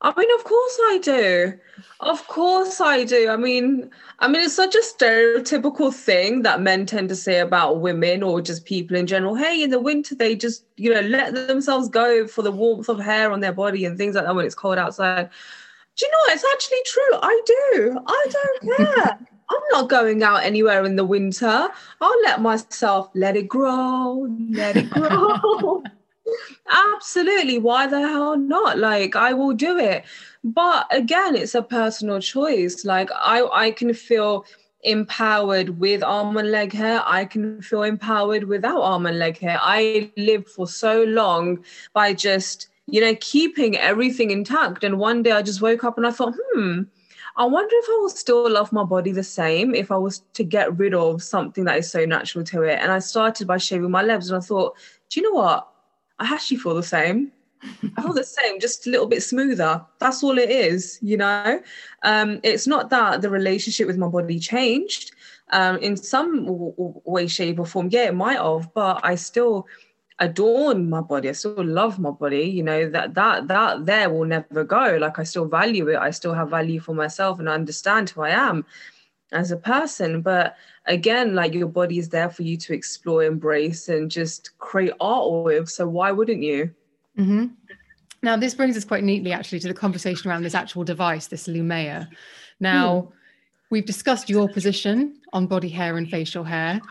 I 0.01 0.13
mean, 0.15 0.29
of 0.37 0.43
course 0.43 0.79
I 0.83 0.99
do. 1.01 1.53
Of 2.01 2.27
course 2.27 2.79
I 2.79 3.03
do. 3.03 3.29
I 3.29 3.35
mean, 3.35 3.89
I 4.19 4.27
mean, 4.27 4.43
it's 4.43 4.53
such 4.53 4.75
a 4.75 4.83
stereotypical 4.83 5.91
thing 5.91 6.43
that 6.43 6.61
men 6.61 6.85
tend 6.85 7.09
to 7.09 7.15
say 7.15 7.39
about 7.39 7.81
women 7.81 8.21
or 8.21 8.39
just 8.39 8.65
people 8.65 8.95
in 8.95 9.07
general. 9.07 9.33
Hey, 9.33 9.63
in 9.63 9.71
the 9.71 9.79
winter, 9.79 10.13
they 10.13 10.35
just, 10.35 10.65
you 10.75 10.93
know, 10.93 11.01
let 11.01 11.33
themselves 11.33 11.89
go 11.89 12.27
for 12.27 12.43
the 12.43 12.51
warmth 12.51 12.89
of 12.89 12.99
hair 12.99 13.31
on 13.31 13.39
their 13.39 13.53
body 13.53 13.85
and 13.85 13.97
things 13.97 14.13
like 14.13 14.25
that 14.25 14.35
when 14.35 14.45
it's 14.45 14.53
cold 14.53 14.77
outside 14.77 15.31
do 15.97 16.05
you 16.05 16.11
know 16.11 16.33
it's 16.33 16.45
actually 16.53 16.81
true. 16.85 17.19
I 17.21 17.41
do. 17.45 17.99
I 18.07 18.25
don't 18.29 18.77
care. 18.77 19.19
I'm 19.49 19.61
not 19.71 19.89
going 19.89 20.23
out 20.23 20.43
anywhere 20.43 20.83
in 20.83 20.95
the 20.95 21.05
winter. 21.05 21.69
I'll 22.01 22.21
let 22.23 22.41
myself 22.41 23.09
let 23.15 23.35
it 23.35 23.47
grow 23.47 24.27
let 24.51 24.77
it 24.77 24.89
grow. 24.89 25.83
Absolutely. 26.95 27.57
Why 27.57 27.87
the 27.87 27.99
hell 27.99 28.37
not? 28.37 28.77
Like 28.77 29.15
i 29.15 29.33
will 29.33 29.53
do 29.53 29.77
it. 29.77 30.05
But 30.43 30.87
again 30.91 31.35
it's 31.35 31.55
a 31.55 31.61
personal 31.63 32.19
choice. 32.19 32.85
Like 32.85 33.09
i 33.15 33.43
i 33.53 33.71
can 33.71 33.93
feel 33.93 34.45
empowered 34.83 35.79
with 35.79 36.03
arm 36.03 36.37
and 36.37 36.51
leg 36.51 36.73
hair. 36.73 37.01
I 37.05 37.25
can 37.25 37.61
feel 37.61 37.83
empowered 37.83 38.43
without 38.43 38.81
arm 38.81 39.05
and 39.05 39.17
leg 39.17 39.37
hair. 39.39 39.57
I 39.61 40.11
lived 40.17 40.49
for 40.49 40.67
so 40.67 41.03
long 41.03 41.63
by 41.93 42.13
just 42.13 42.67
you 42.87 43.01
know, 43.01 43.15
keeping 43.19 43.77
everything 43.77 44.31
intact. 44.31 44.83
And 44.83 44.97
one 44.99 45.23
day 45.23 45.31
I 45.31 45.41
just 45.41 45.61
woke 45.61 45.83
up 45.83 45.97
and 45.97 46.07
I 46.07 46.11
thought, 46.11 46.33
hmm, 46.53 46.83
I 47.35 47.45
wonder 47.45 47.75
if 47.75 47.85
I 47.89 47.97
will 48.01 48.09
still 48.09 48.49
love 48.49 48.71
my 48.71 48.83
body 48.83 49.11
the 49.11 49.23
same 49.23 49.75
if 49.75 49.91
I 49.91 49.97
was 49.97 50.21
to 50.33 50.43
get 50.43 50.75
rid 50.77 50.93
of 50.93 51.21
something 51.21 51.65
that 51.65 51.77
is 51.77 51.91
so 51.91 52.05
natural 52.05 52.43
to 52.45 52.63
it. 52.63 52.79
And 52.81 52.91
I 52.91 52.99
started 52.99 53.47
by 53.47 53.57
shaving 53.57 53.91
my 53.91 54.01
legs 54.01 54.29
and 54.29 54.37
I 54.37 54.45
thought, 54.45 54.73
do 55.09 55.19
you 55.19 55.31
know 55.31 55.37
what? 55.39 55.67
I 56.19 56.33
actually 56.33 56.57
feel 56.57 56.75
the 56.75 56.83
same. 56.83 57.31
I 57.97 58.01
feel 58.03 58.13
the 58.13 58.23
same, 58.23 58.59
just 58.59 58.85
a 58.87 58.89
little 58.91 59.07
bit 59.07 59.23
smoother. 59.23 59.83
That's 59.99 60.23
all 60.23 60.37
it 60.37 60.49
is, 60.49 60.99
you 61.01 61.17
know. 61.17 61.59
Um, 62.03 62.39
it's 62.43 62.67
not 62.67 62.89
that 62.91 63.21
the 63.21 63.29
relationship 63.29 63.87
with 63.87 63.97
my 63.97 64.07
body 64.07 64.39
changed 64.39 65.11
um, 65.51 65.77
in 65.77 65.97
some 65.97 66.45
w- 66.45 66.73
w- 66.77 67.01
way, 67.05 67.27
shape, 67.27 67.59
or 67.59 67.65
form. 67.65 67.89
Yeah, 67.91 68.05
it 68.09 68.15
might 68.15 68.37
have, 68.37 68.73
but 68.73 69.01
I 69.03 69.15
still 69.15 69.65
adorn 70.19 70.89
my 70.89 71.01
body. 71.01 71.29
I 71.29 71.33
still 71.33 71.63
love 71.63 71.99
my 71.99 72.11
body. 72.11 72.43
You 72.43 72.63
know 72.63 72.89
that 72.89 73.13
that 73.13 73.47
that 73.47 73.85
there 73.85 74.09
will 74.09 74.25
never 74.25 74.63
go. 74.63 74.97
Like 74.99 75.19
I 75.19 75.23
still 75.23 75.45
value 75.45 75.87
it. 75.89 75.97
I 75.97 76.11
still 76.11 76.33
have 76.33 76.49
value 76.49 76.79
for 76.79 76.93
myself, 76.93 77.39
and 77.39 77.49
I 77.49 77.53
understand 77.53 78.09
who 78.09 78.21
I 78.21 78.29
am 78.29 78.65
as 79.31 79.51
a 79.51 79.57
person. 79.57 80.21
But 80.21 80.55
again, 80.85 81.35
like 81.35 81.53
your 81.53 81.67
body 81.67 81.99
is 81.99 82.09
there 82.09 82.29
for 82.29 82.43
you 82.43 82.57
to 82.57 82.73
explore, 82.73 83.23
embrace, 83.23 83.89
and 83.89 84.09
just 84.09 84.57
create 84.57 84.93
art 84.99 85.43
with. 85.43 85.69
So 85.69 85.87
why 85.87 86.11
wouldn't 86.11 86.43
you? 86.43 86.73
Mm-hmm. 87.17 87.47
Now, 88.23 88.35
this 88.35 88.55
brings 88.55 88.75
us 88.75 88.85
quite 88.85 89.03
neatly 89.03 89.31
actually 89.31 89.59
to 89.59 89.67
the 89.67 89.73
conversation 89.73 90.29
around 90.29 90.43
this 90.43 90.55
actual 90.55 90.83
device, 90.83 91.27
this 91.27 91.47
Lumea. 91.47 92.07
Now, 92.59 93.01
hmm. 93.01 93.09
we've 93.69 93.85
discussed 93.85 94.29
your 94.29 94.49
position 94.49 95.19
on 95.33 95.45
body 95.45 95.69
hair 95.69 95.97
and 95.97 96.09
facial 96.09 96.43
hair. 96.43 96.81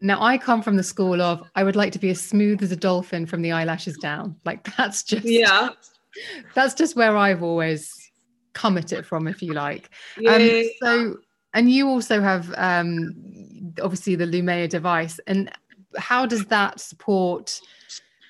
Now, 0.00 0.22
I 0.22 0.38
come 0.38 0.60
from 0.62 0.76
the 0.76 0.82
school 0.82 1.22
of 1.22 1.42
I 1.54 1.64
would 1.64 1.76
like 1.76 1.92
to 1.92 1.98
be 1.98 2.10
as 2.10 2.20
smooth 2.20 2.62
as 2.62 2.72
a 2.72 2.76
dolphin 2.76 3.26
from 3.26 3.42
the 3.42 3.52
eyelashes 3.52 3.96
down. 3.98 4.36
Like 4.44 4.64
that's 4.76 5.02
just 5.02 5.24
yeah, 5.24 5.70
that's 6.54 6.74
just 6.74 6.96
where 6.96 7.16
I've 7.16 7.42
always 7.42 7.90
come 8.52 8.78
at 8.78 8.92
it 8.92 9.04
from, 9.04 9.26
if 9.26 9.42
you 9.42 9.52
like. 9.52 9.90
Yeah. 10.18 10.34
Um, 10.34 10.70
so, 10.82 11.16
and 11.52 11.70
you 11.70 11.88
also 11.88 12.20
have 12.20 12.52
um, 12.56 13.12
obviously 13.82 14.14
the 14.14 14.26
Lumea 14.26 14.68
device, 14.68 15.20
and 15.26 15.50
how 15.96 16.26
does 16.26 16.46
that 16.46 16.80
support 16.80 17.60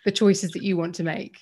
the 0.05 0.13
choices 0.13 0.51
that 0.53 0.63
you 0.63 0.77
want 0.77 0.95
to 0.97 1.03
make? 1.03 1.39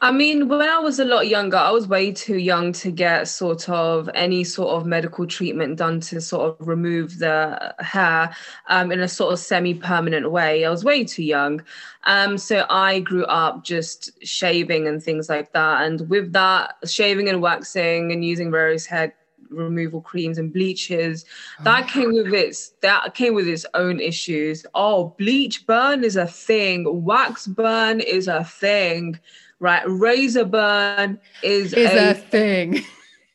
I 0.00 0.10
mean, 0.10 0.48
when 0.48 0.68
I 0.68 0.78
was 0.78 0.98
a 0.98 1.04
lot 1.04 1.28
younger, 1.28 1.56
I 1.56 1.70
was 1.70 1.86
way 1.86 2.12
too 2.12 2.38
young 2.38 2.72
to 2.74 2.90
get 2.90 3.28
sort 3.28 3.68
of 3.68 4.10
any 4.14 4.44
sort 4.44 4.74
of 4.74 4.86
medical 4.86 5.26
treatment 5.26 5.78
done 5.78 6.00
to 6.00 6.20
sort 6.20 6.60
of 6.60 6.66
remove 6.66 7.18
the 7.18 7.74
hair 7.78 8.34
um, 8.68 8.90
in 8.92 9.00
a 9.00 9.08
sort 9.08 9.32
of 9.32 9.38
semi 9.38 9.74
permanent 9.74 10.30
way. 10.30 10.64
I 10.64 10.70
was 10.70 10.84
way 10.84 11.04
too 11.04 11.22
young. 11.22 11.62
Um, 12.04 12.36
so 12.36 12.66
I 12.68 13.00
grew 13.00 13.24
up 13.26 13.64
just 13.64 14.10
shaving 14.26 14.88
and 14.88 15.02
things 15.02 15.28
like 15.28 15.52
that. 15.52 15.82
And 15.82 16.08
with 16.08 16.32
that, 16.32 16.76
shaving 16.84 17.28
and 17.28 17.40
waxing 17.40 18.12
and 18.12 18.24
using 18.24 18.50
various 18.50 18.86
hair 18.86 19.14
removal 19.50 20.00
creams 20.00 20.38
and 20.38 20.52
bleaches 20.52 21.26
that 21.60 21.86
came 21.86 22.12
with 22.12 22.32
its 22.32 22.70
that 22.80 23.14
came 23.14 23.34
with 23.34 23.46
its 23.46 23.66
own 23.74 24.00
issues 24.00 24.64
oh 24.74 25.14
bleach 25.18 25.66
burn 25.66 26.02
is 26.02 26.16
a 26.16 26.26
thing 26.26 27.04
wax 27.04 27.46
burn 27.46 28.00
is 28.00 28.28
a 28.28 28.44
thing 28.44 29.18
right? 29.62 29.82
Razor 29.86 30.44
burn 30.44 31.18
is, 31.42 31.72
is 31.72 31.90
a, 31.92 32.10
a 32.10 32.14
thing, 32.14 32.84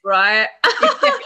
right? 0.03 0.49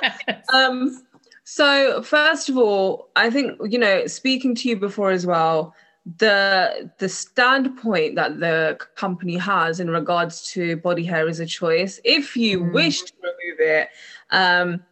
yes. 0.02 0.46
um, 0.54 1.04
so 1.44 2.02
first 2.04 2.48
of 2.48 2.58
all, 2.58 3.10
I 3.16 3.30
think 3.30 3.60
you 3.70 3.80
know, 3.80 4.06
speaking 4.08 4.56
to 4.56 4.70
you 4.70 4.78
before 4.78 5.12
as 5.12 5.26
well, 5.26 5.74
the 6.18 6.92
the 7.00 7.10
standpoint 7.10 8.16
that 8.16 8.40
the 8.40 8.78
company 8.96 9.38
has 9.38 9.80
in 9.80 9.90
regards 9.90 10.50
to 10.52 10.78
body 10.78 11.04
hair 11.04 11.28
is 11.28 11.40
a 11.40 11.46
choice. 11.46 12.00
If 12.06 12.38
you 12.38 12.62
mm. 12.62 12.74
wish 12.74 13.02
to 13.02 13.14
remove 13.22 13.60
it, 13.60 13.90
um, 14.30 14.84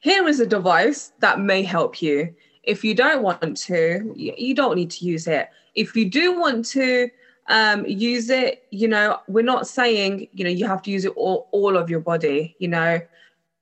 here 0.00 0.26
is 0.26 0.40
a 0.40 0.46
device 0.46 1.12
that 1.20 1.38
may 1.38 1.62
help 1.62 2.00
you. 2.00 2.34
If 2.62 2.82
you 2.82 2.94
don't 2.94 3.22
want 3.22 3.56
to, 3.56 4.12
you 4.16 4.54
don't 4.54 4.76
need 4.76 4.90
to 4.92 5.04
use 5.04 5.26
it. 5.26 5.48
If 5.74 5.94
you 5.94 6.10
do 6.10 6.38
want 6.38 6.64
to, 6.66 7.10
um, 7.50 7.84
use 7.84 8.30
it. 8.30 8.64
You 8.70 8.88
know, 8.88 9.18
we're 9.28 9.44
not 9.44 9.66
saying, 9.66 10.28
you 10.32 10.44
know, 10.44 10.50
you 10.50 10.66
have 10.66 10.82
to 10.82 10.90
use 10.90 11.04
it 11.04 11.12
all, 11.16 11.48
all 11.52 11.76
of 11.76 11.90
your 11.90 12.00
body, 12.00 12.56
you 12.58 12.68
know, 12.68 13.00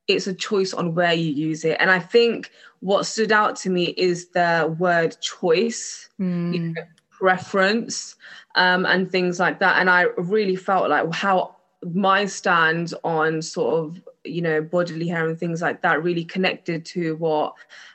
it's 0.07 0.27
a 0.27 0.35
choice 0.35 0.73
on 0.73 0.95
where 0.95 1.13
you 1.13 1.31
use 1.31 1.65
it. 1.65 1.77
And 1.81 1.91
I 1.91 1.99
think 1.99 2.51
what 2.81 3.05
stood 3.05 3.33
out 3.33 3.57
to 3.57 3.71
me 3.71 3.87
is 3.97 4.29
the 4.29 4.75
word 4.79 5.17
choice, 5.21 6.09
mm. 6.21 6.55
you 6.55 6.61
know, 6.61 6.83
preference, 7.11 8.15
um, 8.55 8.87
and 8.87 9.11
things 9.11 9.41
like 9.41 9.59
that. 9.59 9.81
And 9.81 9.91
I 9.91 10.03
really 10.17 10.57
felt 10.57 10.89
like 10.89 11.13
how 11.13 11.57
my 11.83 12.27
stand 12.27 12.95
on 13.05 13.43
sort 13.43 13.75
of 13.75 14.08
you 14.25 14.43
know 14.43 14.61
bodily 14.61 15.09
hair 15.09 15.29
and 15.29 15.39
things 15.39 15.63
like 15.63 15.83
that 15.83 16.03
really 16.03 16.25
connected 16.25 16.85
to 16.85 17.17
what 17.17 17.55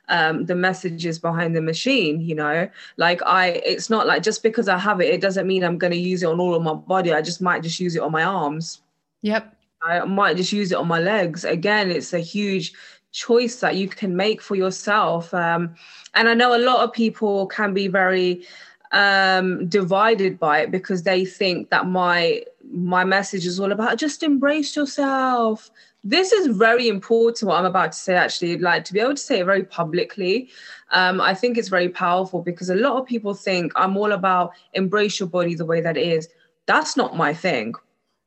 um, 0.10 0.46
the 0.46 0.56
messages 0.56 1.20
behind 1.20 1.56
the 1.56 1.62
machine 1.62 2.22
you 2.22 2.36
know? 2.36 2.70
Like 2.98 3.22
i 3.24 3.62
it's 3.66 3.90
not 3.90 4.08
like 4.08 4.24
just 4.24 4.44
because 4.44 4.68
i 4.68 4.78
have 4.78 5.02
it 5.02 5.14
it 5.14 5.22
doesn't 5.22 5.48
mean 5.48 5.64
i'm 5.64 5.78
going 5.78 5.94
to 5.94 6.00
use 6.00 6.24
it 6.24 6.28
on 6.28 6.40
all 6.40 6.56
of 6.56 6.64
my 6.64 6.74
body. 6.74 7.14
I 7.14 7.22
just 7.22 7.42
might 7.42 7.64
just 7.64 7.80
use 7.80 7.96
it 7.96 8.02
on 8.02 8.12
my 8.12 8.24
arms. 8.24 8.82
Yep. 9.22 9.56
I 9.82 10.06
might 10.06 10.38
just 10.38 10.54
use 10.54 10.72
it 10.72 10.78
on 10.78 10.88
my 10.88 11.00
legs. 11.00 11.44
Again 11.44 11.92
it's 11.92 12.14
a 12.14 12.20
huge 12.20 12.74
choice 13.14 13.60
that 13.60 13.76
you 13.76 13.88
can 13.88 14.16
make 14.16 14.42
for 14.42 14.56
yourself 14.56 15.34
um, 15.36 15.76
and 16.16 16.28
i 16.28 16.34
know 16.34 16.56
a 16.56 16.58
lot 16.58 16.84
of 16.84 16.92
people 16.92 17.46
can 17.46 17.74
be 17.74 17.88
very 17.88 18.44
um, 18.92 19.68
divided 19.68 20.40
by 20.40 20.60
it 20.60 20.72
because 20.72 21.04
they 21.04 21.26
think 21.26 21.70
that 21.70 21.88
my 21.88 22.44
my 22.72 23.04
message 23.04 23.46
is 23.46 23.60
all 23.60 23.72
about 23.72 23.98
just 23.98 24.24
embrace 24.24 24.76
yourself 24.76 25.72
this 26.04 26.32
is 26.32 26.56
very 26.58 26.88
important 26.88 27.47
what 27.47 27.58
i'm 27.58 27.66
about 27.66 27.91
to 27.93 27.97
say 27.97 28.16
actually. 28.16 28.58
Like 28.58 28.84
to 28.86 28.93
be 28.93 28.99
able 28.99 29.16
to 29.16 29.22
say 29.22 29.39
it 29.39 29.45
very 29.45 29.64
publicly 29.64 30.49
um, 30.91 31.22
i 31.22 31.34
think 31.34 31.58
it's 31.58 31.70
very 31.70 31.89
powerful 31.89 32.41
because 32.41 32.70
a 32.70 32.76
lot 32.76 32.97
of 32.97 33.08
people 33.08 33.34
think 33.34 33.72
i'm 33.76 33.97
all 33.97 34.12
about 34.12 34.51
embrace 34.74 35.20
your 35.20 35.30
body 35.30 35.56
the 35.56 35.66
way 35.66 35.82
that 35.82 35.97
it 35.97 36.08
is. 36.08 36.30
That's 36.66 36.95
not 36.97 37.16
my 37.18 37.34
thing 37.34 37.74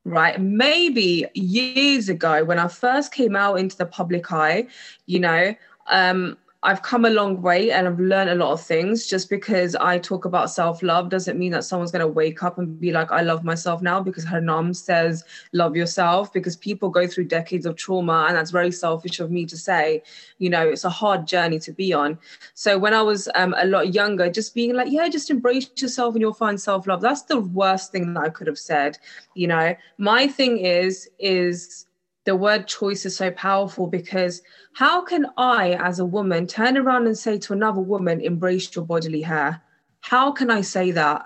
right? 0.04 0.40
Maybe 0.40 1.26
years 1.34 2.08
ago 2.08 2.44
when 2.44 2.58
i 2.58 2.68
first 2.68 3.12
came 3.12 3.34
out 3.34 3.58
into 3.58 3.76
the 3.76 3.86
public 3.86 4.32
eye 4.32 4.66
you 5.06 5.18
know 5.18 5.54
um, 5.88 6.36
I've 6.66 6.82
come 6.82 7.04
a 7.04 7.10
long 7.10 7.42
way 7.42 7.70
and 7.70 7.86
I've 7.86 8.00
learned 8.00 8.28
a 8.28 8.34
lot 8.34 8.50
of 8.50 8.60
things. 8.60 9.06
Just 9.06 9.30
because 9.30 9.76
I 9.76 10.00
talk 10.00 10.24
about 10.24 10.50
self 10.50 10.82
love 10.82 11.10
doesn't 11.10 11.38
mean 11.38 11.52
that 11.52 11.62
someone's 11.62 11.92
going 11.92 12.00
to 12.00 12.08
wake 12.08 12.42
up 12.42 12.58
and 12.58 12.78
be 12.80 12.90
like, 12.90 13.12
I 13.12 13.20
love 13.20 13.44
myself 13.44 13.82
now 13.82 14.00
because 14.00 14.24
Harnaam 14.24 14.74
says, 14.74 15.22
love 15.52 15.76
yourself. 15.76 16.32
Because 16.32 16.56
people 16.56 16.90
go 16.90 17.06
through 17.06 17.26
decades 17.26 17.66
of 17.66 17.76
trauma, 17.76 18.26
and 18.26 18.36
that's 18.36 18.50
very 18.50 18.72
selfish 18.72 19.20
of 19.20 19.30
me 19.30 19.46
to 19.46 19.56
say. 19.56 20.02
You 20.38 20.50
know, 20.50 20.68
it's 20.68 20.84
a 20.84 20.90
hard 20.90 21.28
journey 21.28 21.60
to 21.60 21.72
be 21.72 21.92
on. 21.92 22.18
So 22.54 22.78
when 22.78 22.94
I 22.94 23.02
was 23.02 23.28
um, 23.36 23.54
a 23.56 23.66
lot 23.66 23.94
younger, 23.94 24.28
just 24.28 24.52
being 24.52 24.74
like, 24.74 24.90
yeah, 24.90 25.08
just 25.08 25.30
embrace 25.30 25.70
yourself 25.76 26.16
and 26.16 26.20
you'll 26.20 26.34
find 26.34 26.60
self 26.60 26.88
love. 26.88 27.00
That's 27.00 27.22
the 27.22 27.38
worst 27.38 27.92
thing 27.92 28.12
that 28.14 28.24
I 28.24 28.28
could 28.28 28.48
have 28.48 28.58
said. 28.58 28.98
You 29.34 29.46
know, 29.46 29.76
my 29.98 30.26
thing 30.26 30.58
is, 30.58 31.08
is 31.20 31.86
the 32.26 32.36
word 32.36 32.66
choice 32.66 33.06
is 33.06 33.16
so 33.16 33.30
powerful 33.30 33.86
because 33.86 34.42
how 34.74 35.00
can 35.02 35.26
I, 35.36 35.74
as 35.74 36.00
a 36.00 36.04
woman, 36.04 36.46
turn 36.46 36.76
around 36.76 37.06
and 37.06 37.16
say 37.16 37.38
to 37.38 37.52
another 37.52 37.80
woman, 37.80 38.20
embrace 38.20 38.74
your 38.74 38.84
bodily 38.84 39.22
hair? 39.22 39.62
How 40.00 40.32
can 40.32 40.50
I 40.50 40.60
say 40.60 40.90
that? 40.90 41.24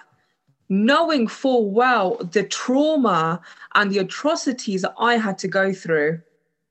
Knowing 0.68 1.26
full 1.26 1.70
well 1.70 2.18
the 2.18 2.44
trauma 2.44 3.40
and 3.74 3.90
the 3.90 3.98
atrocities 3.98 4.82
that 4.82 4.94
I 4.98 5.16
had 5.16 5.38
to 5.38 5.48
go 5.48 5.72
through. 5.72 6.20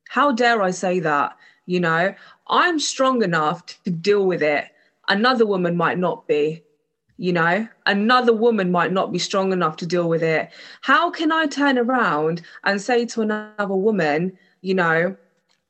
How 0.07 0.31
dare 0.31 0.61
I 0.61 0.71
say 0.71 0.99
that? 0.99 1.35
You 1.65 1.79
know, 1.79 2.13
I'm 2.47 2.79
strong 2.79 3.23
enough 3.23 3.65
to 3.83 3.89
deal 3.89 4.25
with 4.25 4.43
it. 4.43 4.65
Another 5.07 5.45
woman 5.45 5.75
might 5.75 5.97
not 5.97 6.27
be 6.27 6.63
you 7.19 7.33
know 7.33 7.67
another 7.85 8.33
woman 8.33 8.71
might 8.71 8.91
not 8.91 9.11
be 9.11 9.19
strong 9.19 9.51
enough 9.51 9.75
to 9.77 9.85
deal 9.85 10.09
with 10.09 10.23
it 10.23 10.49
how 10.81 11.11
can 11.11 11.31
i 11.31 11.45
turn 11.45 11.77
around 11.77 12.41
and 12.63 12.81
say 12.81 13.05
to 13.05 13.21
another 13.21 13.75
woman 13.75 14.35
you 14.61 14.73
know 14.73 15.15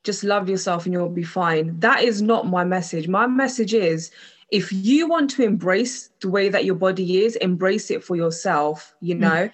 just 0.04 0.24
love 0.24 0.48
yourself 0.48 0.86
and 0.86 0.92
you'll 0.92 1.08
be 1.08 1.22
fine. 1.22 1.78
That 1.80 2.02
is 2.02 2.22
not 2.22 2.46
my 2.46 2.64
message. 2.64 3.08
My 3.08 3.26
message 3.26 3.74
is 3.74 4.10
if 4.50 4.72
you 4.72 5.06
want 5.06 5.30
to 5.30 5.42
embrace 5.44 6.10
the 6.20 6.30
way 6.30 6.48
that 6.48 6.64
your 6.64 6.74
body 6.74 7.22
is, 7.22 7.36
embrace 7.36 7.90
it 7.90 8.02
for 8.02 8.16
yourself, 8.16 8.94
you 9.00 9.14
hmm. 9.14 9.20
know. 9.20 9.48
Mm. 9.48 9.52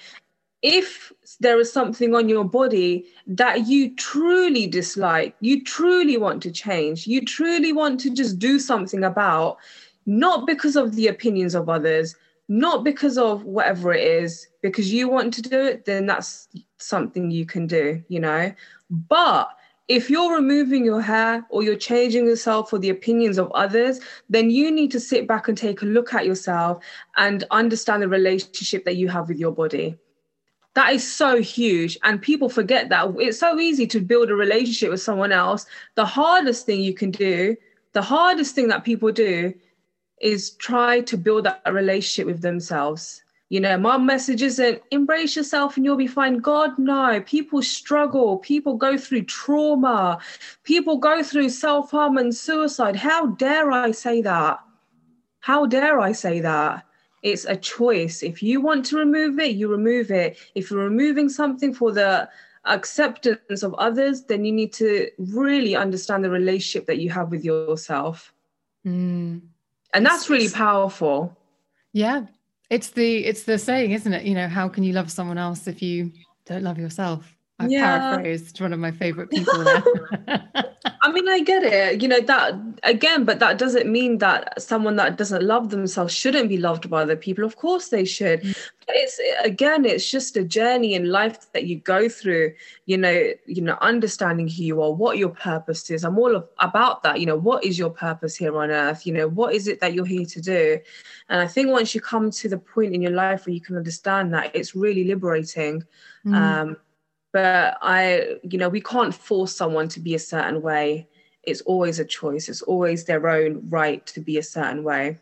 If 0.62 1.12
there 1.38 1.60
is 1.60 1.70
something 1.70 2.14
on 2.14 2.28
your 2.28 2.44
body 2.44 3.04
that 3.26 3.66
you 3.66 3.94
truly 3.94 4.66
dislike, 4.66 5.36
you 5.40 5.62
truly 5.62 6.16
want 6.16 6.42
to 6.44 6.50
change, 6.50 7.06
you 7.06 7.24
truly 7.24 7.72
want 7.72 8.00
to 8.00 8.10
just 8.10 8.38
do 8.38 8.58
something 8.58 9.04
about, 9.04 9.58
not 10.06 10.46
because 10.46 10.76
of 10.76 10.94
the 10.94 11.08
opinions 11.08 11.54
of 11.54 11.68
others, 11.68 12.14
not 12.48 12.84
because 12.84 13.18
of 13.18 13.44
whatever 13.44 13.92
it 13.92 14.06
is, 14.06 14.46
because 14.62 14.92
you 14.92 15.08
want 15.08 15.34
to 15.34 15.42
do 15.42 15.60
it, 15.60 15.84
then 15.84 16.06
that's 16.06 16.48
something 16.78 17.30
you 17.30 17.44
can 17.44 17.66
do, 17.66 18.02
you 18.08 18.20
know. 18.20 18.52
But 18.88 19.50
if 19.88 20.08
you're 20.08 20.34
removing 20.34 20.84
your 20.84 21.00
hair 21.00 21.44
or 21.48 21.62
you're 21.62 21.76
changing 21.76 22.26
yourself 22.26 22.70
for 22.70 22.78
the 22.78 22.90
opinions 22.90 23.38
of 23.38 23.50
others, 23.52 24.00
then 24.28 24.50
you 24.50 24.70
need 24.70 24.90
to 24.92 25.00
sit 25.00 25.26
back 25.26 25.48
and 25.48 25.58
take 25.58 25.82
a 25.82 25.86
look 25.86 26.14
at 26.14 26.26
yourself 26.26 26.82
and 27.16 27.44
understand 27.50 28.02
the 28.02 28.08
relationship 28.08 28.84
that 28.84 28.96
you 28.96 29.08
have 29.08 29.28
with 29.28 29.38
your 29.38 29.52
body. 29.52 29.96
That 30.74 30.92
is 30.92 31.10
so 31.10 31.40
huge. 31.40 31.98
And 32.02 32.20
people 32.20 32.48
forget 32.48 32.90
that. 32.90 33.14
It's 33.18 33.38
so 33.38 33.58
easy 33.58 33.86
to 33.88 34.00
build 34.00 34.30
a 34.30 34.34
relationship 34.34 34.90
with 34.90 35.00
someone 35.00 35.32
else. 35.32 35.66
The 35.94 36.04
hardest 36.04 36.66
thing 36.66 36.80
you 36.80 36.94
can 36.94 37.10
do, 37.10 37.56
the 37.92 38.02
hardest 38.02 38.54
thing 38.54 38.68
that 38.68 38.84
people 38.84 39.10
do 39.10 39.54
is 40.20 40.50
try 40.52 41.00
to 41.00 41.16
build 41.16 41.44
that 41.44 41.62
relationship 41.70 42.26
with 42.26 42.42
themselves. 42.42 43.22
You 43.48 43.60
know, 43.60 43.78
my 43.78 43.96
message 43.96 44.42
isn't 44.42 44.82
embrace 44.90 45.36
yourself 45.36 45.76
and 45.76 45.84
you'll 45.84 45.96
be 45.96 46.08
fine. 46.08 46.38
God, 46.38 46.76
no. 46.78 47.20
People 47.20 47.62
struggle. 47.62 48.38
People 48.38 48.76
go 48.76 48.98
through 48.98 49.22
trauma. 49.22 50.18
People 50.64 50.96
go 50.96 51.22
through 51.22 51.50
self 51.50 51.92
harm 51.92 52.16
and 52.18 52.34
suicide. 52.34 52.96
How 52.96 53.26
dare 53.26 53.70
I 53.70 53.92
say 53.92 54.20
that? 54.22 54.58
How 55.38 55.64
dare 55.64 56.00
I 56.00 56.10
say 56.10 56.40
that? 56.40 56.84
It's 57.22 57.44
a 57.44 57.56
choice. 57.56 58.24
If 58.24 58.42
you 58.42 58.60
want 58.60 58.84
to 58.86 58.98
remove 58.98 59.38
it, 59.38 59.54
you 59.54 59.68
remove 59.68 60.10
it. 60.10 60.38
If 60.56 60.70
you're 60.70 60.82
removing 60.82 61.28
something 61.28 61.72
for 61.72 61.92
the 61.92 62.28
acceptance 62.64 63.62
of 63.62 63.74
others, 63.74 64.24
then 64.24 64.44
you 64.44 64.52
need 64.52 64.72
to 64.74 65.08
really 65.18 65.76
understand 65.76 66.24
the 66.24 66.30
relationship 66.30 66.86
that 66.86 66.98
you 66.98 67.10
have 67.10 67.30
with 67.30 67.44
yourself. 67.44 68.32
Mm. 68.84 69.42
And 69.96 70.04
that's 70.04 70.28
really 70.28 70.50
powerful. 70.50 71.34
Yeah. 71.92 72.26
It's 72.68 72.90
the 72.90 73.24
it's 73.24 73.44
the 73.44 73.58
saying, 73.58 73.92
isn't 73.92 74.12
it? 74.12 74.24
You 74.24 74.34
know, 74.34 74.46
how 74.46 74.68
can 74.68 74.84
you 74.84 74.92
love 74.92 75.10
someone 75.10 75.38
else 75.38 75.66
if 75.66 75.80
you 75.80 76.12
don't 76.44 76.62
love 76.62 76.78
yourself? 76.78 77.35
I've 77.58 77.70
yeah. 77.70 77.98
paraphrased 78.10 78.60
one 78.60 78.72
of 78.72 78.78
my 78.78 78.90
favorite 78.90 79.30
people. 79.30 79.54
I 81.06 81.12
mean, 81.12 81.28
I 81.28 81.40
get 81.40 81.62
it, 81.62 82.02
you 82.02 82.08
know, 82.08 82.20
that 82.20 82.54
again, 82.82 83.24
but 83.24 83.38
that 83.38 83.58
doesn't 83.58 83.90
mean 83.90 84.18
that 84.18 84.60
someone 84.60 84.96
that 84.96 85.16
doesn't 85.16 85.42
love 85.42 85.70
themselves 85.70 86.12
shouldn't 86.12 86.48
be 86.48 86.58
loved 86.58 86.90
by 86.90 87.02
other 87.02 87.16
people. 87.16 87.44
Of 87.44 87.56
course 87.56 87.88
they 87.88 88.04
should. 88.04 88.42
Mm. 88.42 88.70
But 88.86 88.96
it's 88.96 89.20
again, 89.42 89.84
it's 89.84 90.10
just 90.10 90.36
a 90.36 90.44
journey 90.44 90.94
in 90.94 91.10
life 91.10 91.50
that 91.52 91.64
you 91.64 91.76
go 91.76 92.08
through, 92.08 92.54
you 92.86 92.98
know, 92.98 93.30
you 93.46 93.62
know, 93.62 93.78
understanding 93.80 94.48
who 94.48 94.62
you 94.62 94.82
are, 94.82 94.92
what 94.92 95.16
your 95.16 95.30
purpose 95.30 95.88
is. 95.90 96.04
I'm 96.04 96.18
all 96.18 96.34
of, 96.34 96.48
about 96.58 97.02
that, 97.04 97.20
you 97.20 97.26
know, 97.26 97.36
what 97.36 97.64
is 97.64 97.78
your 97.78 97.90
purpose 97.90 98.36
here 98.36 98.56
on 98.56 98.70
earth? 98.70 99.06
You 99.06 99.12
know, 99.12 99.28
what 99.28 99.54
is 99.54 99.68
it 99.68 99.80
that 99.80 99.94
you're 99.94 100.04
here 100.04 100.26
to 100.26 100.40
do? 100.40 100.78
And 101.28 101.40
I 101.40 101.46
think 101.46 101.70
once 101.70 101.94
you 101.94 102.00
come 102.00 102.30
to 102.32 102.48
the 102.48 102.58
point 102.58 102.94
in 102.94 103.00
your 103.00 103.12
life 103.12 103.46
where 103.46 103.54
you 103.54 103.60
can 103.60 103.76
understand 103.76 104.34
that, 104.34 104.54
it's 104.54 104.74
really 104.74 105.04
liberating. 105.04 105.84
Mm. 106.26 106.34
Um, 106.34 106.76
but 107.36 107.76
i 107.82 108.38
you 108.44 108.56
know 108.56 108.70
we 108.70 108.80
can't 108.80 109.14
force 109.14 109.54
someone 109.54 109.88
to 109.88 110.00
be 110.00 110.14
a 110.14 110.18
certain 110.18 110.62
way. 110.62 111.06
It's 111.42 111.60
always 111.72 111.98
a 111.98 112.04
choice. 112.04 112.48
It's 112.48 112.62
always 112.62 113.04
their 113.04 113.28
own 113.28 113.68
right 113.68 114.04
to 114.06 114.20
be 114.20 114.38
a 114.38 114.42
certain 114.42 114.82
way. 114.82 115.18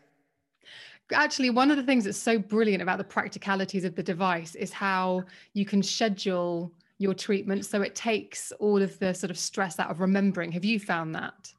Actually 1.11 1.49
one 1.49 1.71
of 1.71 1.77
the 1.77 1.83
things 1.83 2.05
that's 2.05 2.17
so 2.17 2.39
brilliant 2.39 2.81
about 2.81 2.99
the 2.99 3.03
practicalities 3.17 3.83
of 3.83 3.95
the 3.95 4.01
device 4.13 4.55
is 4.55 4.71
how 4.71 5.25
you 5.53 5.65
can 5.65 5.83
schedule 5.83 6.71
your 6.99 7.13
treatment. 7.13 7.65
So 7.65 7.81
it 7.81 7.95
takes 7.95 8.53
all 8.61 8.81
of 8.81 8.97
the 8.99 9.13
sort 9.13 9.29
of 9.29 9.37
stress 9.37 9.77
out 9.77 9.91
of 9.91 9.99
remembering. 9.99 10.53
Have 10.53 10.63
you 10.63 10.79
found 10.79 11.13
that? 11.15 11.53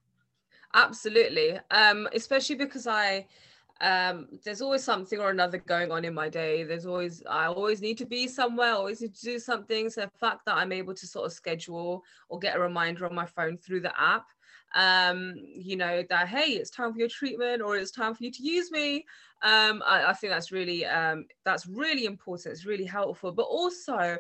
Absolutely. 0.73 1.61
Um 1.71 2.09
especially 2.15 2.57
because 2.57 2.87
i 2.87 3.27
um 3.81 4.29
there's 4.45 4.63
always 4.63 4.83
something 4.85 5.19
or 5.21 5.31
another 5.31 5.59
going 5.59 5.91
on 5.93 6.05
in 6.05 6.15
my 6.15 6.29
day. 6.29 6.65
There's 6.65 6.87
always 6.87 7.23
i 7.29 7.47
always 7.47 7.81
need 7.81 7.99
to 7.99 8.07
be 8.07 8.27
somewhere 8.27 8.73
always 8.73 9.01
need 9.01 9.15
to 9.15 9.23
do 9.25 9.39
something. 9.39 9.91
So 9.91 10.03
the 10.03 10.19
fact 10.19 10.45
that 10.47 10.57
i'm 10.57 10.73
able 10.73 10.95
to 10.95 11.07
sort 11.07 11.27
of 11.27 11.33
schedule 11.33 12.03
or 12.29 12.39
get 12.39 12.57
a 12.57 12.61
reminder 12.61 13.07
on 13.07 13.15
my 13.15 13.27
phone 13.27 13.57
through 13.57 13.81
the 13.81 14.01
app 14.01 14.27
um 14.75 15.35
you 15.37 15.77
know 15.77 16.03
that 16.09 16.29
hey 16.29 16.53
it's 16.53 16.71
time 16.71 16.93
for 16.93 16.99
your 16.99 17.09
treatment 17.09 17.63
or 17.63 17.77
it's 17.77 17.91
time 17.93 18.15
for 18.15 18.25
you 18.25 18.31
to 18.31 18.43
use 18.43 18.71
me 18.71 19.05
um 19.43 19.83
I, 19.87 20.07
I 20.11 20.13
think 20.13 20.33
that's 20.33 20.51
really 20.51 20.85
um 20.85 21.27
that's 21.45 21.67
really 21.67 22.05
important. 22.05 22.53
It's 22.53 22.67
really 22.67 22.85
helpful. 22.85 23.33
But 23.33 23.45
also 23.45 24.17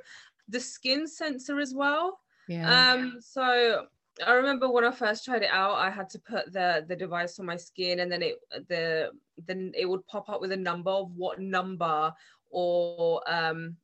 the 0.48 0.60
skin 0.60 1.06
sensor 1.06 1.58
as 1.60 1.74
well. 1.74 2.20
Yeah. 2.46 2.84
Um 2.84 3.18
so 3.20 3.86
I 4.24 4.32
remember 4.32 4.70
when 4.70 4.84
I 4.84 4.90
first 4.90 5.24
tried 5.24 5.42
it 5.42 5.50
out, 5.50 5.74
I 5.74 5.90
had 5.90 6.08
to 6.10 6.18
put 6.18 6.52
the 6.52 6.84
the 6.88 6.96
device 6.96 7.38
on 7.38 7.46
my 7.46 7.56
skin, 7.56 8.00
and 8.00 8.10
then 8.10 8.22
it 8.22 8.36
the 8.68 9.10
then 9.46 9.72
it 9.76 9.86
would 9.86 10.06
pop 10.06 10.28
up 10.28 10.40
with 10.40 10.52
a 10.52 10.56
number 10.56 10.90
of 10.90 11.10
what 11.14 11.40
number 11.40 12.12
or 12.50 13.22
um 13.26 13.76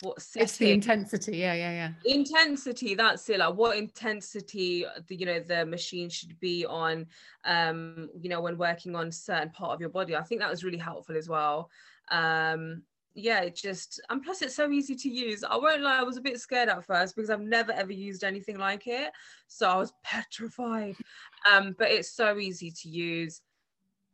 what 0.00 0.20
setting. 0.20 0.42
it's 0.42 0.56
the 0.56 0.70
intensity. 0.72 1.36
Yeah 1.38 1.54
yeah 1.54 1.72
yeah. 1.72 1.90
Intensity 2.04 2.94
that's 2.94 3.28
it. 3.28 3.38
Like 3.38 3.54
what 3.54 3.76
intensity 3.76 4.84
the 5.06 5.14
you 5.16 5.26
know 5.26 5.40
the 5.40 5.64
machine 5.66 6.08
should 6.10 6.38
be 6.40 6.66
on 6.66 7.06
um 7.44 8.08
you 8.20 8.28
know 8.28 8.40
when 8.40 8.58
working 8.58 8.96
on 8.96 9.12
certain 9.12 9.50
part 9.50 9.72
of 9.72 9.80
your 9.80 9.90
body. 9.90 10.16
I 10.16 10.22
think 10.22 10.40
that 10.40 10.50
was 10.50 10.64
really 10.64 10.78
helpful 10.78 11.16
as 11.16 11.28
well. 11.28 11.70
Um 12.10 12.82
yeah, 13.14 13.40
it 13.40 13.56
just 13.56 14.00
and 14.10 14.22
plus 14.22 14.42
it's 14.42 14.54
so 14.54 14.70
easy 14.70 14.94
to 14.94 15.08
use. 15.08 15.44
I 15.44 15.56
won't 15.56 15.82
lie, 15.82 16.00
I 16.00 16.02
was 16.02 16.16
a 16.16 16.22
bit 16.22 16.40
scared 16.40 16.68
at 16.68 16.84
first 16.84 17.14
because 17.14 17.30
I've 17.30 17.40
never 17.40 17.72
ever 17.72 17.92
used 17.92 18.24
anything 18.24 18.58
like 18.58 18.86
it. 18.86 19.12
So 19.48 19.68
I 19.68 19.76
was 19.76 19.92
petrified. 20.02 20.96
Um, 21.50 21.74
but 21.78 21.90
it's 21.90 22.10
so 22.10 22.38
easy 22.38 22.70
to 22.70 22.88
use, 22.88 23.40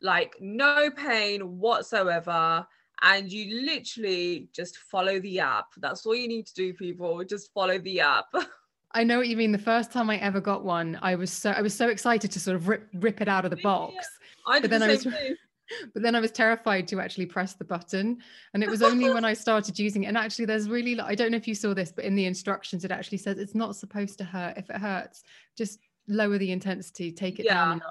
like 0.03 0.35
no 0.41 0.91
pain 0.91 1.59
whatsoever. 1.59 2.67
And 3.01 3.31
you 3.31 3.65
literally 3.65 4.49
just 4.53 4.77
follow 4.77 5.21
the 5.21 5.39
app. 5.39 5.67
That's 5.77 6.05
all 6.05 6.17
you 6.17 6.27
need 6.27 6.47
to 6.47 6.55
do, 6.55 6.75
people. 6.75 7.23
Just 7.23 7.53
follow 7.53 7.79
the 7.79 8.01
app. 8.01 8.27
I 8.93 9.05
know 9.05 9.19
what 9.19 9.29
you 9.29 9.37
mean. 9.37 9.53
The 9.53 9.59
first 9.59 9.93
time 9.93 10.11
I 10.11 10.17
ever 10.17 10.41
got 10.41 10.65
one, 10.65 10.99
I 11.03 11.15
was 11.15 11.31
so 11.31 11.51
I 11.51 11.61
was 11.61 11.75
so 11.75 11.89
excited 11.89 12.33
to 12.33 12.41
sort 12.41 12.57
of 12.57 12.69
rip 12.69 12.89
rip 12.95 13.21
it 13.21 13.29
out 13.29 13.45
of 13.45 13.51
the 13.51 13.59
box. 13.59 13.95
Yeah, 13.95 14.55
I 14.55 14.61
but 14.61 14.71
then 14.71 14.81
the 14.81 14.87
I 14.87 14.91
was 14.91 15.07
but 15.93 16.03
then 16.03 16.15
I 16.15 16.21
was 16.21 16.31
terrified 16.31 16.89
to 16.89 17.01
actually 17.01 17.27
press 17.27 17.55
the 17.55 17.65
button. 17.65 18.19
And 18.55 18.63
it 18.63 18.71
was 18.71 18.83
only 18.83 19.11
when 19.13 19.25
I 19.25 19.35
started 19.35 19.79
using 19.79 20.05
it. 20.05 20.07
And 20.07 20.17
actually, 20.17 20.47
there's 20.47 20.69
really, 20.69 20.99
I 21.01 21.15
don't 21.15 21.31
know 21.31 21.37
if 21.37 21.49
you 21.49 21.55
saw 21.55 21.75
this, 21.75 21.93
but 21.93 22.05
in 22.05 22.15
the 22.15 22.27
instructions, 22.27 22.85
it 22.85 22.91
actually 22.91 23.19
says 23.19 23.39
it's 23.39 23.55
not 23.55 23.77
supposed 23.77 24.19
to 24.19 24.25
hurt. 24.25 24.57
If 24.57 24.71
it 24.71 24.77
hurts, 24.77 25.23
just 25.57 25.79
lower 26.09 26.39
the 26.39 26.53
intensity, 26.53 27.13
take 27.13 27.39
it 27.39 27.47
yeah. 27.47 27.55
down 27.55 27.83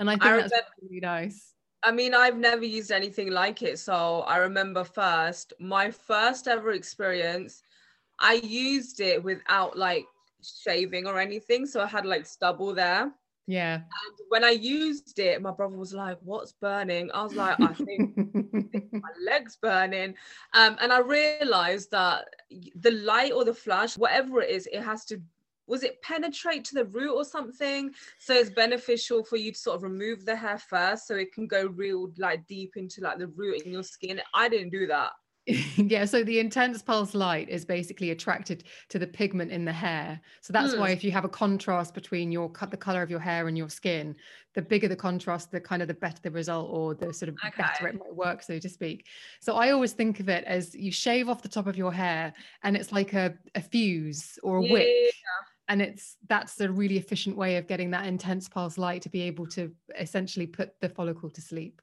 And 0.00 0.10
I 0.10 0.14
think 0.14 0.24
I 0.24 0.36
that's 0.36 0.52
remember, 0.52 0.66
really 0.82 1.00
nice. 1.00 1.52
I 1.82 1.92
mean, 1.92 2.14
I've 2.14 2.38
never 2.38 2.64
used 2.64 2.90
anything 2.90 3.30
like 3.30 3.62
it. 3.62 3.78
So 3.78 4.20
I 4.20 4.38
remember 4.38 4.84
first, 4.84 5.52
my 5.60 5.90
first 5.90 6.48
ever 6.48 6.72
experience, 6.72 7.62
I 8.18 8.34
used 8.34 9.00
it 9.00 9.22
without 9.22 9.76
like 9.76 10.06
shaving 10.42 11.06
or 11.06 11.18
anything. 11.18 11.66
So 11.66 11.80
I 11.80 11.86
had 11.86 12.06
like 12.06 12.26
stubble 12.26 12.74
there. 12.74 13.12
Yeah. 13.46 13.74
And 13.74 14.18
when 14.28 14.44
I 14.44 14.50
used 14.50 15.18
it, 15.18 15.42
my 15.42 15.50
brother 15.50 15.76
was 15.76 15.92
like, 15.92 16.18
What's 16.22 16.52
burning? 16.52 17.10
I 17.12 17.22
was 17.22 17.34
like, 17.34 17.60
I 17.60 17.74
think, 17.74 18.16
my 18.92 19.08
leg's 19.24 19.56
burning. 19.56 20.14
Um, 20.54 20.76
and 20.80 20.92
I 20.92 21.00
realized 21.00 21.90
that 21.90 22.26
the 22.76 22.92
light 22.92 23.32
or 23.32 23.44
the 23.44 23.54
flash, 23.54 23.98
whatever 23.98 24.40
it 24.40 24.50
is, 24.50 24.66
it 24.72 24.82
has 24.82 25.04
to 25.06 25.20
was 25.66 25.82
it 25.82 26.00
penetrate 26.02 26.64
to 26.64 26.74
the 26.74 26.84
root 26.86 27.14
or 27.14 27.24
something 27.24 27.90
so 28.18 28.34
it's 28.34 28.50
beneficial 28.50 29.24
for 29.24 29.36
you 29.36 29.50
to 29.52 29.58
sort 29.58 29.76
of 29.76 29.82
remove 29.82 30.24
the 30.24 30.36
hair 30.36 30.58
first 30.58 31.06
so 31.06 31.14
it 31.14 31.32
can 31.32 31.46
go 31.46 31.66
real 31.68 32.10
like 32.18 32.46
deep 32.46 32.72
into 32.76 33.00
like 33.00 33.18
the 33.18 33.28
root 33.28 33.62
in 33.62 33.72
your 33.72 33.82
skin 33.82 34.20
i 34.34 34.46
didn't 34.46 34.70
do 34.70 34.86
that 34.86 35.12
yeah 35.76 36.06
so 36.06 36.24
the 36.24 36.38
intense 36.38 36.80
pulse 36.80 37.14
light 37.14 37.50
is 37.50 37.66
basically 37.66 38.10
attracted 38.10 38.64
to 38.88 38.98
the 38.98 39.06
pigment 39.06 39.50
in 39.50 39.66
the 39.66 39.72
hair 39.72 40.18
so 40.40 40.54
that's 40.54 40.74
mm. 40.74 40.78
why 40.78 40.90
if 40.90 41.04
you 41.04 41.10
have 41.10 41.26
a 41.26 41.28
contrast 41.28 41.92
between 41.92 42.32
your 42.32 42.48
cut 42.48 42.70
the 42.70 42.76
color 42.76 43.02
of 43.02 43.10
your 43.10 43.20
hair 43.20 43.46
and 43.46 43.58
your 43.58 43.68
skin 43.68 44.16
the 44.54 44.62
bigger 44.62 44.88
the 44.88 44.96
contrast 44.96 45.50
the 45.50 45.60
kind 45.60 45.82
of 45.82 45.88
the 45.88 45.94
better 45.94 46.18
the 46.22 46.30
result 46.30 46.70
or 46.70 46.94
the 46.94 47.12
sort 47.12 47.28
of 47.28 47.36
okay. 47.46 47.62
better 47.62 47.88
it 47.88 47.98
might 47.98 48.14
work 48.14 48.42
so 48.42 48.58
to 48.58 48.68
speak 48.70 49.06
so 49.38 49.56
i 49.56 49.70
always 49.70 49.92
think 49.92 50.18
of 50.18 50.30
it 50.30 50.44
as 50.44 50.74
you 50.74 50.90
shave 50.90 51.28
off 51.28 51.42
the 51.42 51.48
top 51.48 51.66
of 51.66 51.76
your 51.76 51.92
hair 51.92 52.32
and 52.62 52.74
it's 52.74 52.90
like 52.90 53.12
a, 53.12 53.34
a 53.54 53.60
fuse 53.60 54.38
or 54.42 54.58
a 54.58 54.64
yeah. 54.64 54.72
wick 54.72 55.14
and 55.68 55.82
it's 55.82 56.16
that's 56.26 56.58
a 56.60 56.70
really 56.70 56.96
efficient 56.96 57.36
way 57.36 57.56
of 57.56 57.66
getting 57.66 57.90
that 57.90 58.06
intense 58.06 58.48
pulse 58.48 58.78
light 58.78 59.02
to 59.02 59.10
be 59.10 59.20
able 59.20 59.46
to 59.46 59.70
essentially 59.98 60.46
put 60.46 60.78
the 60.80 60.88
follicle 60.88 61.28
to 61.28 61.42
sleep 61.42 61.82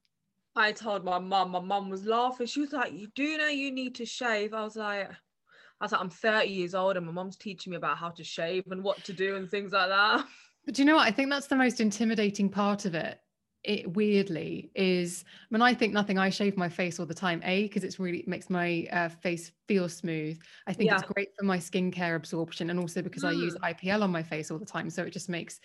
I 0.55 0.71
told 0.71 1.03
my 1.03 1.19
mum, 1.19 1.51
my 1.51 1.59
mum 1.59 1.89
was 1.89 2.05
laughing. 2.05 2.47
She 2.47 2.61
was 2.61 2.73
like, 2.73 2.93
You 2.93 3.07
do 3.15 3.37
know 3.37 3.47
you 3.47 3.71
need 3.71 3.95
to 3.95 4.05
shave? 4.05 4.53
I 4.53 4.63
was 4.63 4.75
like, 4.75 5.09
I 5.09 5.85
was 5.85 5.91
like, 5.91 6.01
I'm 6.01 6.09
30 6.09 6.47
years 6.47 6.75
old 6.75 6.97
and 6.97 7.05
my 7.05 7.11
mum's 7.11 7.37
teaching 7.37 7.71
me 7.71 7.77
about 7.77 7.97
how 7.97 8.09
to 8.09 8.23
shave 8.23 8.63
and 8.69 8.83
what 8.83 9.03
to 9.05 9.13
do 9.13 9.35
and 9.35 9.49
things 9.49 9.71
like 9.71 9.89
that. 9.89 10.25
But 10.63 10.75
do 10.75 10.83
you 10.83 10.85
know 10.85 10.97
what? 10.97 11.07
I 11.07 11.11
think 11.11 11.31
that's 11.31 11.47
the 11.47 11.55
most 11.55 11.81
intimidating 11.81 12.47
part 12.47 12.85
of 12.85 12.93
it. 12.93 13.19
It 13.63 13.95
weirdly 13.95 14.69
is 14.75 15.25
when 15.49 15.59
I 15.59 15.73
think 15.73 15.91
nothing, 15.91 16.19
I 16.19 16.29
shave 16.29 16.55
my 16.55 16.69
face 16.69 16.99
all 16.99 17.07
the 17.07 17.15
time. 17.15 17.41
A, 17.43 17.63
because 17.63 17.83
it's 17.83 17.99
really 17.99 18.19
it 18.19 18.27
makes 18.27 18.47
my 18.47 18.87
uh, 18.91 19.09
face 19.09 19.51
feel 19.67 19.89
smooth. 19.89 20.39
I 20.67 20.73
think 20.73 20.91
yeah. 20.91 20.99
it's 20.99 21.11
great 21.11 21.29
for 21.35 21.45
my 21.45 21.57
skincare 21.57 22.15
absorption 22.15 22.69
and 22.69 22.79
also 22.79 23.01
because 23.01 23.23
mm. 23.23 23.29
I 23.29 23.31
use. 23.31 23.55
IPL 23.55 24.03
on 24.03 24.11
my 24.11 24.21
face 24.21 24.51
all 24.51 24.59
the 24.59 24.65
time. 24.65 24.87
So 24.91 25.01
it 25.01 25.09
just 25.09 25.29
makes 25.29 25.59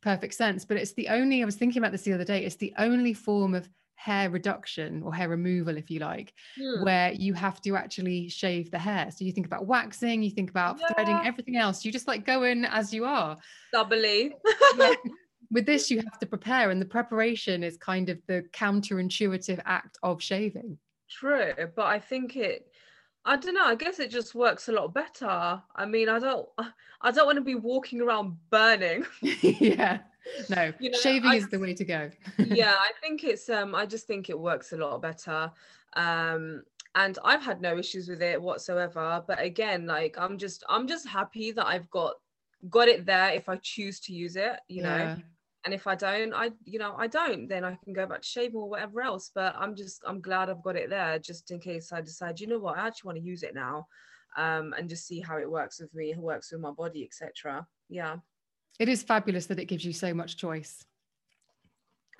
perfect 0.00 0.32
sense. 0.32 0.64
But 0.64 0.78
it's 0.78 0.92
the 0.92 1.08
only, 1.08 1.42
I 1.42 1.44
was 1.44 1.56
thinking 1.56 1.82
about 1.82 1.92
this 1.92 2.02
the 2.02 2.14
other 2.14 2.24
day, 2.24 2.44
it's 2.44 2.56
the 2.56 2.72
only 2.78 3.12
form 3.12 3.54
of 3.54 3.68
hair 3.98 4.30
reduction 4.30 5.02
or 5.02 5.12
hair 5.12 5.28
removal, 5.28 5.76
if 5.76 5.90
you 5.90 5.98
like, 5.98 6.32
mm. 6.58 6.84
where 6.84 7.12
you 7.12 7.34
have 7.34 7.60
to 7.60 7.76
actually 7.76 8.28
shave 8.28 8.70
the 8.70 8.78
hair. 8.78 9.10
So 9.10 9.24
you 9.24 9.32
think 9.32 9.46
about 9.46 9.66
waxing, 9.66 10.22
you 10.22 10.30
think 10.30 10.50
about 10.50 10.78
yeah. 10.80 10.86
threading, 10.94 11.20
everything 11.24 11.56
else. 11.56 11.84
You 11.84 11.90
just 11.90 12.06
like 12.06 12.24
go 12.24 12.44
in 12.44 12.64
as 12.64 12.94
you 12.94 13.04
are. 13.04 13.36
Doubly. 13.72 14.34
With 15.50 15.66
this, 15.66 15.90
you 15.90 15.98
have 16.02 16.18
to 16.18 16.26
prepare, 16.26 16.70
and 16.70 16.80
the 16.80 16.86
preparation 16.86 17.64
is 17.64 17.78
kind 17.78 18.10
of 18.10 18.18
the 18.26 18.44
counterintuitive 18.52 19.60
act 19.64 19.98
of 20.02 20.22
shaving. 20.22 20.78
True, 21.10 21.54
but 21.74 21.86
I 21.86 21.98
think 21.98 22.36
it 22.36 22.68
I 23.24 23.36
don't 23.36 23.54
know. 23.54 23.64
I 23.64 23.74
guess 23.74 23.98
it 23.98 24.10
just 24.10 24.34
works 24.34 24.68
a 24.68 24.72
lot 24.72 24.94
better. 24.94 25.62
I 25.76 25.86
mean, 25.86 26.08
I 26.08 26.18
don't, 26.18 26.48
I 27.02 27.10
don't 27.10 27.26
want 27.26 27.36
to 27.36 27.44
be 27.44 27.56
walking 27.56 28.00
around 28.00 28.36
burning. 28.48 29.04
yeah. 29.20 29.98
No, 30.48 30.72
You 30.78 30.90
know, 30.90 30.98
shaving 30.98 31.30
I- 31.30 31.36
is 31.36 31.48
the 31.48 31.58
way 31.58 31.74
to 31.74 31.84
go. 31.84 32.10
yeah, 32.38 32.74
I 32.78 32.90
think 33.00 33.24
it's. 33.24 33.48
Um, 33.48 33.74
I 33.74 33.86
just 33.86 34.06
think 34.06 34.28
it 34.28 34.38
works 34.38 34.72
a 34.72 34.76
lot 34.76 35.00
better. 35.00 35.50
Um, 35.94 36.62
and 36.94 37.18
I've 37.24 37.42
had 37.42 37.60
no 37.60 37.78
issues 37.78 38.08
with 38.08 38.22
it 38.22 38.40
whatsoever. 38.40 39.22
But 39.26 39.40
again, 39.40 39.86
like 39.86 40.16
I'm 40.18 40.38
just, 40.38 40.64
I'm 40.68 40.86
just 40.86 41.06
happy 41.08 41.52
that 41.52 41.66
I've 41.66 41.88
got 41.90 42.14
got 42.70 42.88
it 42.88 43.06
there 43.06 43.30
if 43.30 43.48
I 43.48 43.56
choose 43.56 44.00
to 44.00 44.12
use 44.12 44.36
it. 44.36 44.58
You 44.68 44.82
know. 44.82 45.16
And 45.64 45.74
if 45.74 45.86
I 45.86 45.96
don't, 45.96 46.32
I 46.32 46.52
you 46.64 46.78
know 46.78 46.94
I 46.96 47.08
don't, 47.08 47.48
then 47.48 47.64
I 47.64 47.76
can 47.84 47.92
go 47.92 48.06
back 48.06 48.22
to 48.22 48.28
shaving 48.28 48.56
or 48.56 48.70
whatever 48.70 49.02
else. 49.02 49.30
But 49.34 49.54
I'm 49.58 49.74
just 49.74 50.02
I'm 50.06 50.20
glad 50.20 50.48
I've 50.48 50.62
got 50.62 50.76
it 50.76 50.88
there 50.88 51.18
just 51.18 51.50
in 51.50 51.58
case 51.58 51.92
I 51.92 52.00
decide, 52.00 52.40
you 52.40 52.46
know 52.46 52.58
what, 52.58 52.78
I 52.78 52.86
actually 52.86 53.08
want 53.08 53.18
to 53.18 53.24
use 53.24 53.42
it 53.42 53.54
now, 53.54 53.86
um, 54.36 54.72
and 54.78 54.88
just 54.88 55.06
see 55.06 55.20
how 55.20 55.36
it 55.36 55.50
works 55.50 55.80
with 55.80 55.92
me, 55.94 56.12
it 56.12 56.16
works 56.18 56.52
with 56.52 56.60
my 56.60 56.70
body, 56.70 57.04
etc. 57.04 57.66
Yeah, 57.90 58.16
It 58.78 58.88
is 58.88 59.02
fabulous 59.02 59.46
that 59.46 59.58
it 59.58 59.66
gives 59.66 59.84
you 59.84 59.92
so 59.92 60.14
much 60.14 60.36
choice. 60.36 60.84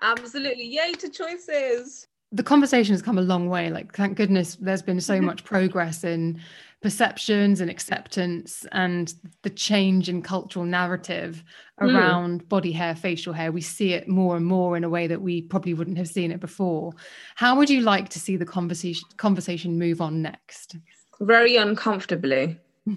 absolutely, 0.02 0.64
yay 0.64 0.92
to 0.92 1.08
choices. 1.08 2.06
the 2.30 2.42
conversation 2.42 2.92
has 2.92 3.00
come 3.02 3.16
a 3.18 3.22
long 3.22 3.48
way. 3.48 3.70
Like, 3.70 3.94
thank 3.94 4.16
goodness 4.16 4.56
there's 4.60 4.82
been 4.82 5.00
so 5.00 5.18
much 5.20 5.44
progress 5.44 6.04
in 6.04 6.40
perceptions 6.82 7.60
and 7.62 7.70
acceptance 7.70 8.66
and 8.72 9.14
the 9.42 9.50
change 9.50 10.08
in 10.08 10.20
cultural 10.22 10.64
narrative 10.66 11.42
Mm. 11.80 11.94
around 11.94 12.48
body 12.48 12.70
hair, 12.72 12.94
facial 12.94 13.32
hair. 13.32 13.50
We 13.50 13.60
see 13.62 13.92
it 13.94 14.08
more 14.08 14.36
and 14.36 14.44
more 14.44 14.76
in 14.76 14.84
a 14.84 14.88
way 14.88 15.06
that 15.06 15.22
we 15.22 15.42
probably 15.42 15.74
wouldn't 15.74 15.96
have 15.96 16.08
seen 16.08 16.30
it 16.32 16.40
before. 16.40 16.92
How 17.36 17.56
would 17.56 17.70
you 17.70 17.80
like 17.80 18.08
to 18.10 18.20
see 18.20 18.36
the 18.36 18.44
conversation 18.46 19.08
conversation 19.16 19.78
move 19.78 20.00
on 20.00 20.20
next? 20.20 20.76
Very 21.20 21.56
uncomfortably. 21.56 22.58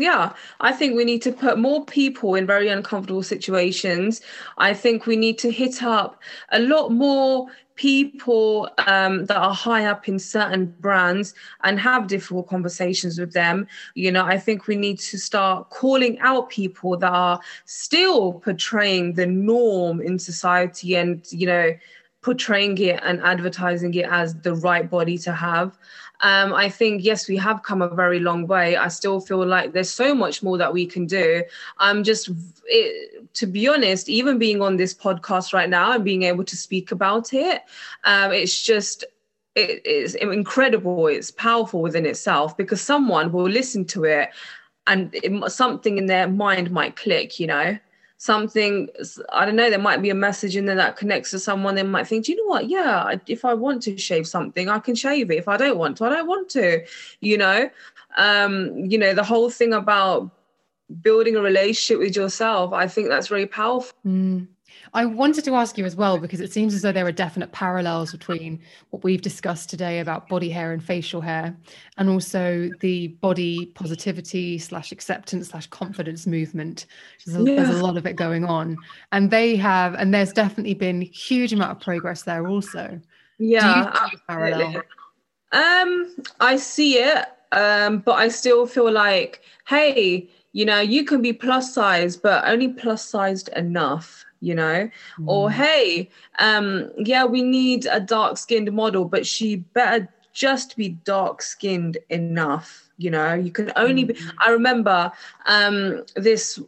yeah, 0.00 0.32
I 0.60 0.72
think 0.72 0.96
we 0.96 1.04
need 1.04 1.22
to 1.22 1.32
put 1.32 1.58
more 1.58 1.84
people 1.84 2.36
in 2.36 2.46
very 2.46 2.68
uncomfortable 2.68 3.24
situations. 3.24 4.20
I 4.56 4.72
think 4.72 5.06
we 5.06 5.16
need 5.16 5.38
to 5.38 5.50
hit 5.50 5.82
up 5.82 6.22
a 6.52 6.60
lot 6.60 6.90
more 6.92 7.48
people 7.74 8.68
um, 8.86 9.26
that 9.26 9.36
are 9.36 9.54
high 9.54 9.86
up 9.86 10.08
in 10.08 10.20
certain 10.20 10.66
brands 10.80 11.34
and 11.64 11.80
have 11.80 12.06
difficult 12.06 12.48
conversations 12.48 13.18
with 13.18 13.32
them. 13.32 13.66
You 13.94 14.12
know, 14.12 14.24
I 14.24 14.38
think 14.38 14.68
we 14.68 14.76
need 14.76 15.00
to 15.00 15.18
start 15.18 15.70
calling 15.70 16.18
out 16.20 16.48
people 16.48 16.96
that 16.98 17.12
are 17.12 17.40
still 17.64 18.34
portraying 18.34 19.14
the 19.14 19.26
norm 19.26 20.00
in 20.00 20.18
society 20.18 20.94
and, 20.94 21.24
you 21.30 21.46
know, 21.46 21.72
portraying 22.22 22.76
it 22.78 23.00
and 23.02 23.20
advertising 23.22 23.94
it 23.94 24.06
as 24.10 24.34
the 24.42 24.54
right 24.54 24.90
body 24.90 25.16
to 25.18 25.32
have. 25.32 25.78
Um, 26.20 26.52
I 26.52 26.68
think, 26.68 27.04
yes, 27.04 27.28
we 27.28 27.36
have 27.36 27.62
come 27.62 27.80
a 27.80 27.88
very 27.88 28.18
long 28.18 28.46
way. 28.46 28.76
I 28.76 28.88
still 28.88 29.20
feel 29.20 29.46
like 29.46 29.72
there's 29.72 29.90
so 29.90 30.14
much 30.14 30.42
more 30.42 30.58
that 30.58 30.72
we 30.72 30.84
can 30.84 31.06
do. 31.06 31.44
I'm 31.78 32.02
just, 32.02 32.28
it, 32.66 33.32
to 33.34 33.46
be 33.46 33.68
honest, 33.68 34.08
even 34.08 34.38
being 34.38 34.60
on 34.60 34.76
this 34.76 34.92
podcast 34.94 35.52
right 35.52 35.68
now 35.68 35.92
and 35.92 36.04
being 36.04 36.24
able 36.24 36.44
to 36.44 36.56
speak 36.56 36.90
about 36.90 37.32
it, 37.32 37.62
um, 38.04 38.32
it's 38.32 38.62
just, 38.62 39.04
it 39.54 39.84
is 39.86 40.16
incredible. 40.16 41.06
It's 41.06 41.30
powerful 41.30 41.82
within 41.82 42.06
itself 42.06 42.56
because 42.56 42.80
someone 42.80 43.30
will 43.30 43.48
listen 43.48 43.84
to 43.86 44.04
it 44.04 44.30
and 44.88 45.14
it, 45.14 45.50
something 45.52 45.98
in 45.98 46.06
their 46.06 46.28
mind 46.28 46.70
might 46.70 46.96
click, 46.96 47.38
you 47.38 47.46
know? 47.46 47.78
Something 48.18 48.88
i 49.32 49.46
don't 49.46 49.54
know 49.54 49.70
there 49.70 49.78
might 49.78 50.02
be 50.02 50.10
a 50.10 50.14
message 50.14 50.56
in 50.56 50.66
there 50.66 50.74
that 50.74 50.96
connects 50.96 51.30
to 51.30 51.38
someone. 51.38 51.76
They 51.76 51.84
might 51.84 52.08
think 52.08 52.24
do 52.24 52.32
you 52.32 52.38
know 52.38 52.50
what? 52.50 52.68
Yeah 52.68 53.14
if 53.26 53.44
i 53.44 53.54
want 53.54 53.82
to 53.84 53.96
shave 53.96 54.26
something 54.26 54.68
i 54.68 54.78
can 54.80 54.94
shave 54.94 55.30
it. 55.30 55.38
If 55.38 55.48
i 55.48 55.56
don't 55.56 55.78
want 55.78 55.96
to 55.98 56.04
i 56.04 56.10
don't 56.10 56.26
want 56.26 56.48
to 56.50 56.84
you 57.20 57.38
know? 57.38 57.70
Um 58.16 58.76
you 58.76 58.98
know 58.98 59.14
the 59.14 59.24
whole 59.24 59.50
thing 59.50 59.72
about 59.72 60.30
building 61.02 61.36
a 61.36 61.40
relationship 61.40 62.00
with 62.00 62.16
yourself 62.16 62.72
i 62.72 62.88
think 62.88 63.08
that's 63.08 63.30
really 63.30 63.46
powerful. 63.46 63.96
Mm. 64.04 64.48
I 64.94 65.04
wanted 65.04 65.44
to 65.44 65.54
ask 65.54 65.78
you 65.78 65.84
as 65.84 65.96
well 65.96 66.18
because 66.18 66.40
it 66.40 66.52
seems 66.52 66.74
as 66.74 66.82
though 66.82 66.92
there 66.92 67.06
are 67.06 67.12
definite 67.12 67.52
parallels 67.52 68.12
between 68.12 68.60
what 68.90 69.04
we've 69.04 69.22
discussed 69.22 69.70
today 69.70 70.00
about 70.00 70.28
body 70.28 70.50
hair 70.50 70.72
and 70.72 70.82
facial 70.82 71.20
hair, 71.20 71.56
and 71.96 72.08
also 72.08 72.70
the 72.80 73.08
body 73.08 73.66
positivity 73.74 74.58
slash 74.58 74.92
acceptance 74.92 75.48
slash 75.48 75.66
confidence 75.66 76.26
movement. 76.26 76.86
There's 77.26 77.40
a, 77.40 77.44
there's 77.44 77.68
a 77.80 77.84
lot 77.84 77.96
of 77.96 78.06
it 78.06 78.14
going 78.14 78.44
on, 78.44 78.76
and 79.12 79.30
they 79.30 79.56
have, 79.56 79.94
and 79.94 80.12
there's 80.12 80.32
definitely 80.32 80.74
been 80.74 81.02
huge 81.02 81.52
amount 81.52 81.72
of 81.72 81.80
progress 81.80 82.22
there 82.22 82.46
also. 82.46 83.00
yeah 83.38 83.92
see 84.10 84.16
parallel? 84.26 84.82
um 85.52 86.14
i 86.40 86.56
see 86.56 86.98
it 86.98 87.26
um 87.52 87.98
but 88.00 88.12
i 88.12 88.28
still 88.28 88.66
feel 88.66 88.90
like 88.90 89.42
hey 89.66 90.28
you 90.52 90.64
know 90.64 90.80
you 90.80 91.04
can 91.04 91.22
be 91.22 91.32
plus 91.32 91.74
size 91.74 92.16
but 92.16 92.44
only 92.46 92.68
plus 92.68 93.04
sized 93.04 93.48
enough 93.56 94.24
you 94.40 94.54
know? 94.54 94.88
Or 95.26 95.50
hey 95.50 96.10
um 96.38 96.90
yeah 96.96 97.24
we 97.24 97.42
need 97.42 97.86
a 97.86 98.00
dark 98.00 98.38
skinned 98.38 98.72
model 98.72 99.04
but 99.04 99.26
she 99.26 99.56
better 99.56 100.08
just 100.32 100.76
be 100.76 100.90
dark 100.90 101.42
skinned 101.42 101.98
enough 102.10 102.90
you 102.98 103.10
know? 103.10 103.34
You 103.34 103.50
can 103.50 103.72
only 103.76 104.04
be 104.04 104.16
i 104.38 104.50
remember 104.50 105.12
um 105.46 106.04
this 106.14 106.60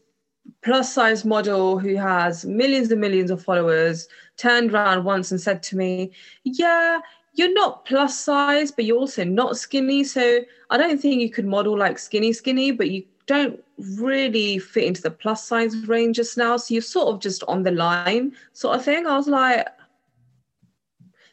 plus 0.62 0.92
size 0.92 1.24
model 1.24 1.78
who 1.78 1.96
has 1.96 2.44
millions 2.44 2.90
and 2.90 3.00
millions 3.00 3.30
of 3.30 3.42
followers 3.42 4.08
turned 4.36 4.72
around 4.72 5.04
once 5.04 5.30
and 5.30 5.40
said 5.40 5.62
to 5.62 5.76
me 5.76 6.10
yeah 6.44 6.98
you're 7.34 7.52
not 7.54 7.84
plus 7.84 8.18
size 8.18 8.72
but 8.72 8.84
you're 8.84 8.98
also 8.98 9.24
not 9.24 9.56
skinny 9.56 10.02
so 10.02 10.40
i 10.70 10.76
don't 10.76 11.00
think 11.00 11.20
you 11.20 11.30
could 11.30 11.46
model 11.46 11.78
like 11.78 11.98
skinny 11.98 12.32
skinny 12.32 12.70
but 12.72 12.90
you 12.90 13.04
don't 13.30 13.62
really 13.98 14.58
fit 14.58 14.84
into 14.84 15.02
the 15.02 15.10
plus 15.10 15.46
size 15.46 15.76
range 15.86 16.16
just 16.16 16.36
now 16.36 16.56
so 16.56 16.74
you're 16.74 16.82
sort 16.82 17.14
of 17.14 17.20
just 17.20 17.44
on 17.44 17.62
the 17.62 17.70
line 17.70 18.32
sort 18.52 18.76
of 18.76 18.84
thing 18.84 19.06
i 19.06 19.16
was 19.16 19.28
like 19.28 19.68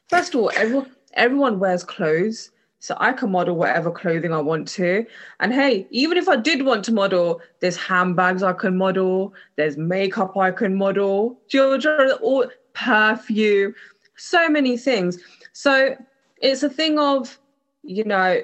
first 0.07 0.35
of 0.35 0.41
all 0.41 0.51
everyone 0.55 0.91
everyone 1.13 1.59
wears 1.59 1.83
clothes 1.83 2.51
so 2.79 2.95
I 2.99 3.11
can 3.11 3.31
model 3.31 3.55
whatever 3.55 3.91
clothing 3.91 4.31
I 4.31 4.39
want 4.39 4.67
to. 4.69 5.05
And 5.39 5.51
hey, 5.51 5.87
even 5.89 6.17
if 6.17 6.29
I 6.29 6.35
did 6.35 6.63
want 6.63 6.85
to 6.85 6.93
model, 6.93 7.41
there's 7.59 7.75
handbags 7.75 8.43
I 8.43 8.53
can 8.53 8.77
model, 8.77 9.33
there's 9.55 9.77
makeup 9.77 10.37
I 10.37 10.51
can 10.51 10.75
model, 10.75 11.39
deodorant, 11.51 12.19
or 12.21 12.53
perfume, 12.73 13.73
so 14.15 14.47
many 14.47 14.77
things. 14.77 15.17
So 15.53 15.97
it's 16.39 16.61
a 16.61 16.69
thing 16.69 16.99
of, 16.99 17.39
you 17.81 18.03
know, 18.03 18.41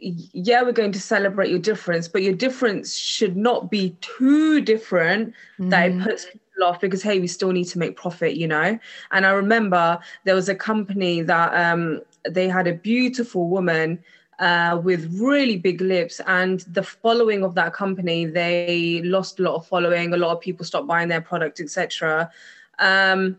yeah, 0.00 0.62
we're 0.62 0.72
going 0.72 0.92
to 0.92 1.00
celebrate 1.00 1.50
your 1.50 1.58
difference, 1.58 2.08
but 2.08 2.22
your 2.22 2.34
difference 2.34 2.96
should 2.96 3.36
not 3.36 3.70
be 3.70 3.96
too 4.00 4.60
different 4.60 5.34
that 5.58 5.90
it 5.90 6.02
puts 6.02 6.24
people 6.26 6.64
off 6.64 6.80
because 6.80 7.02
hey, 7.02 7.18
we 7.18 7.26
still 7.26 7.52
need 7.52 7.64
to 7.64 7.78
make 7.78 7.96
profit, 7.96 8.36
you 8.36 8.46
know. 8.46 8.78
And 9.12 9.26
I 9.26 9.30
remember 9.30 9.98
there 10.24 10.34
was 10.34 10.48
a 10.48 10.54
company 10.54 11.22
that 11.22 11.54
um, 11.54 12.02
they 12.28 12.48
had 12.48 12.66
a 12.66 12.74
beautiful 12.74 13.48
woman 13.48 14.02
uh, 14.38 14.78
with 14.82 15.18
really 15.18 15.56
big 15.56 15.80
lips, 15.80 16.20
and 16.26 16.60
the 16.60 16.82
following 16.82 17.42
of 17.42 17.54
that 17.54 17.72
company, 17.72 18.26
they 18.26 19.00
lost 19.04 19.40
a 19.40 19.42
lot 19.42 19.54
of 19.54 19.66
following. 19.66 20.12
A 20.12 20.16
lot 20.16 20.32
of 20.32 20.40
people 20.40 20.64
stopped 20.64 20.86
buying 20.86 21.08
their 21.08 21.22
product, 21.22 21.60
etc. 21.60 22.30
Um, 22.78 23.38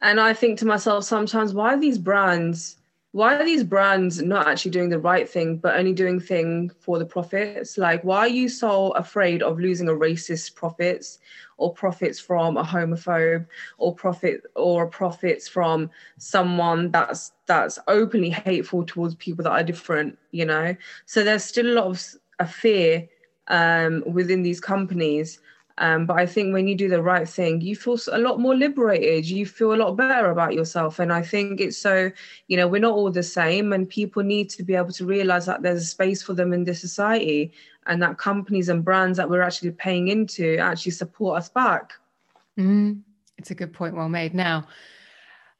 and 0.00 0.20
I 0.20 0.32
think 0.32 0.58
to 0.58 0.66
myself 0.66 1.04
sometimes, 1.04 1.54
why 1.54 1.74
are 1.74 1.80
these 1.80 1.98
brands? 1.98 2.76
Why 3.12 3.36
are 3.36 3.44
these 3.44 3.62
brands 3.62 4.22
not 4.22 4.48
actually 4.48 4.70
doing 4.70 4.88
the 4.88 4.98
right 4.98 5.28
thing, 5.28 5.58
but 5.58 5.76
only 5.76 5.92
doing 5.92 6.18
thing 6.18 6.70
for 6.80 6.98
the 6.98 7.04
profits? 7.04 7.76
Like, 7.76 8.02
why 8.02 8.20
are 8.20 8.28
you 8.28 8.48
so 8.48 8.92
afraid 8.92 9.42
of 9.42 9.60
losing 9.60 9.86
a 9.88 9.92
racist 9.92 10.54
profits 10.54 11.18
or 11.58 11.74
profits 11.74 12.18
from 12.18 12.56
a 12.56 12.64
homophobe 12.64 13.46
or 13.76 13.94
profit 13.94 14.44
or 14.56 14.86
profits 14.86 15.46
from 15.46 15.90
someone 16.16 16.90
that's 16.90 17.32
that's 17.44 17.78
openly 17.86 18.30
hateful 18.30 18.82
towards 18.82 19.14
people 19.16 19.44
that 19.44 19.52
are 19.52 19.62
different? 19.62 20.18
You 20.30 20.46
know, 20.46 20.74
so 21.04 21.22
there's 21.22 21.44
still 21.44 21.66
a 21.66 21.76
lot 21.76 21.86
of 21.88 22.02
a 22.38 22.46
fear 22.46 23.06
um, 23.48 24.02
within 24.06 24.42
these 24.42 24.60
companies. 24.60 25.38
Um, 25.78 26.06
but 26.06 26.18
I 26.18 26.26
think 26.26 26.52
when 26.52 26.68
you 26.68 26.74
do 26.74 26.88
the 26.88 27.02
right 27.02 27.28
thing, 27.28 27.60
you 27.60 27.74
feel 27.74 27.98
a 28.12 28.18
lot 28.18 28.38
more 28.38 28.54
liberated. 28.54 29.26
You 29.26 29.46
feel 29.46 29.72
a 29.72 29.76
lot 29.76 29.96
better 29.96 30.30
about 30.30 30.54
yourself. 30.54 30.98
And 30.98 31.12
I 31.12 31.22
think 31.22 31.60
it's 31.60 31.78
so, 31.78 32.10
you 32.48 32.56
know, 32.56 32.68
we're 32.68 32.80
not 32.80 32.92
all 32.92 33.10
the 33.10 33.22
same, 33.22 33.72
and 33.72 33.88
people 33.88 34.22
need 34.22 34.50
to 34.50 34.62
be 34.62 34.74
able 34.74 34.92
to 34.92 35.06
realize 35.06 35.46
that 35.46 35.62
there's 35.62 35.82
a 35.82 35.86
space 35.86 36.22
for 36.22 36.34
them 36.34 36.52
in 36.52 36.64
this 36.64 36.80
society, 36.80 37.52
and 37.86 38.02
that 38.02 38.18
companies 38.18 38.68
and 38.68 38.84
brands 38.84 39.16
that 39.16 39.28
we're 39.28 39.42
actually 39.42 39.70
paying 39.72 40.08
into 40.08 40.58
actually 40.58 40.92
support 40.92 41.38
us 41.38 41.48
back. 41.48 41.94
Mm, 42.58 43.00
it's 43.38 43.50
a 43.50 43.54
good 43.54 43.72
point. 43.72 43.96
Well 43.96 44.08
made. 44.08 44.34
Now, 44.34 44.66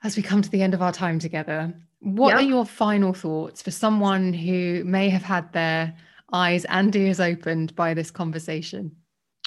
as 0.05 0.17
we 0.17 0.23
come 0.23 0.43
to 0.43 0.51
the 0.51 0.63
end 0.63 0.75
of 0.75 0.83
our 0.83 0.93
time 0.93 1.19
together, 1.19 1.73
what 2.01 2.31
Yeah. 2.31 2.37
are 2.37 2.43
your 2.43 2.67
final 2.67 3.13
thoughts 3.13 3.63
for 3.63 3.71
someone 3.71 4.33
who 4.33 4.85
may 4.85 5.09
have 5.09 5.23
had 5.23 5.53
their 5.53 5.95
eyes 6.33 6.65
and 6.67 6.95
ears 6.95 7.21
opened 7.21 7.75
by 7.75 7.95
this 7.95 8.11
conversation? 8.11 8.97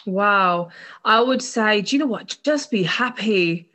Wow. 0.05 0.69
I 1.03 1.21
would 1.21 1.41
say, 1.41 1.81
do 1.81 1.95
you 1.95 1.99
know 1.99 2.07
what? 2.07 2.37
Just 2.43 2.71
be 2.71 2.83
happy. 2.83 3.69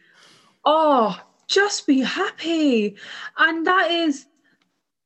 Oh, 0.65 1.19
just 1.47 1.87
be 1.87 2.01
happy. 2.01 2.97
And 3.39 3.67
that 3.67 3.91
is 3.91 4.27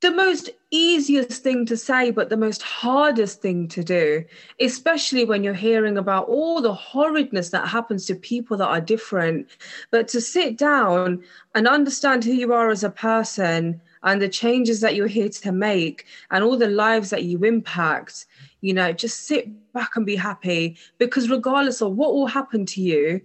the 0.01 0.11
most 0.11 0.51
easiest 0.71 1.43
thing 1.43 1.65
to 1.65 1.79
say, 1.79 2.11
but 2.11 2.29
the 2.29 2.37
most 2.37 2.61
hardest 2.61 3.41
thing 3.41 3.69
to 3.69 3.83
do, 3.83 4.23
especially 4.61 5.25
when 5.25 5.43
you're 5.43 5.55
hearing 5.55 5.97
about 5.97 6.29
all 6.29 6.61
the 6.61 6.75
horridness 6.75 7.49
that 7.51 7.69
happens 7.69 8.05
to 8.05 8.15
people 8.15 8.59
that 8.59 8.69
are 8.69 8.83
different. 8.83 9.47
But 9.91 10.09
to 10.09 10.21
sit 10.21 10.59
down 10.59 11.25
and 11.55 11.67
understand 11.67 12.25
who 12.25 12.33
you 12.33 12.53
are 12.53 12.69
as 12.69 12.85
a 12.85 12.91
person 12.91 13.81
and 14.05 14.21
the 14.23 14.29
changes 14.29 14.81
that 14.81 14.95
you're 14.95 15.07
here 15.07 15.29
to 15.29 15.53
make 15.53 16.07
and 16.31 16.45
all 16.45 16.57
the 16.57 16.69
lives 16.69 17.11
that 17.11 17.25
you 17.25 17.43
impact, 17.45 18.27
you 18.61 18.73
know, 18.73 18.93
just 18.93 19.27
sit 19.27 19.49
back 19.73 19.97
and 19.97 20.07
be 20.07 20.15
happy. 20.17 20.77
Because 20.99 21.31
regardless 21.31 21.83
of 21.83 21.97
what 21.97 22.15
will 22.15 22.27
happen 22.27 22.65
to 22.67 22.81
you, 22.81 23.21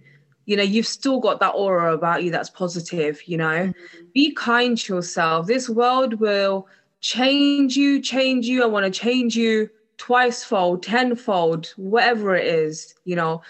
you 0.46 0.56
know 0.56 0.62
you've 0.64 0.86
still 0.86 1.20
got 1.20 1.38
that 1.38 1.50
aura 1.50 1.94
about 1.94 2.24
you 2.24 2.30
that's 2.32 2.50
positive 2.50 3.22
you 3.26 3.36
know? 3.36 3.44
Mm-hmm. 3.44 4.04
be 4.14 4.32
kind 4.32 4.76
to 4.78 4.94
yourself. 4.94 5.46
This 5.46 5.68
world 5.68 6.14
will 6.14 6.66
change 7.00 7.76
you 7.76 8.00
change 8.00 8.46
you. 8.46 8.64
I 8.64 8.66
want 8.66 8.92
to 8.92 9.00
change 9.00 9.36
you 9.36 9.70
twice 9.96 10.42
fold 10.42 10.82
tenfold 10.82 11.72
whatever 11.76 12.34
it 12.34 12.46
is 12.46 12.94
you 13.04 13.14
know 13.14 13.42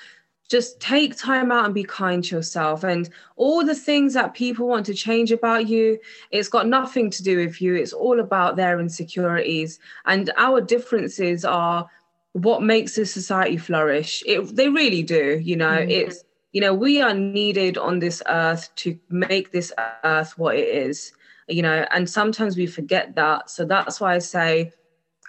just 0.51 0.81
take 0.81 1.17
time 1.17 1.53
out 1.53 1.65
and 1.65 1.75
be 1.75 1.85
kind 1.85 2.25
to 2.25 2.37
yourself 2.37 2.83
and 2.83 3.09
all 3.37 3.65
the 3.65 3.75
things 3.75 4.15
that 4.15 4.35
people 4.35 4.67
want 4.67 4.85
to 4.85 4.95
change 4.95 5.31
about 5.31 5.69
you 5.69 5.99
it's 6.31 6.49
got 6.49 6.67
nothing 6.67 7.09
to 7.09 7.23
do 7.23 7.37
with 7.37 7.63
you 7.63 7.75
it's 7.75 7.93
all 7.93 8.21
about 8.21 8.57
their 8.57 8.81
insecurities 8.81 9.79
and 10.07 10.31
our 10.37 10.61
differences 10.61 11.45
are 11.45 11.89
what 12.33 12.63
makes 12.63 12.97
this 12.97 13.13
society 13.13 13.57
flourish 13.57 14.23
it, 14.27 14.57
they 14.57 14.69
really 14.69 15.03
do 15.03 15.41
you 15.43 15.57
know 15.57 15.79
mm-hmm. 15.79 15.91
it's 15.91 16.25
you 16.53 16.61
know, 16.61 16.75
we 16.75 17.01
are 17.01 17.15
needed 17.15 17.79
on 17.79 18.01
this 18.01 18.23
earth 18.27 18.75
to 18.77 18.99
make 19.09 19.53
this 19.53 19.73
earth 20.05 20.37
what 20.37 20.57
it 20.57 20.69
is, 20.69 21.13
you 21.49 21.63
know, 21.63 21.87
and 21.91 22.11
sometimes 22.11 22.57
we 22.57 22.67
forget 22.67 23.15
that. 23.15 23.51
So 23.51 23.65
that's 23.65 24.01
why 24.01 24.15
I 24.15 24.19
say 24.19 24.73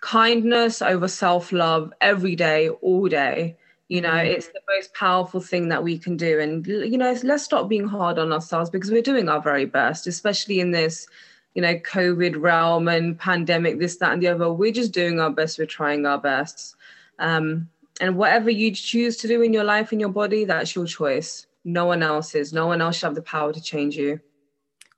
kindness 0.01 0.81
over 0.81 1.07
self 1.07 1.51
love 1.51 1.93
every 2.01 2.35
day, 2.35 2.69
all 2.69 3.07
day. 3.07 3.57
You 3.91 3.99
know, 3.99 4.09
mm-hmm. 4.11 4.31
it's 4.31 4.47
the 4.47 4.61
most 4.73 4.93
powerful 4.93 5.41
thing 5.41 5.67
that 5.67 5.83
we 5.83 5.97
can 5.97 6.15
do. 6.15 6.39
And, 6.39 6.65
you 6.65 6.97
know, 6.97 7.13
let's 7.23 7.43
stop 7.43 7.67
being 7.67 7.89
hard 7.89 8.17
on 8.17 8.31
ourselves 8.31 8.69
because 8.69 8.89
we're 8.89 9.01
doing 9.01 9.27
our 9.27 9.41
very 9.41 9.65
best, 9.65 10.07
especially 10.07 10.61
in 10.61 10.71
this, 10.71 11.07
you 11.55 11.61
know, 11.61 11.75
COVID 11.75 12.41
realm 12.41 12.87
and 12.87 13.19
pandemic, 13.19 13.79
this, 13.79 13.97
that, 13.97 14.13
and 14.13 14.21
the 14.21 14.29
other. 14.29 14.53
We're 14.53 14.71
just 14.71 14.93
doing 14.93 15.19
our 15.19 15.29
best. 15.29 15.59
We're 15.59 15.65
trying 15.65 16.05
our 16.05 16.17
best. 16.17 16.77
Um, 17.19 17.67
and 17.99 18.15
whatever 18.15 18.49
you 18.49 18.73
choose 18.73 19.17
to 19.17 19.27
do 19.27 19.41
in 19.41 19.51
your 19.51 19.65
life, 19.65 19.91
in 19.91 19.99
your 19.99 20.07
body, 20.07 20.45
that's 20.45 20.73
your 20.73 20.85
choice. 20.85 21.45
No 21.65 21.83
one 21.83 22.01
else's. 22.01 22.53
No 22.53 22.67
one 22.67 22.81
else 22.81 22.95
should 22.95 23.07
have 23.07 23.15
the 23.15 23.21
power 23.21 23.51
to 23.51 23.61
change 23.61 23.97
you. 23.97 24.21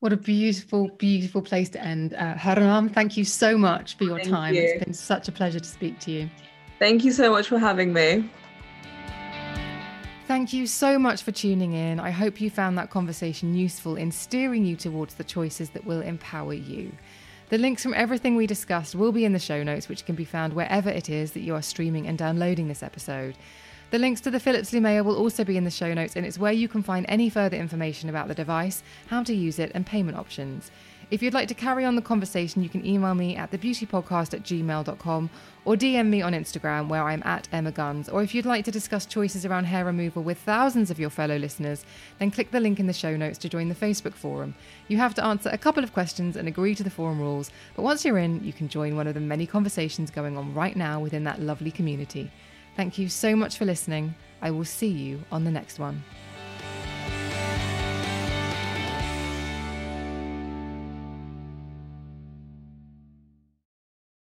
What 0.01 0.13
a 0.13 0.17
beautiful, 0.17 0.89
beautiful 0.99 1.41
place 1.41 1.69
to 1.69 1.83
end. 1.83 2.13
Uh, 2.13 2.35
Harnaam, 2.35 2.93
thank 2.93 3.17
you 3.17 3.25
so 3.25 3.57
much 3.57 3.97
for 3.97 4.03
your 4.03 4.19
thank 4.19 4.29
time. 4.29 4.53
You. 4.53 4.61
It's 4.61 4.83
been 4.85 4.93
such 4.93 5.27
a 5.27 5.31
pleasure 5.31 5.59
to 5.59 5.67
speak 5.67 5.97
to 6.01 6.11
you. 6.11 6.29
Thank 6.77 7.03
you 7.03 7.11
so 7.11 7.31
much 7.31 7.47
for 7.47 7.57
having 7.57 7.91
me. 7.91 8.29
Thank 10.33 10.51
you 10.51 10.65
so 10.65 10.97
much 10.97 11.21
for 11.21 11.31
tuning 11.31 11.73
in. 11.73 11.99
I 11.99 12.09
hope 12.09 12.41
you 12.41 12.49
found 12.49 12.75
that 12.79 12.89
conversation 12.89 13.53
useful 13.53 13.97
in 13.97 14.11
steering 14.11 14.65
you 14.65 14.75
towards 14.75 15.13
the 15.13 15.23
choices 15.23 15.69
that 15.69 15.85
will 15.85 16.01
empower 16.01 16.55
you. 16.55 16.91
The 17.49 17.59
links 17.59 17.83
from 17.83 17.93
everything 17.93 18.35
we 18.35 18.47
discussed 18.47 18.95
will 18.95 19.11
be 19.11 19.25
in 19.25 19.33
the 19.33 19.37
show 19.37 19.61
notes, 19.61 19.87
which 19.87 20.07
can 20.07 20.15
be 20.15 20.25
found 20.25 20.53
wherever 20.53 20.89
it 20.89 21.07
is 21.07 21.33
that 21.33 21.41
you 21.41 21.53
are 21.53 21.61
streaming 21.61 22.07
and 22.07 22.17
downloading 22.17 22.67
this 22.67 22.81
episode. 22.81 23.35
The 23.91 23.99
links 23.99 24.21
to 24.21 24.31
the 24.31 24.39
Philips 24.39 24.71
Lumea 24.71 25.05
will 25.05 25.17
also 25.17 25.43
be 25.43 25.55
in 25.55 25.65
the 25.65 25.69
show 25.69 25.93
notes, 25.93 26.15
and 26.15 26.25
it's 26.25 26.39
where 26.39 26.51
you 26.51 26.67
can 26.67 26.81
find 26.81 27.05
any 27.07 27.29
further 27.29 27.57
information 27.57 28.09
about 28.09 28.27
the 28.27 28.33
device, 28.33 28.81
how 29.09 29.21
to 29.21 29.35
use 29.35 29.59
it, 29.59 29.71
and 29.75 29.85
payment 29.85 30.17
options. 30.17 30.71
If 31.11 31.21
you'd 31.21 31.33
like 31.33 31.47
to 31.49 31.53
carry 31.53 31.85
on 31.85 31.95
the 31.95 32.01
conversation, 32.01 32.63
you 32.63 32.69
can 32.69 32.85
email 32.85 33.13
me 33.13 33.35
at 33.35 33.51
thebeautypodcast 33.51 34.33
at 34.33 34.43
gmail.com 34.43 35.29
or 35.65 35.75
DM 35.75 36.07
me 36.07 36.21
on 36.21 36.33
Instagram 36.33 36.87
where 36.87 37.03
I'm 37.03 37.23
at 37.23 37.47
Emma 37.51 37.71
Guns. 37.71 38.09
Or 38.09 38.23
if 38.23 38.33
you'd 38.33 38.45
like 38.45 38.65
to 38.65 38.71
discuss 38.71 39.05
choices 39.05 39.45
around 39.45 39.65
hair 39.65 39.85
removal 39.85 40.23
with 40.23 40.37
thousands 40.39 40.91
of 40.91 40.99
your 40.99 41.09
fellow 41.09 41.37
listeners, 41.37 41.85
then 42.19 42.31
click 42.31 42.51
the 42.51 42.59
link 42.59 42.79
in 42.79 42.87
the 42.87 42.93
show 42.93 43.15
notes 43.15 43.37
to 43.39 43.49
join 43.49 43.69
the 43.69 43.75
Facebook 43.75 44.13
forum. 44.13 44.55
You 44.87 44.97
have 44.97 45.13
to 45.15 45.23
answer 45.23 45.49
a 45.49 45.57
couple 45.57 45.83
of 45.83 45.93
questions 45.93 46.35
and 46.35 46.47
agree 46.47 46.75
to 46.75 46.83
the 46.83 46.89
forum 46.89 47.19
rules, 47.19 47.51
but 47.75 47.83
once 47.83 48.03
you're 48.03 48.17
in, 48.17 48.43
you 48.43 48.53
can 48.53 48.67
join 48.67 48.95
one 48.95 49.07
of 49.07 49.13
the 49.13 49.19
many 49.19 49.45
conversations 49.45 50.11
going 50.11 50.37
on 50.37 50.53
right 50.53 50.75
now 50.75 50.99
within 50.99 51.23
that 51.25 51.41
lovely 51.41 51.71
community. 51.71 52.31
Thank 52.75 52.97
you 52.97 53.07
so 53.07 53.35
much 53.35 53.57
for 53.57 53.65
listening. 53.65 54.15
I 54.41 54.51
will 54.51 54.65
see 54.65 54.87
you 54.87 55.23
on 55.31 55.43
the 55.43 55.51
next 55.51 55.79
one. 55.79 56.03